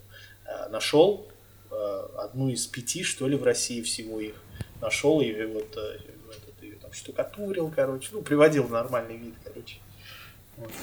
Э, 0.44 0.68
Нашел 0.68 1.28
э, 1.70 2.08
одну 2.18 2.48
из 2.48 2.66
пяти, 2.66 3.02
что 3.04 3.26
ли, 3.28 3.36
в 3.36 3.44
России 3.44 3.82
всего 3.82 4.20
их. 4.20 4.34
Нашел 4.80 5.20
и 5.20 5.32
вот 5.46 5.70
этот, 5.76 6.62
ее 6.62 6.76
там 6.76 6.92
штукатурил, 6.92 7.72
короче, 7.74 8.08
ну, 8.12 8.22
приводил 8.22 8.64
в 8.64 8.70
нормальный 8.70 9.16
вид, 9.16 9.34
короче. 9.44 9.76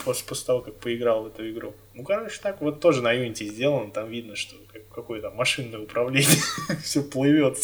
После, 0.05 0.25
после 0.25 0.45
того, 0.45 0.61
как 0.61 0.75
поиграл 0.75 1.23
в 1.23 1.27
эту 1.27 1.47
игру. 1.51 1.75
Ну, 1.93 2.03
короче, 2.03 2.39
так 2.41 2.61
вот 2.61 2.79
тоже 2.79 3.03
на 3.03 3.13
Unity 3.13 3.45
сделано, 3.45 3.91
там 3.91 4.09
видно, 4.09 4.35
что 4.35 4.55
как, 4.71 4.87
какое 4.87 5.21
там 5.21 5.35
машинное 5.35 5.79
управление, 5.79 6.39
все 6.83 7.03
плывет. 7.03 7.57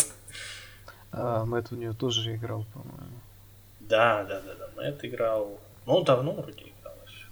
А, 1.13 1.45
Мэтт 1.45 1.69
в 1.71 1.77
нее 1.77 1.93
тоже 1.93 2.35
играл, 2.35 2.65
по-моему. 2.73 3.19
Да, 3.81 4.23
да, 4.23 4.41
да, 4.41 4.55
да, 4.55 4.69
Мэтт 4.75 5.05
играл. 5.05 5.59
Ну, 5.85 5.93
он 5.97 6.03
давно 6.03 6.31
вроде 6.33 6.63
играл 6.63 6.95
еще. 7.07 7.27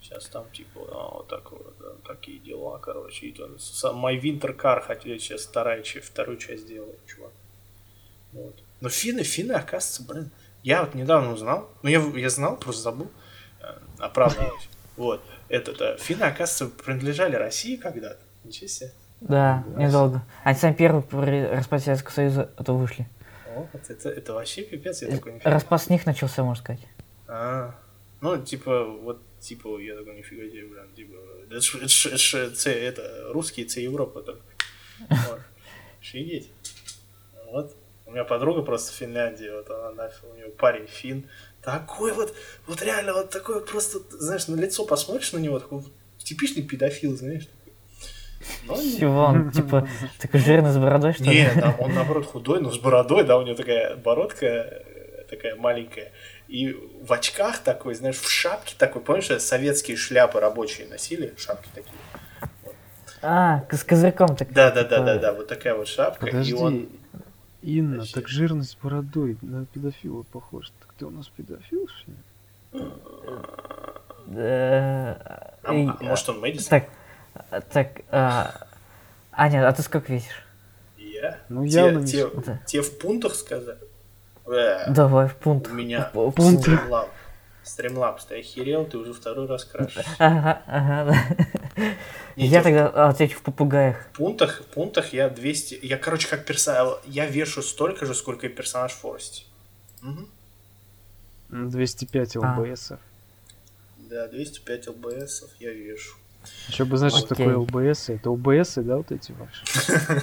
Сейчас 0.00 0.26
там 0.28 0.44
типа, 0.52 0.80
а, 0.90 1.14
вот 1.18 1.28
так 1.28 1.50
вот, 1.52 1.74
да, 1.78 1.88
такие 2.06 2.38
дела, 2.38 2.78
короче. 2.78 3.26
И 3.26 3.32
то, 3.32 3.48
сам 3.58 4.04
My 4.04 4.18
Winter 4.20 4.56
Car 4.56 4.80
хотели 4.80 5.18
сейчас 5.18 5.42
вторая, 5.42 5.82
часть- 5.82 6.06
вторую 6.06 6.38
часть 6.38 6.66
делать, 6.66 6.98
чувак. 7.06 7.32
Вот. 8.32 8.54
Но 8.80 8.88
финны, 8.88 9.22
финны, 9.24 9.52
оказывается, 9.52 10.02
блин, 10.04 10.30
я 10.62 10.84
вот 10.84 10.94
недавно 10.94 11.32
узнал, 11.32 11.70
ну 11.82 11.90
я, 11.90 12.00
я 12.18 12.30
знал, 12.30 12.56
просто 12.56 12.82
забыл, 12.82 13.10
э, 13.60 13.66
оправдываюсь. 13.98 14.68
Вот. 14.96 15.22
Это-то. 15.48 15.96
Финны, 15.96 16.24
оказывается, 16.24 16.68
принадлежали 16.84 17.34
России 17.34 17.76
когда-то. 17.76 18.20
Ничего 18.44 18.68
себе. 18.68 18.92
Да, 19.28 19.64
недолго. 19.76 20.22
Они 20.44 20.58
сами 20.58 20.74
первые 20.74 21.02
при 21.02 21.44
распаде 21.46 21.84
Советского 21.84 22.12
Союза 22.12 22.50
это 22.58 22.72
вышли. 22.72 23.06
О, 23.54 23.66
это, 23.72 24.08
это 24.08 24.32
вообще 24.32 24.62
пипец, 24.62 25.02
я 25.02 25.08
Э, 25.08 25.12
такой 25.12 25.32
нифига. 25.34 25.50
Распад 25.50 25.82
с 25.82 25.88
них 25.90 26.06
начался, 26.06 26.42
можно 26.42 26.62
сказать. 26.62 26.80
А, 27.28 27.74
ну, 28.20 28.42
типа, 28.42 28.84
вот, 28.84 29.20
типа, 29.40 29.78
я 29.78 29.96
такой, 29.96 30.16
нифига 30.16 30.42
себе, 30.48 30.66
блин, 30.66 30.88
типа, 30.96 31.14
это 31.46 31.60
ж, 31.60 31.74
это 31.76 31.88
ж- 31.88 32.06
это 32.06 32.18
ж 32.18 32.50
Ц- 32.54 32.70
это, 32.72 33.28
русские 33.32 33.66
Ц 33.66 33.80
Европа. 33.80 34.24
Вот. 35.08 35.40
Офигеть. 36.00 36.50
Вот. 37.50 37.76
У 38.06 38.10
меня 38.12 38.24
подруга 38.24 38.62
просто 38.62 38.92
в 38.92 38.96
Финляндии, 38.96 39.48
вот 39.50 39.70
она 39.70 39.90
нафиг, 39.92 40.24
у 40.30 40.34
нее 40.34 40.48
парень 40.48 40.86
фин. 40.86 41.28
Такой 41.62 42.12
вот, 42.12 42.34
вот 42.66 42.82
реально, 42.82 43.14
вот 43.14 43.30
такой 43.30 43.54
вот 43.56 43.70
просто, 43.70 44.00
знаешь, 44.10 44.48
на 44.48 44.56
лицо 44.56 44.84
посмотришь 44.84 45.32
на 45.32 45.38
него, 45.38 45.58
такой 45.60 45.82
типичный 46.18 46.62
педофил, 46.62 47.16
знаешь, 47.16 47.48
Чего 48.98 49.24
он, 49.24 49.50
типа, 49.52 49.88
такой 50.20 50.40
жирный 50.40 50.70
с 50.70 50.78
бородой, 50.78 51.12
что 51.12 51.24
ли? 51.24 51.42
не, 51.42 51.50
да, 51.60 51.74
он 51.78 51.94
наоборот 51.94 52.26
худой, 52.26 52.60
но 52.60 52.70
с 52.70 52.78
бородой, 52.78 53.24
да, 53.24 53.38
у 53.38 53.42
него 53.42 53.54
такая 53.56 53.96
бородка 53.96 54.46
э, 54.46 55.24
такая 55.30 55.56
маленькая. 55.56 56.12
И 56.48 56.76
в 57.02 57.12
очках 57.12 57.58
такой, 57.58 57.94
знаешь, 57.94 58.16
в 58.18 58.28
шапке 58.30 58.74
такой, 58.78 59.02
помнишь, 59.02 59.30
э, 59.30 59.38
советские 59.40 59.96
шляпы 59.96 60.40
рабочие 60.40 60.86
носили, 60.88 61.34
шапки 61.38 61.68
такие. 61.74 61.94
А, 63.22 63.64
с 63.70 63.84
козырьком 63.84 64.34
так. 64.36 64.52
Да, 64.52 64.70
да, 64.72 64.82
да, 64.84 65.00
да, 65.00 65.18
да, 65.18 65.32
вот 65.32 65.46
такая 65.46 65.74
вот 65.74 65.86
шапка. 65.88 66.26
Подожди, 66.26 66.50
И 66.50 66.54
он... 66.54 66.88
Инна, 67.62 67.98
Вообще. 67.98 68.14
так 68.14 68.26
жирность 68.26 68.70
с 68.72 68.74
бородой 68.74 69.38
на 69.40 69.64
педофила 69.66 70.24
похож. 70.24 70.72
Так 70.80 70.92
ты 70.98 71.06
у 71.06 71.10
нас 71.10 71.28
педофил, 71.28 71.86
что 71.86 72.10
ли? 72.10 72.88
э, 74.34 75.14
А, 75.14 75.52
а 75.62 75.72
может 75.72 76.28
он 76.28 76.40
Мэдисон? 76.40 76.68
Так, 76.70 76.88
так, 77.72 78.00
а, 78.10 78.66
Аня, 79.32 79.66
а 79.68 79.72
ты 79.72 79.82
сколько 79.82 80.12
весишь? 80.12 80.44
Я? 80.98 81.38
Ну, 81.48 81.66
Те- 81.66 81.74
явно 81.74 81.98
не 82.00 82.06
те, 82.06 82.26
Да. 82.28 82.60
те 82.66 82.80
в 82.82 82.98
пунктах 82.98 83.34
сказать? 83.34 83.78
Э, 84.46 84.90
Давай, 84.90 85.28
в 85.28 85.36
пункт. 85.36 85.70
У 85.70 85.74
меня 85.74 86.10
В- 86.12 86.30
в 86.30 86.32
пункт. 86.32 86.60
стримлаб. 86.62 87.08
Стримлабс, 87.62 88.24
ты 88.24 88.40
охерел, 88.40 88.84
ты 88.84 88.98
уже 88.98 89.12
второй 89.12 89.46
раз 89.46 89.64
крашишь. 89.64 90.04
Ага, 90.18 90.62
ага, 90.66 91.12
да. 91.12 91.84
Не, 92.34 92.46
Я 92.46 92.58
те 92.58 92.60
в 92.60 92.64
тогда 92.64 93.08
отвечу 93.08 93.38
в 93.38 93.42
попугаях. 93.42 94.04
пунктах, 94.14 94.62
в 94.62 94.64
пунктах 94.66 95.12
я 95.12 95.28
200... 95.30 95.78
Я, 95.82 95.96
короче, 95.96 96.28
как 96.28 96.44
персонаж... 96.44 96.98
Я 97.06 97.26
вешу 97.26 97.62
столько 97.62 98.04
же, 98.04 98.14
сколько 98.14 98.46
и 98.46 98.50
персонаж 98.50 98.92
в 98.92 98.96
Форесте. 98.98 99.44
Мгм. 100.00 100.28
М, 101.52 101.70
205 101.70 102.36
А. 102.36 102.40
ЛБСов. 102.58 102.98
Да, 103.98 104.26
205 104.26 104.88
ЛБСов 104.88 105.50
я 105.60 105.70
вешу. 105.72 106.16
Еще 106.68 106.84
бы 106.84 106.96
знать, 106.96 107.12
что 107.14 107.26
такое 107.28 107.56
ЛБС. 107.56 108.08
Это 108.10 108.30
ЛБС, 108.30 108.74
да, 108.76 108.96
вот 108.96 109.12
эти 109.12 109.32
ваши? 109.32 109.64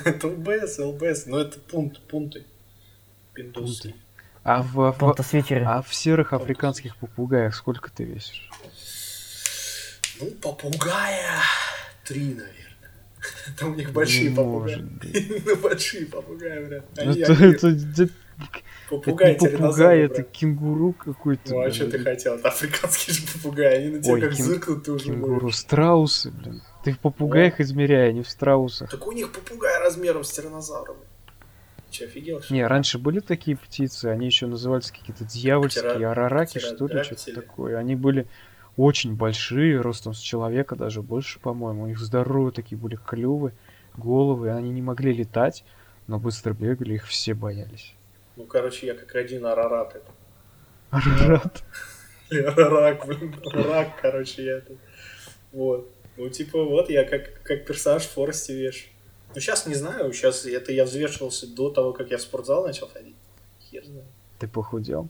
Это 0.06 0.28
ЛБС, 0.28 0.80
ЛБС, 0.80 1.26
но 1.28 1.40
это 1.40 1.60
пункт, 1.60 2.00
пункты. 2.02 2.46
Пиндусы. 3.34 3.96
А 4.44 4.62
в, 4.64 4.92
в- 4.92 5.16
а 5.66 5.82
в 5.82 5.94
серых 5.94 6.34
африканских 6.34 6.96
попугаях 6.98 7.54
сколько 7.56 7.92
ты 7.92 8.04
весишь? 8.04 8.50
Ну, 10.20 10.32
попугая 10.42 11.40
три, 12.06 12.26
наверное. 12.34 12.56
Там 13.58 13.72
у 13.72 13.76
них 13.76 13.92
большие 13.92 14.32
попугаи. 14.32 14.74
Именно 14.74 15.56
большие 15.62 16.06
попугаи, 16.08 16.66
блядь. 16.66 16.84
Они, 16.98 17.24
Попугай, 18.90 19.34
это 19.34 19.50
не 19.50 19.58
попугай, 19.58 20.00
это 20.00 20.24
кенгуру 20.24 20.94
какой-то. 20.94 21.52
Ну, 21.54 21.60
а 21.60 21.64
блин. 21.64 21.74
что 21.74 21.90
ты 21.92 22.00
хотел? 22.00 22.36
Это 22.36 22.48
африканские 22.48 23.14
же 23.16 23.22
попугаи. 23.34 23.76
Они 23.78 23.90
на 23.90 24.02
тебя 24.02 24.14
Ой, 24.14 24.22
как 24.22 24.32
кен- 24.34 24.44
зыркнут, 24.46 24.84
ты 24.84 24.92
уже 24.92 25.06
Кенгуру, 25.06 25.42
можешь. 25.44 25.58
страусы, 25.60 26.32
блин. 26.32 26.62
Ты 26.84 26.94
в 26.94 27.00
попугаях 27.00 27.60
измеряй, 27.60 28.10
а 28.10 28.12
не 28.14 28.24
в 28.24 28.30
страусах. 28.30 28.90
Так 28.90 29.06
у 29.06 29.12
них 29.12 29.32
попугай 29.32 29.78
размером 29.80 30.24
с 30.24 30.32
тиранозавром. 30.32 30.98
Че, 31.92 32.06
офигел, 32.06 32.42
что? 32.42 32.54
Не, 32.54 32.66
раньше 32.66 32.98
были 33.00 33.20
такие 33.20 33.58
птицы, 33.58 34.06
они 34.06 34.28
еще 34.28 34.46
назывались 34.48 34.92
какие-то 34.92 35.26
дьявольские, 35.26 35.84
Птеро- 35.84 36.12
арараки, 36.12 36.60
что 36.60 36.88
ли, 36.88 37.04
что-то 37.04 37.34
такое. 37.34 37.78
Они 37.78 37.96
были 37.96 38.28
очень 38.78 39.16
большие, 39.16 39.82
ростом 39.82 40.14
с 40.14 40.20
человека, 40.20 40.76
даже 40.76 41.02
больше, 41.02 41.40
по-моему. 41.40 41.84
У 41.84 41.88
них 41.88 42.00
здоровые 42.00 42.54
такие 42.54 42.78
были 42.78 42.96
клювы, 42.96 43.54
головы, 43.98 44.52
они 44.52 44.70
не 44.70 44.82
могли 44.82 45.12
летать, 45.14 45.66
но 46.08 46.18
быстро 46.20 46.54
бегали, 46.54 46.94
их 46.94 47.06
все 47.08 47.34
боялись. 47.34 47.94
Ну, 48.40 48.46
короче, 48.46 48.88
я 48.88 48.94
как 48.94 49.14
один 49.16 49.46
арарат. 49.46 49.96
это. 49.98 50.12
Арарат. 50.92 51.62
Арарак, 52.32 53.06
блин. 53.06 53.36
Рак, 53.52 54.00
короче, 54.02 54.46
я 54.46 54.62
тут. 54.62 54.78
Вот. 55.52 55.92
Ну, 56.16 56.30
типа, 56.30 56.64
вот 56.64 56.90
я 56.90 57.04
как, 57.04 57.44
как 57.44 57.66
персонаж 57.66 58.04
в 58.04 58.12
Форесте 58.12 58.54
вешу. 58.56 58.88
Ну, 59.36 59.42
сейчас 59.42 59.66
не 59.68 59.76
знаю, 59.76 60.14
сейчас 60.14 60.46
это 60.46 60.72
я 60.72 60.86
взвешивался 60.86 61.54
до 61.54 61.70
того, 61.70 61.92
как 61.92 62.12
я 62.12 62.18
в 62.18 62.22
спортзал 62.22 62.66
начал 62.66 62.88
ходить. 62.88 63.18
Хер 63.70 63.84
знает. 63.84 64.08
Ты 64.40 64.48
похудел? 64.48 65.10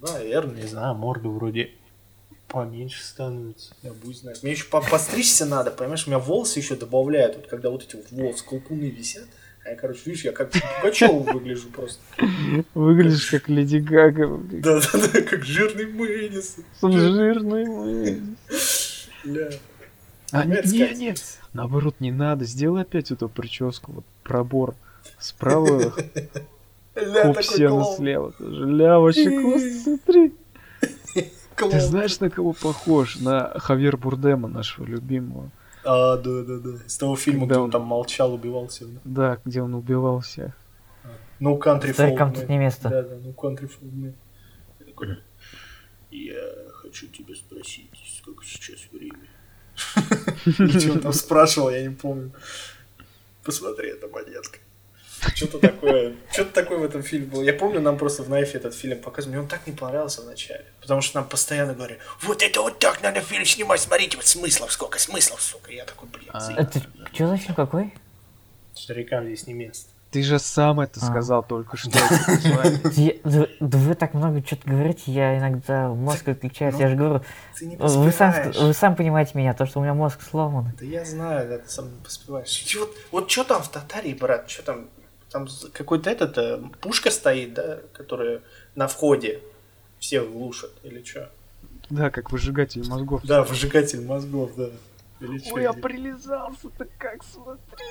Наверное, 0.00 0.56
не 0.56 0.66
знаю, 0.66 0.96
морда 0.96 1.28
вроде 1.28 1.70
поменьше 2.48 3.04
становится. 3.04 3.76
Я 3.84 3.92
буду 3.92 4.12
знать. 4.12 4.42
Мне 4.42 4.52
еще 4.52 4.64
по- 4.64 4.80
постричься 4.80 5.46
надо, 5.46 5.70
понимаешь? 5.70 6.04
У 6.08 6.10
меня 6.10 6.18
волосы 6.18 6.58
еще 6.58 6.74
добавляют, 6.74 7.36
вот 7.36 7.46
когда 7.46 7.70
вот 7.70 7.84
эти 7.84 7.94
вот 7.94 8.10
волосы, 8.10 8.44
колпуны 8.44 8.90
висят. 8.90 9.28
А 9.64 9.70
я, 9.70 9.76
короче, 9.76 10.00
видишь, 10.06 10.24
я 10.24 10.32
как 10.32 10.50
Пугачев 10.50 11.10
выгляжу 11.10 11.68
просто. 11.68 12.00
Выглядишь 12.74 13.30
как 13.30 13.48
Леди 13.48 13.78
Гага. 13.78 14.38
Да-да-да, 14.50 15.22
как 15.22 15.44
жирный. 15.44 15.86
Он 16.80 16.92
жирный 16.92 17.66
мой. 17.66 18.22
Бля. 19.24 19.50
А, 20.30 20.44
не, 20.44 20.94
не, 20.94 21.14
наоборот, 21.52 21.96
не 22.00 22.12
надо. 22.12 22.44
Сделай 22.44 22.82
опять 22.82 23.10
эту 23.10 23.28
прическу, 23.28 23.92
вот 23.92 24.04
пробор. 24.22 24.74
Справа 25.18 25.94
хоп, 26.94 27.42
сено 27.42 27.84
слева. 27.96 28.34
Ля, 28.38 28.98
вообще 28.98 29.30
классно, 29.40 29.80
смотри. 29.82 30.34
Ты 31.56 31.80
знаешь, 31.80 32.20
на 32.20 32.30
кого 32.30 32.52
похож? 32.52 33.18
На 33.18 33.52
Хавьер 33.58 33.96
Бурдема, 33.96 34.48
нашего 34.48 34.84
любимого. 34.86 35.50
А, 35.90 36.18
да-да-да. 36.18 36.84
Из 36.84 36.98
того 36.98 37.16
фильма, 37.16 37.40
Когда 37.40 37.54
где 37.54 37.60
он 37.62 37.70
там 37.70 37.82
молчал, 37.82 38.34
убивал 38.34 38.68
всех. 38.68 38.92
да? 38.92 39.00
Да, 39.04 39.40
где 39.42 39.62
он 39.62 39.74
убивал 39.74 40.20
всех. 40.20 40.52
Ну, 41.40 41.56
Country 41.56 41.94
Старикам 41.94 42.30
Folk 42.30 42.34
тут 42.40 42.48
не 42.50 42.58
место. 42.58 42.90
Да-да, 42.90 43.16
ну, 43.22 43.30
Country 43.30 43.70
Folk 43.70 43.90
Man. 43.94 45.16
Я 46.10 46.42
хочу 46.74 47.06
тебя 47.06 47.34
спросить, 47.34 47.90
сколько 48.20 48.44
сейчас 48.44 48.80
время? 48.92 49.28
Или 50.44 50.78
что 50.78 50.92
он 50.92 51.00
там 51.00 51.12
спрашивал, 51.14 51.70
я 51.70 51.82
не 51.82 51.94
помню. 51.94 52.32
Посмотри, 53.42 53.88
это 53.88 54.08
монетка. 54.08 54.58
Что-то 55.34 55.58
такое, 55.58 56.14
что-то 56.32 56.52
такое 56.52 56.78
в 56.78 56.84
этом 56.84 57.02
фильме 57.02 57.26
было. 57.26 57.42
Я 57.42 57.52
помню, 57.52 57.80
нам 57.80 57.96
просто 57.98 58.22
в 58.22 58.28
Найфе 58.30 58.58
этот 58.58 58.74
фильм 58.74 59.00
показывали, 59.00 59.36
мне 59.36 59.42
он 59.42 59.48
так 59.48 59.66
не 59.66 59.72
понравился 59.72 60.22
вначале. 60.22 60.64
Потому 60.80 61.00
что 61.00 61.18
нам 61.20 61.28
постоянно 61.28 61.74
говорили, 61.74 61.98
вот 62.22 62.42
это 62.42 62.60
вот 62.62 62.78
так 62.78 63.02
надо 63.02 63.20
фильм 63.20 63.44
снимать, 63.44 63.80
смотрите, 63.80 64.16
вот 64.16 64.26
смыслов 64.26 64.72
сколько, 64.72 64.98
смыслов, 64.98 65.40
сука. 65.42 65.72
Я 65.72 65.84
такой, 65.84 66.08
блин, 66.08 66.30
А. 66.32 66.52
Это 66.52 66.80
что 67.12 67.26
за 67.28 67.36
фильм 67.36 67.54
какой? 67.54 67.94
Старикам 68.74 69.24
здесь 69.26 69.46
не 69.46 69.54
место. 69.54 69.90
Ты 70.10 70.22
же 70.22 70.38
сам 70.38 70.80
это 70.80 71.00
А. 71.02 71.04
сказал 71.06 71.42
только 71.42 71.76
что. 71.76 71.90
это 71.90 72.30
название. 72.30 72.80
Я- 72.96 73.14
Да 73.24 73.46
да 73.60 73.78
вы 73.78 73.94
так 73.94 74.14
много 74.14 74.42
что-то 74.46 74.66
говорите, 74.70 75.02
я 75.12 75.36
иногда 75.36 75.88
мозг 75.88 76.26
отключается. 76.28 76.80
Я 76.80 76.88
же 76.88 76.96
говорю, 76.96 77.22
вы 77.60 78.12
сам, 78.12 78.52
вы 78.52 78.72
сам 78.72 78.96
понимаете 78.96 79.32
меня, 79.34 79.52
то, 79.52 79.66
что 79.66 79.80
у 79.80 79.82
меня 79.82 79.92
мозг 79.94 80.20
сломан. 80.22 80.72
Да 80.78 80.86
я 80.86 81.04
знаю, 81.04 81.46
да, 81.48 81.58
ты 81.58 81.68
сам 81.68 81.92
не 81.92 82.00
поспеваешь. 82.02 82.74
Вот, 82.78 82.96
вот 83.10 83.30
что 83.30 83.44
там 83.44 83.62
в 83.62 83.68
Татарии, 83.68 84.14
брат, 84.14 84.48
что 84.48 84.62
там? 84.62 84.88
Там 85.30 85.46
какой-то 85.72 86.10
этот, 86.10 86.38
э, 86.38 86.62
пушка 86.80 87.10
стоит, 87.10 87.54
да, 87.54 87.80
которая 87.92 88.40
на 88.74 88.88
входе 88.88 89.40
всех 89.98 90.30
глушит, 90.30 90.70
или 90.82 91.02
что? 91.02 91.30
Да, 91.90 92.10
как 92.10 92.30
выжигатель 92.32 92.86
мозгов. 92.88 93.22
Да, 93.24 93.42
выжигатель 93.42 94.04
мозгов, 94.04 94.52
да. 94.56 94.70
Или 95.20 95.38
чё, 95.38 95.54
Ой, 95.54 95.62
я 95.62 95.70
или- 95.70 95.80
прилизался-то 95.80 96.86
как 96.98 97.22
смотри. 97.24 97.84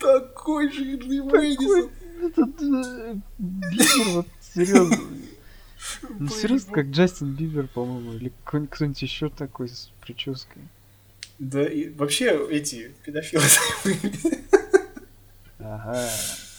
Такой 0.00 0.70
жирный 0.70 1.20
Мэдисон. 1.20 1.90
Этот 2.22 2.62
э, 2.62 3.14
Бибер, 3.38 4.08
вот 4.14 4.26
серьезно. 4.40 4.96
Ну 6.18 6.28
серьезно, 6.28 6.72
как 6.72 6.86
Джастин 6.86 7.34
Бибер, 7.34 7.68
по-моему, 7.68 8.14
или 8.14 8.32
кто-нибудь 8.44 9.02
еще 9.02 9.28
такой 9.28 9.68
с 9.68 9.90
прической. 10.00 10.62
Да, 11.38 11.62
и 11.62 11.90
вообще 11.90 12.46
эти 12.50 12.94
педофилы. 13.04 13.42
Ага. 15.64 15.98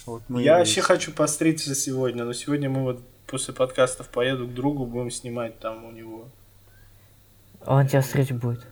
Вот 0.06 0.22
мы 0.28 0.42
Я 0.42 0.58
вообще 0.58 0.80
хочу 0.82 1.12
постричься 1.12 1.74
сегодня, 1.74 2.24
но 2.24 2.32
сегодня 2.32 2.68
мы 2.68 2.82
вот 2.82 3.00
после 3.26 3.54
подкастов 3.54 4.08
поеду 4.08 4.46
к 4.46 4.54
другу, 4.54 4.86
будем 4.86 5.10
снимать 5.10 5.58
там 5.58 5.84
у 5.84 5.92
него. 5.92 6.28
Он 7.64 7.86
тебя 7.86 8.00
встретить 8.00 8.36
будет. 8.36 8.66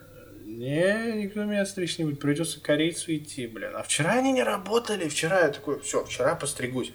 Не, 0.45 1.24
никто 1.24 1.45
меня 1.45 1.66
стричь 1.66 1.99
не 1.99 2.05
будет. 2.05 2.20
Придется 2.20 2.61
корейцу 2.61 3.14
идти, 3.14 3.47
блин. 3.47 3.70
А 3.74 3.82
вчера 3.82 4.12
они 4.12 4.32
не 4.32 4.43
работали. 4.43 5.09
Вчера 5.09 5.41
я 5.41 5.49
такой, 5.49 5.80
все, 5.80 6.05
вчера 6.05 6.35
постригусь. 6.37 6.93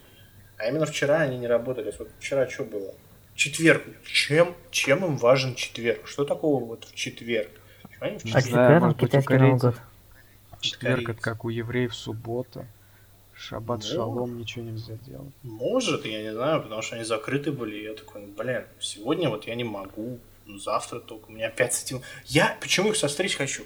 А 0.57 0.67
именно 0.67 0.85
вчера 0.85 1.17
они 1.17 1.37
не 1.37 1.47
работали. 1.47 1.93
Вот 1.99 2.09
вчера 2.19 2.47
что 2.47 2.63
было? 2.63 2.93
Четверг. 3.35 3.83
Чем, 4.05 4.55
чем 4.71 5.03
им 5.05 5.17
важен 5.17 5.55
четверг? 5.55 6.07
Что 6.07 6.23
такого 6.23 6.63
вот 6.63 6.85
в 6.85 6.95
четверг? 6.95 7.49
Почему 7.83 8.03
они 8.05 8.17
в 8.19 8.25
Не 8.25 8.31
А 8.33 8.41
четверг? 8.41 8.83
у 8.83 8.93
китайский 8.93 9.33
Новый 9.33 9.59
корейцев. 9.59 9.75
год. 9.75 10.61
Четверг 10.61 11.09
это 11.09 11.21
как 11.21 11.45
у 11.45 11.49
евреев 11.49 11.95
суббота. 11.95 12.65
Шаббат 13.39 13.79
Ну. 13.79 13.85
шалом, 13.85 14.37
ничего 14.37 14.65
нельзя 14.65 14.95
делать. 15.07 15.31
Может, 15.43 16.05
я 16.05 16.21
не 16.23 16.33
знаю, 16.33 16.61
потому 16.61 16.81
что 16.81 16.95
они 16.97 17.05
закрыты 17.05 17.53
были. 17.53 17.77
и 17.77 17.83
Я 17.83 17.93
такой, 17.93 18.21
ну, 18.21 18.33
блин, 18.33 18.65
сегодня 18.81 19.29
вот 19.29 19.47
я 19.47 19.55
не 19.55 19.63
могу, 19.63 20.19
ну, 20.45 20.57
завтра 20.57 20.99
только. 20.99 21.29
У 21.29 21.31
меня 21.31 21.47
опять 21.47 21.73
с 21.73 21.83
этим... 21.83 22.01
Я 22.25 22.57
почему 22.59 22.89
их 22.89 22.97
состричь 22.97 23.37
хочу? 23.37 23.63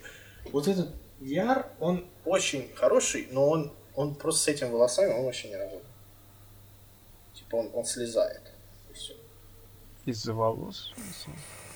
Вот 0.51 0.67
этот 0.67 0.93
VR, 1.19 1.65
он 1.79 2.05
очень 2.23 2.69
хороший, 2.75 3.27
но 3.31 3.49
он, 3.49 3.71
он 3.95 4.13
просто 4.13 4.43
с 4.43 4.47
этими 4.49 4.69
волосами, 4.69 5.11
он 5.11 5.25
вообще 5.25 5.49
не 5.49 5.55
работает. 5.55 5.83
Типа 7.33 7.55
он, 7.55 7.71
он 7.73 7.85
слезает. 7.85 8.41
Из-за 10.05 10.33
волос. 10.33 10.93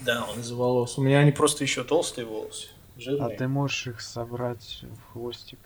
Да, 0.02 0.28
он 0.30 0.40
из-за 0.42 0.56
волос. 0.56 1.00
У 1.00 1.02
меня 1.02 1.20
они 1.20 1.32
просто 1.32 1.64
еще 1.64 1.84
толстые 1.84 2.26
волосы. 2.26 2.68
А 2.96 3.00
Жирные. 3.00 3.38
ты 3.38 3.48
можешь 3.48 3.88
их 3.88 4.02
собрать 4.02 4.84
в 4.84 5.14
хвостик. 5.14 5.60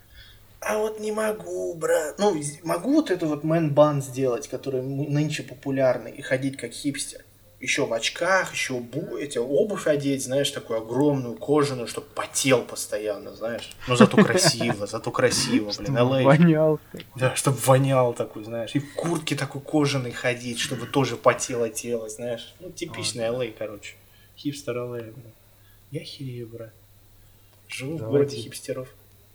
А 0.61 0.77
вот 0.77 0.99
не 0.99 1.11
могу, 1.11 1.73
брат. 1.73 2.19
Ну, 2.19 2.39
могу 2.63 2.93
вот 2.93 3.09
это 3.09 3.25
вот 3.25 3.43
мэн-бан 3.43 4.01
сделать, 4.01 4.47
который 4.47 4.81
нынче 4.83 5.41
популярный, 5.43 6.11
и 6.11 6.21
ходить 6.21 6.55
как 6.57 6.71
хипстер. 6.71 7.25
Еще 7.59 7.85
в 7.85 7.93
очках, 7.93 8.53
еще 8.53 8.79
бу 8.79 9.17
эти, 9.17 9.37
обувь 9.37 9.85
одеть, 9.85 10.23
знаешь, 10.23 10.49
такую 10.49 10.79
огромную, 10.79 11.35
кожаную, 11.35 11.87
чтобы 11.87 12.07
потел 12.07 12.63
постоянно, 12.63 13.35
знаешь. 13.35 13.71
Но 13.87 13.95
зато 13.95 14.17
красиво, 14.23 14.87
зато 14.87 15.11
красиво, 15.11 15.71
блин, 15.77 15.95
Чтобы 15.95 16.23
вонял. 16.23 16.79
Да, 17.15 17.35
чтобы 17.35 17.57
вонял 17.57 18.13
такой, 18.13 18.43
знаешь. 18.43 18.71
И 18.73 18.79
в 18.79 18.95
куртке 18.95 19.35
такой 19.35 19.61
кожаной 19.61 20.11
ходить, 20.11 20.59
чтобы 20.59 20.87
тоже 20.87 21.17
потело 21.17 21.69
тело, 21.69 22.09
знаешь. 22.09 22.53
Ну, 22.59 22.71
типичный 22.71 23.25
LA, 23.25 23.53
короче. 23.57 23.95
Хипстер 24.37 24.77
LA, 24.77 25.11
блин. 25.11 25.33
Я 25.91 26.03
херею, 26.03 26.47
брат. 26.47 26.73
Живу 27.67 27.97
в 27.97 28.01
городе 28.09 28.37
хипстеров. 28.37 28.89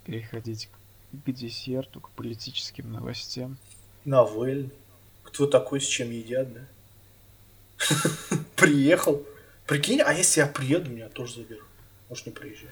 Переходить 0.05 0.67
к- 0.67 0.86
к 1.25 1.31
десерту, 1.33 2.01
к 2.01 2.11
политическим 2.11 2.93
новостям. 2.93 3.57
Навель. 4.05 4.71
Кто 5.23 5.47
такой, 5.47 5.81
с 5.81 5.87
чем 5.87 6.11
едят, 6.11 6.49
да? 6.53 6.61
Приехал. 8.57 9.25
Прикинь, 9.67 10.01
а 10.01 10.13
если 10.13 10.41
я 10.41 10.47
приеду, 10.47 10.91
меня 10.91 11.09
тоже 11.09 11.37
заберут. 11.37 11.65
Может, 12.09 12.27
не 12.27 12.33
приезжай. 12.33 12.71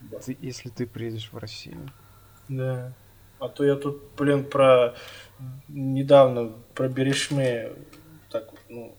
Да. 0.00 0.18
Ты- 0.18 0.36
если 0.40 0.68
ты 0.68 0.86
приедешь 0.86 1.30
в 1.32 1.38
Россию. 1.38 1.90
Да. 2.48 2.92
А 3.38 3.48
то 3.48 3.64
я 3.64 3.76
тут, 3.76 4.02
блин, 4.16 4.44
про... 4.44 4.94
Недавно 5.68 6.52
про 6.74 6.88
Берешме 6.88 7.72
так, 8.30 8.48
ну, 8.68 8.94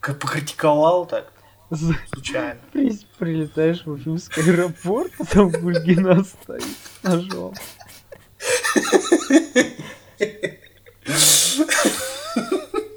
как 0.00 0.18
покритиковал 0.18 1.06
так, 1.06 1.32
случайно. 1.76 2.60
При- 2.72 2.98
Прилетаешь 3.18 3.84
в 3.84 3.90
Уфимский 3.92 4.42
аэропорт, 4.42 5.12
а 5.18 5.24
там 5.30 5.50
Бульгина 5.50 6.24
стоит 6.24 6.62
с 6.62 7.02
ножом. 7.02 7.54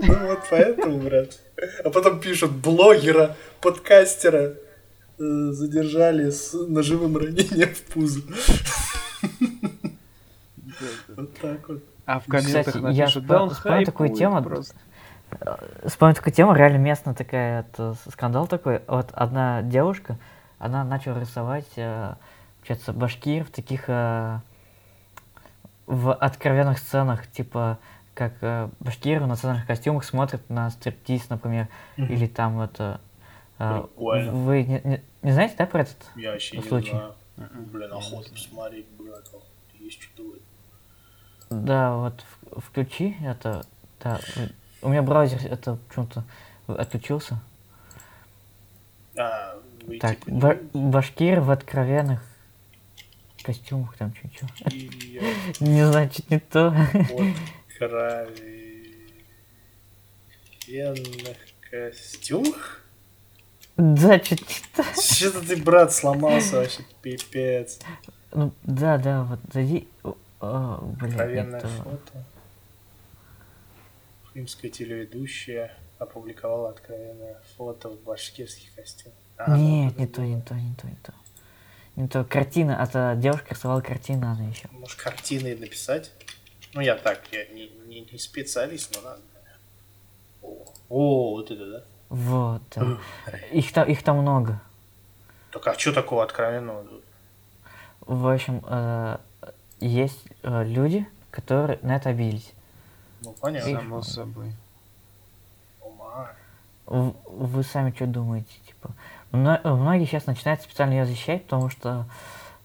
Ну 0.06 0.28
вот 0.28 0.40
поэтому, 0.50 1.00
брат. 1.00 1.40
А 1.84 1.90
потом 1.90 2.20
пишут 2.20 2.52
блогера, 2.52 3.36
подкастера 3.62 4.56
э, 5.18 5.24
задержали 5.52 6.30
с 6.30 6.54
ножевым 6.54 7.18
ранением 7.18 7.74
в 7.74 7.82
пузо. 7.84 8.22
Вот 11.16 11.38
так 11.40 11.70
вот. 11.70 11.84
А 12.06 12.20
в 12.20 12.26
комментах 12.26 12.66
Кстати, 12.68 12.78
я 12.78 12.82
напишут, 13.04 13.24
вспо- 13.24 13.28
да 13.28 13.44
он 13.44 13.50
вспомнил 13.52 13.86
такую 13.86 14.14
тему. 14.14 14.44
просто. 14.44 14.76
Вспомнил 15.86 16.16
такую 16.16 16.34
тему, 16.34 16.54
реально 16.54 16.78
местная 16.78 17.14
такая, 17.14 17.62
это, 17.62 17.96
скандал 18.10 18.48
такой. 18.48 18.82
Вот 18.88 19.10
одна 19.14 19.62
девушка, 19.62 20.18
она 20.60 20.84
начала 20.84 21.20
рисовать, 21.20 21.68
э, 21.76 22.16
получается, 22.60 22.94
башкир 22.94 23.44
в 23.46 23.50
таких, 23.52 23.86
э, 23.88 24.40
в 25.86 26.14
откровенных 26.14 26.78
сценах, 26.80 27.28
типа, 27.28 27.80
как 28.14 28.34
э, 28.42 28.70
башкир 28.80 29.22
в 29.22 29.28
национальных 29.28 29.68
костюмах 29.68 30.04
смотрят 30.06 30.50
на 30.50 30.70
стриптиз, 30.70 31.30
например, 31.30 31.68
или 31.98 32.28
там 32.28 32.62
это... 32.62 33.02
э, 33.60 33.82
Прикольно. 33.82 34.32
вы 34.32 34.64
не, 34.64 34.82
не- 34.84 35.04
не 35.22 35.32
знаете, 35.32 35.56
да, 35.58 35.66
про 35.66 35.82
этот? 35.82 35.98
Я 36.16 36.32
вообще 36.32 36.58
не 36.58 36.64
Случай. 36.64 36.92
знаю. 36.92 37.16
Блин, 37.72 37.92
охота 37.92 38.30
посмотреть, 38.30 38.88
брат. 38.92 39.24
охота. 39.28 39.46
Есть 39.80 40.02
что-то. 40.04 40.40
Да, 41.50 41.96
вот 41.98 42.24
включи 42.64 43.18
это, 43.24 43.66
да, 44.02 44.20
у 44.84 44.90
меня 44.90 45.02
браузер 45.02 45.40
это 45.46 45.78
почему-то 45.88 46.24
отключился. 46.68 47.40
А, 49.18 49.60
вы 49.86 50.00
Так, 50.00 50.20
типа 50.20 50.32
ба- 50.32 50.58
башкир 50.74 51.40
в 51.42 51.52
откровенных 51.52 52.22
костюмах, 53.44 53.96
там. 53.98 54.14
Илья 54.72 55.22
Не 55.60 55.86
знаю, 55.88 56.10
чуть 56.10 56.30
не 56.30 56.40
то. 56.40 56.74
под 57.10 57.28
кровенных 60.68 61.38
костюмах? 61.70 62.82
Да, 63.76 64.20
чуть 64.20 64.42
не 64.42 64.56
то. 64.76 64.84
Что-то 65.02 65.42
ты, 65.48 65.58
брат, 65.58 65.92
сломался 65.94 66.58
вообще, 66.58 66.84
пипец. 67.02 67.80
Ну, 68.32 68.52
да, 68.64 68.98
да, 68.98 69.24
вот 69.24 69.40
зайди. 69.52 69.88
О, 70.40 70.80
блин, 71.00 71.12
Откровенное 71.12 71.60
фото. 71.62 72.26
Римская 74.34 74.72
телеведущая 74.72 75.76
опубликовала 76.00 76.70
откровенное 76.70 77.42
фото 77.56 77.90
в 77.90 78.02
башкирских 78.04 78.74
костюмах. 78.76 79.18
А, 79.38 79.58
Нет, 79.58 79.98
не 79.98 80.08
то, 80.08 80.22
не 80.22 80.42
то, 80.42 80.56
не 80.56 80.74
то, 80.76 80.88
не 80.88 80.96
то. 80.96 81.14
Не 81.96 82.08
то, 82.08 82.24
картина, 82.24 82.80
это 82.82 83.16
девушка 83.16 83.54
рисовала 83.54 83.82
картину, 83.82 84.28
она 84.28 84.44
еще. 84.46 84.68
Может, 84.72 85.00
картины 85.00 85.56
написать? 85.56 86.12
Ну, 86.74 86.82
я 86.82 86.96
так, 86.96 87.22
я 87.32 87.46
не, 87.48 87.70
не, 87.86 88.02
не 88.02 88.18
специалист, 88.18 88.96
но 88.96 89.10
надо. 89.10 89.22
О, 90.42 90.66
о, 90.90 91.32
вот 91.32 91.52
это, 91.52 91.72
да? 91.72 91.84
Вот. 92.10 92.62
да. 92.76 92.98
Их 93.52 93.72
там, 93.72 93.88
их 93.88 94.04
там 94.04 94.18
много. 94.18 94.62
Так 95.52 95.68
а 95.68 95.78
что 95.78 95.94
такого 95.94 96.24
откровенного? 96.24 96.84
тут? 96.84 97.04
В 98.02 98.28
общем, 98.28 98.64
э, 98.68 99.18
есть 99.80 100.26
э, 100.42 100.64
люди, 100.64 101.08
которые 101.30 101.80
на 101.84 101.96
это 101.96 102.10
обиделись. 102.10 102.54
Ну, 103.24 103.34
понятно. 103.40 103.80
Само 103.80 104.02
собой. 104.02 104.54
Вы 106.86 107.64
сами 107.64 107.92
что 107.96 108.06
думаете? 108.06 108.52
Типа, 108.68 108.92
мно- 109.32 109.62
многие 109.64 110.06
сейчас 110.06 110.26
начинают 110.26 110.62
специально 110.62 110.94
ее 110.94 111.06
защищать, 111.06 111.44
потому 111.46 111.70
что 111.70 112.06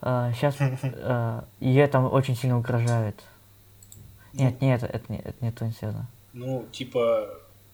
сейчас 0.00 0.56
ее 1.60 1.86
там 1.86 2.12
очень 2.12 2.36
сильно 2.36 2.58
угрожают. 2.58 3.22
Нет, 4.32 4.60
нет, 4.60 4.82
это 4.82 5.12
не, 5.12 5.18
это 5.18 5.34
не 5.40 5.50
то 5.52 5.64
не 5.64 5.72
связано. 5.72 6.06
Ну, 6.32 6.66
типа, 6.70 7.30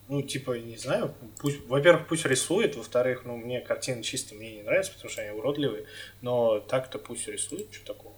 ну, 0.07 0.21
типа, 0.21 0.57
не 0.57 0.77
знаю, 0.77 1.13
пусть, 1.39 1.67
во-первых, 1.67 2.07
пусть 2.07 2.25
рисует, 2.25 2.75
во-вторых, 2.75 3.23
ну, 3.25 3.37
мне 3.37 3.59
картины 3.59 4.01
чисто 4.03 4.35
мне 4.35 4.57
не 4.57 4.63
нравятся, 4.63 4.93
потому 4.93 5.11
что 5.11 5.21
они 5.21 5.31
уродливые, 5.31 5.85
но 6.21 6.59
так-то 6.59 6.97
пусть 6.97 7.27
рисует, 7.27 7.73
что 7.73 7.93
такого. 7.93 8.13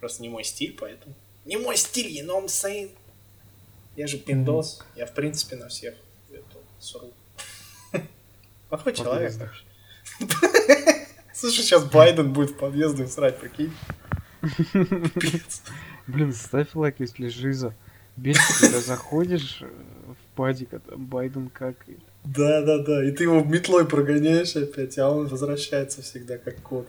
Просто 0.00 0.22
не 0.22 0.28
мой 0.28 0.44
стиль, 0.44 0.76
поэтому. 0.78 1.14
Не 1.44 1.56
мой 1.56 1.76
стиль, 1.76 2.08
you 2.08 2.26
know 2.26 2.40
what 2.40 2.46
I'm 2.46 2.48
saying? 2.48 2.90
Я 3.96 4.06
же 4.06 4.18
пиндос, 4.18 4.82
я, 4.96 5.06
в 5.06 5.12
принципе, 5.12 5.56
на 5.56 5.68
всех 5.68 5.94
это, 6.30 6.58
сру. 6.78 7.12
Плохой 8.68 8.94
человек. 8.94 9.32
Слушай, 11.34 11.62
сейчас 11.62 11.84
Байден 11.84 12.32
будет 12.32 12.50
в 12.50 12.56
подъезде 12.56 13.06
срать, 13.06 13.38
прикинь. 13.38 13.72
Блин, 16.06 16.32
ставь 16.32 16.74
лайк, 16.74 16.96
если 16.98 17.28
жиза. 17.28 17.74
Бесит, 18.16 18.60
когда 18.60 18.80
заходишь 18.80 19.58
э, 19.62 19.66
в 19.66 20.36
падик, 20.36 20.74
а 20.74 20.80
там 20.80 21.06
Байден 21.06 21.48
какает. 21.48 22.00
Да, 22.24 22.60
да, 22.62 22.78
да. 22.78 23.04
И 23.04 23.10
ты 23.12 23.24
его 23.24 23.40
метлой 23.42 23.86
прогоняешь 23.86 24.54
опять, 24.54 24.98
а 24.98 25.10
он 25.10 25.26
возвращается 25.28 26.02
всегда 26.02 26.36
как 26.38 26.56
кот. 26.62 26.86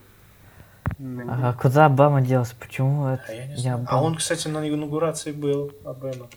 Ну, 1.00 1.24
А 1.30 1.54
куда 1.54 1.86
Обама 1.86 2.22
делся? 2.22 2.56
Почему 2.60 3.08
это? 3.08 3.24
А 3.28 3.34
я 3.34 3.48
не 3.48 3.56
знаю. 3.56 3.86
А 3.88 4.04
он, 4.04 4.16
кстати, 4.16 4.48
на 4.48 4.68
инаугурации 4.68 5.32
был, 5.32 5.72
Обама. 5.86 6.30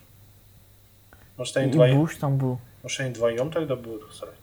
Может, 1.37 1.57
они 1.59 1.68
И 1.68 1.70
вдвоем, 1.70 1.97
Буш 1.99 2.16
там 2.16 2.39
был. 2.39 2.59
может, 2.82 3.01
они 3.01 3.11
вдвоем 3.11 3.51
тогда 3.51 3.76
будут 3.76 4.14
срать? 4.14 4.34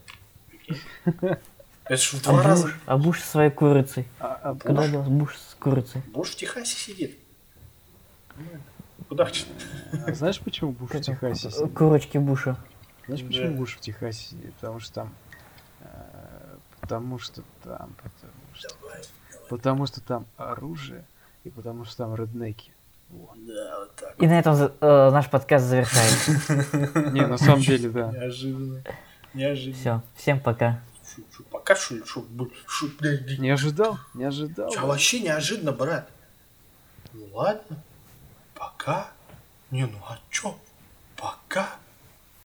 Это 1.85 1.97
ж 1.97 2.13
в 2.13 2.27
А 2.27 2.31
два 2.31 2.43
раза. 2.43 2.63
Буш, 2.63 2.79
а 2.85 2.97
Буш 2.97 3.19
со 3.21 3.27
своей 3.27 3.51
курицей. 3.51 4.07
а- 4.19 4.39
а 4.43 4.55
Куда 4.55 4.81
Буш? 4.83 4.91
делся 4.91 5.09
Буш 5.09 5.37
с 5.37 5.55
курицей? 5.59 6.01
Буш 6.13 6.29
в 6.31 6.35
Техасе 6.35 6.75
сидит. 6.75 7.17
Удачно. 9.09 9.53
А 10.07 10.13
знаешь, 10.13 10.39
почему 10.39 10.71
Буш 10.71 10.89
в 10.91 11.01
Техасе 11.01 11.51
сидит? 11.51 11.73
Курочки 11.73 12.17
Буша. 12.17 12.57
Знаешь, 13.05 13.23
почему 13.25 13.49
Да. 13.51 13.57
Буш 13.57 13.75
в 13.75 13.79
Техасе 13.81 14.23
сидит? 14.29 14.53
Потому 14.55 14.79
что 14.79 14.93
там... 14.93 15.13
э, 15.81 16.57
Потому 16.81 17.19
что 17.19 17.41
там... 17.63 17.93
Потому 18.01 18.55
что, 18.55 18.69
потому 19.49 19.85
что 19.87 20.01
там 20.01 20.25
оружие, 20.37 21.05
и 21.43 21.49
потому 21.49 21.85
что 21.85 21.97
там 21.97 22.15
реднеки. 22.15 22.71
Да, 23.35 23.79
вот 23.79 23.95
так. 23.95 24.15
И 24.19 24.27
на 24.27 24.39
этом 24.39 24.55
э, 24.55 25.09
наш 25.11 25.29
подкаст 25.29 25.65
завершается. 25.65 26.31
Не, 27.11 27.25
на 27.25 27.37
самом 27.37 27.61
деле, 27.61 27.89
да. 27.89 28.11
Неожиданно. 28.11 28.83
Неожиданно. 29.33 29.75
Все, 29.75 30.01
всем 30.15 30.39
пока. 30.39 30.81
Пока 31.51 31.75
что 31.75 31.95
ли? 31.95 32.01
Не 33.37 33.51
ожидал? 33.51 33.97
Не 34.13 34.25
ожидал. 34.25 34.73
А 34.77 34.85
вообще 34.85 35.19
неожиданно, 35.19 35.71
брат. 35.71 36.09
Ну 37.13 37.27
ладно. 37.33 37.77
Пока. 38.55 39.11
Не, 39.71 39.85
ну 39.85 39.97
а 40.07 40.19
чё? 40.29 40.57
Пока. 41.15 41.69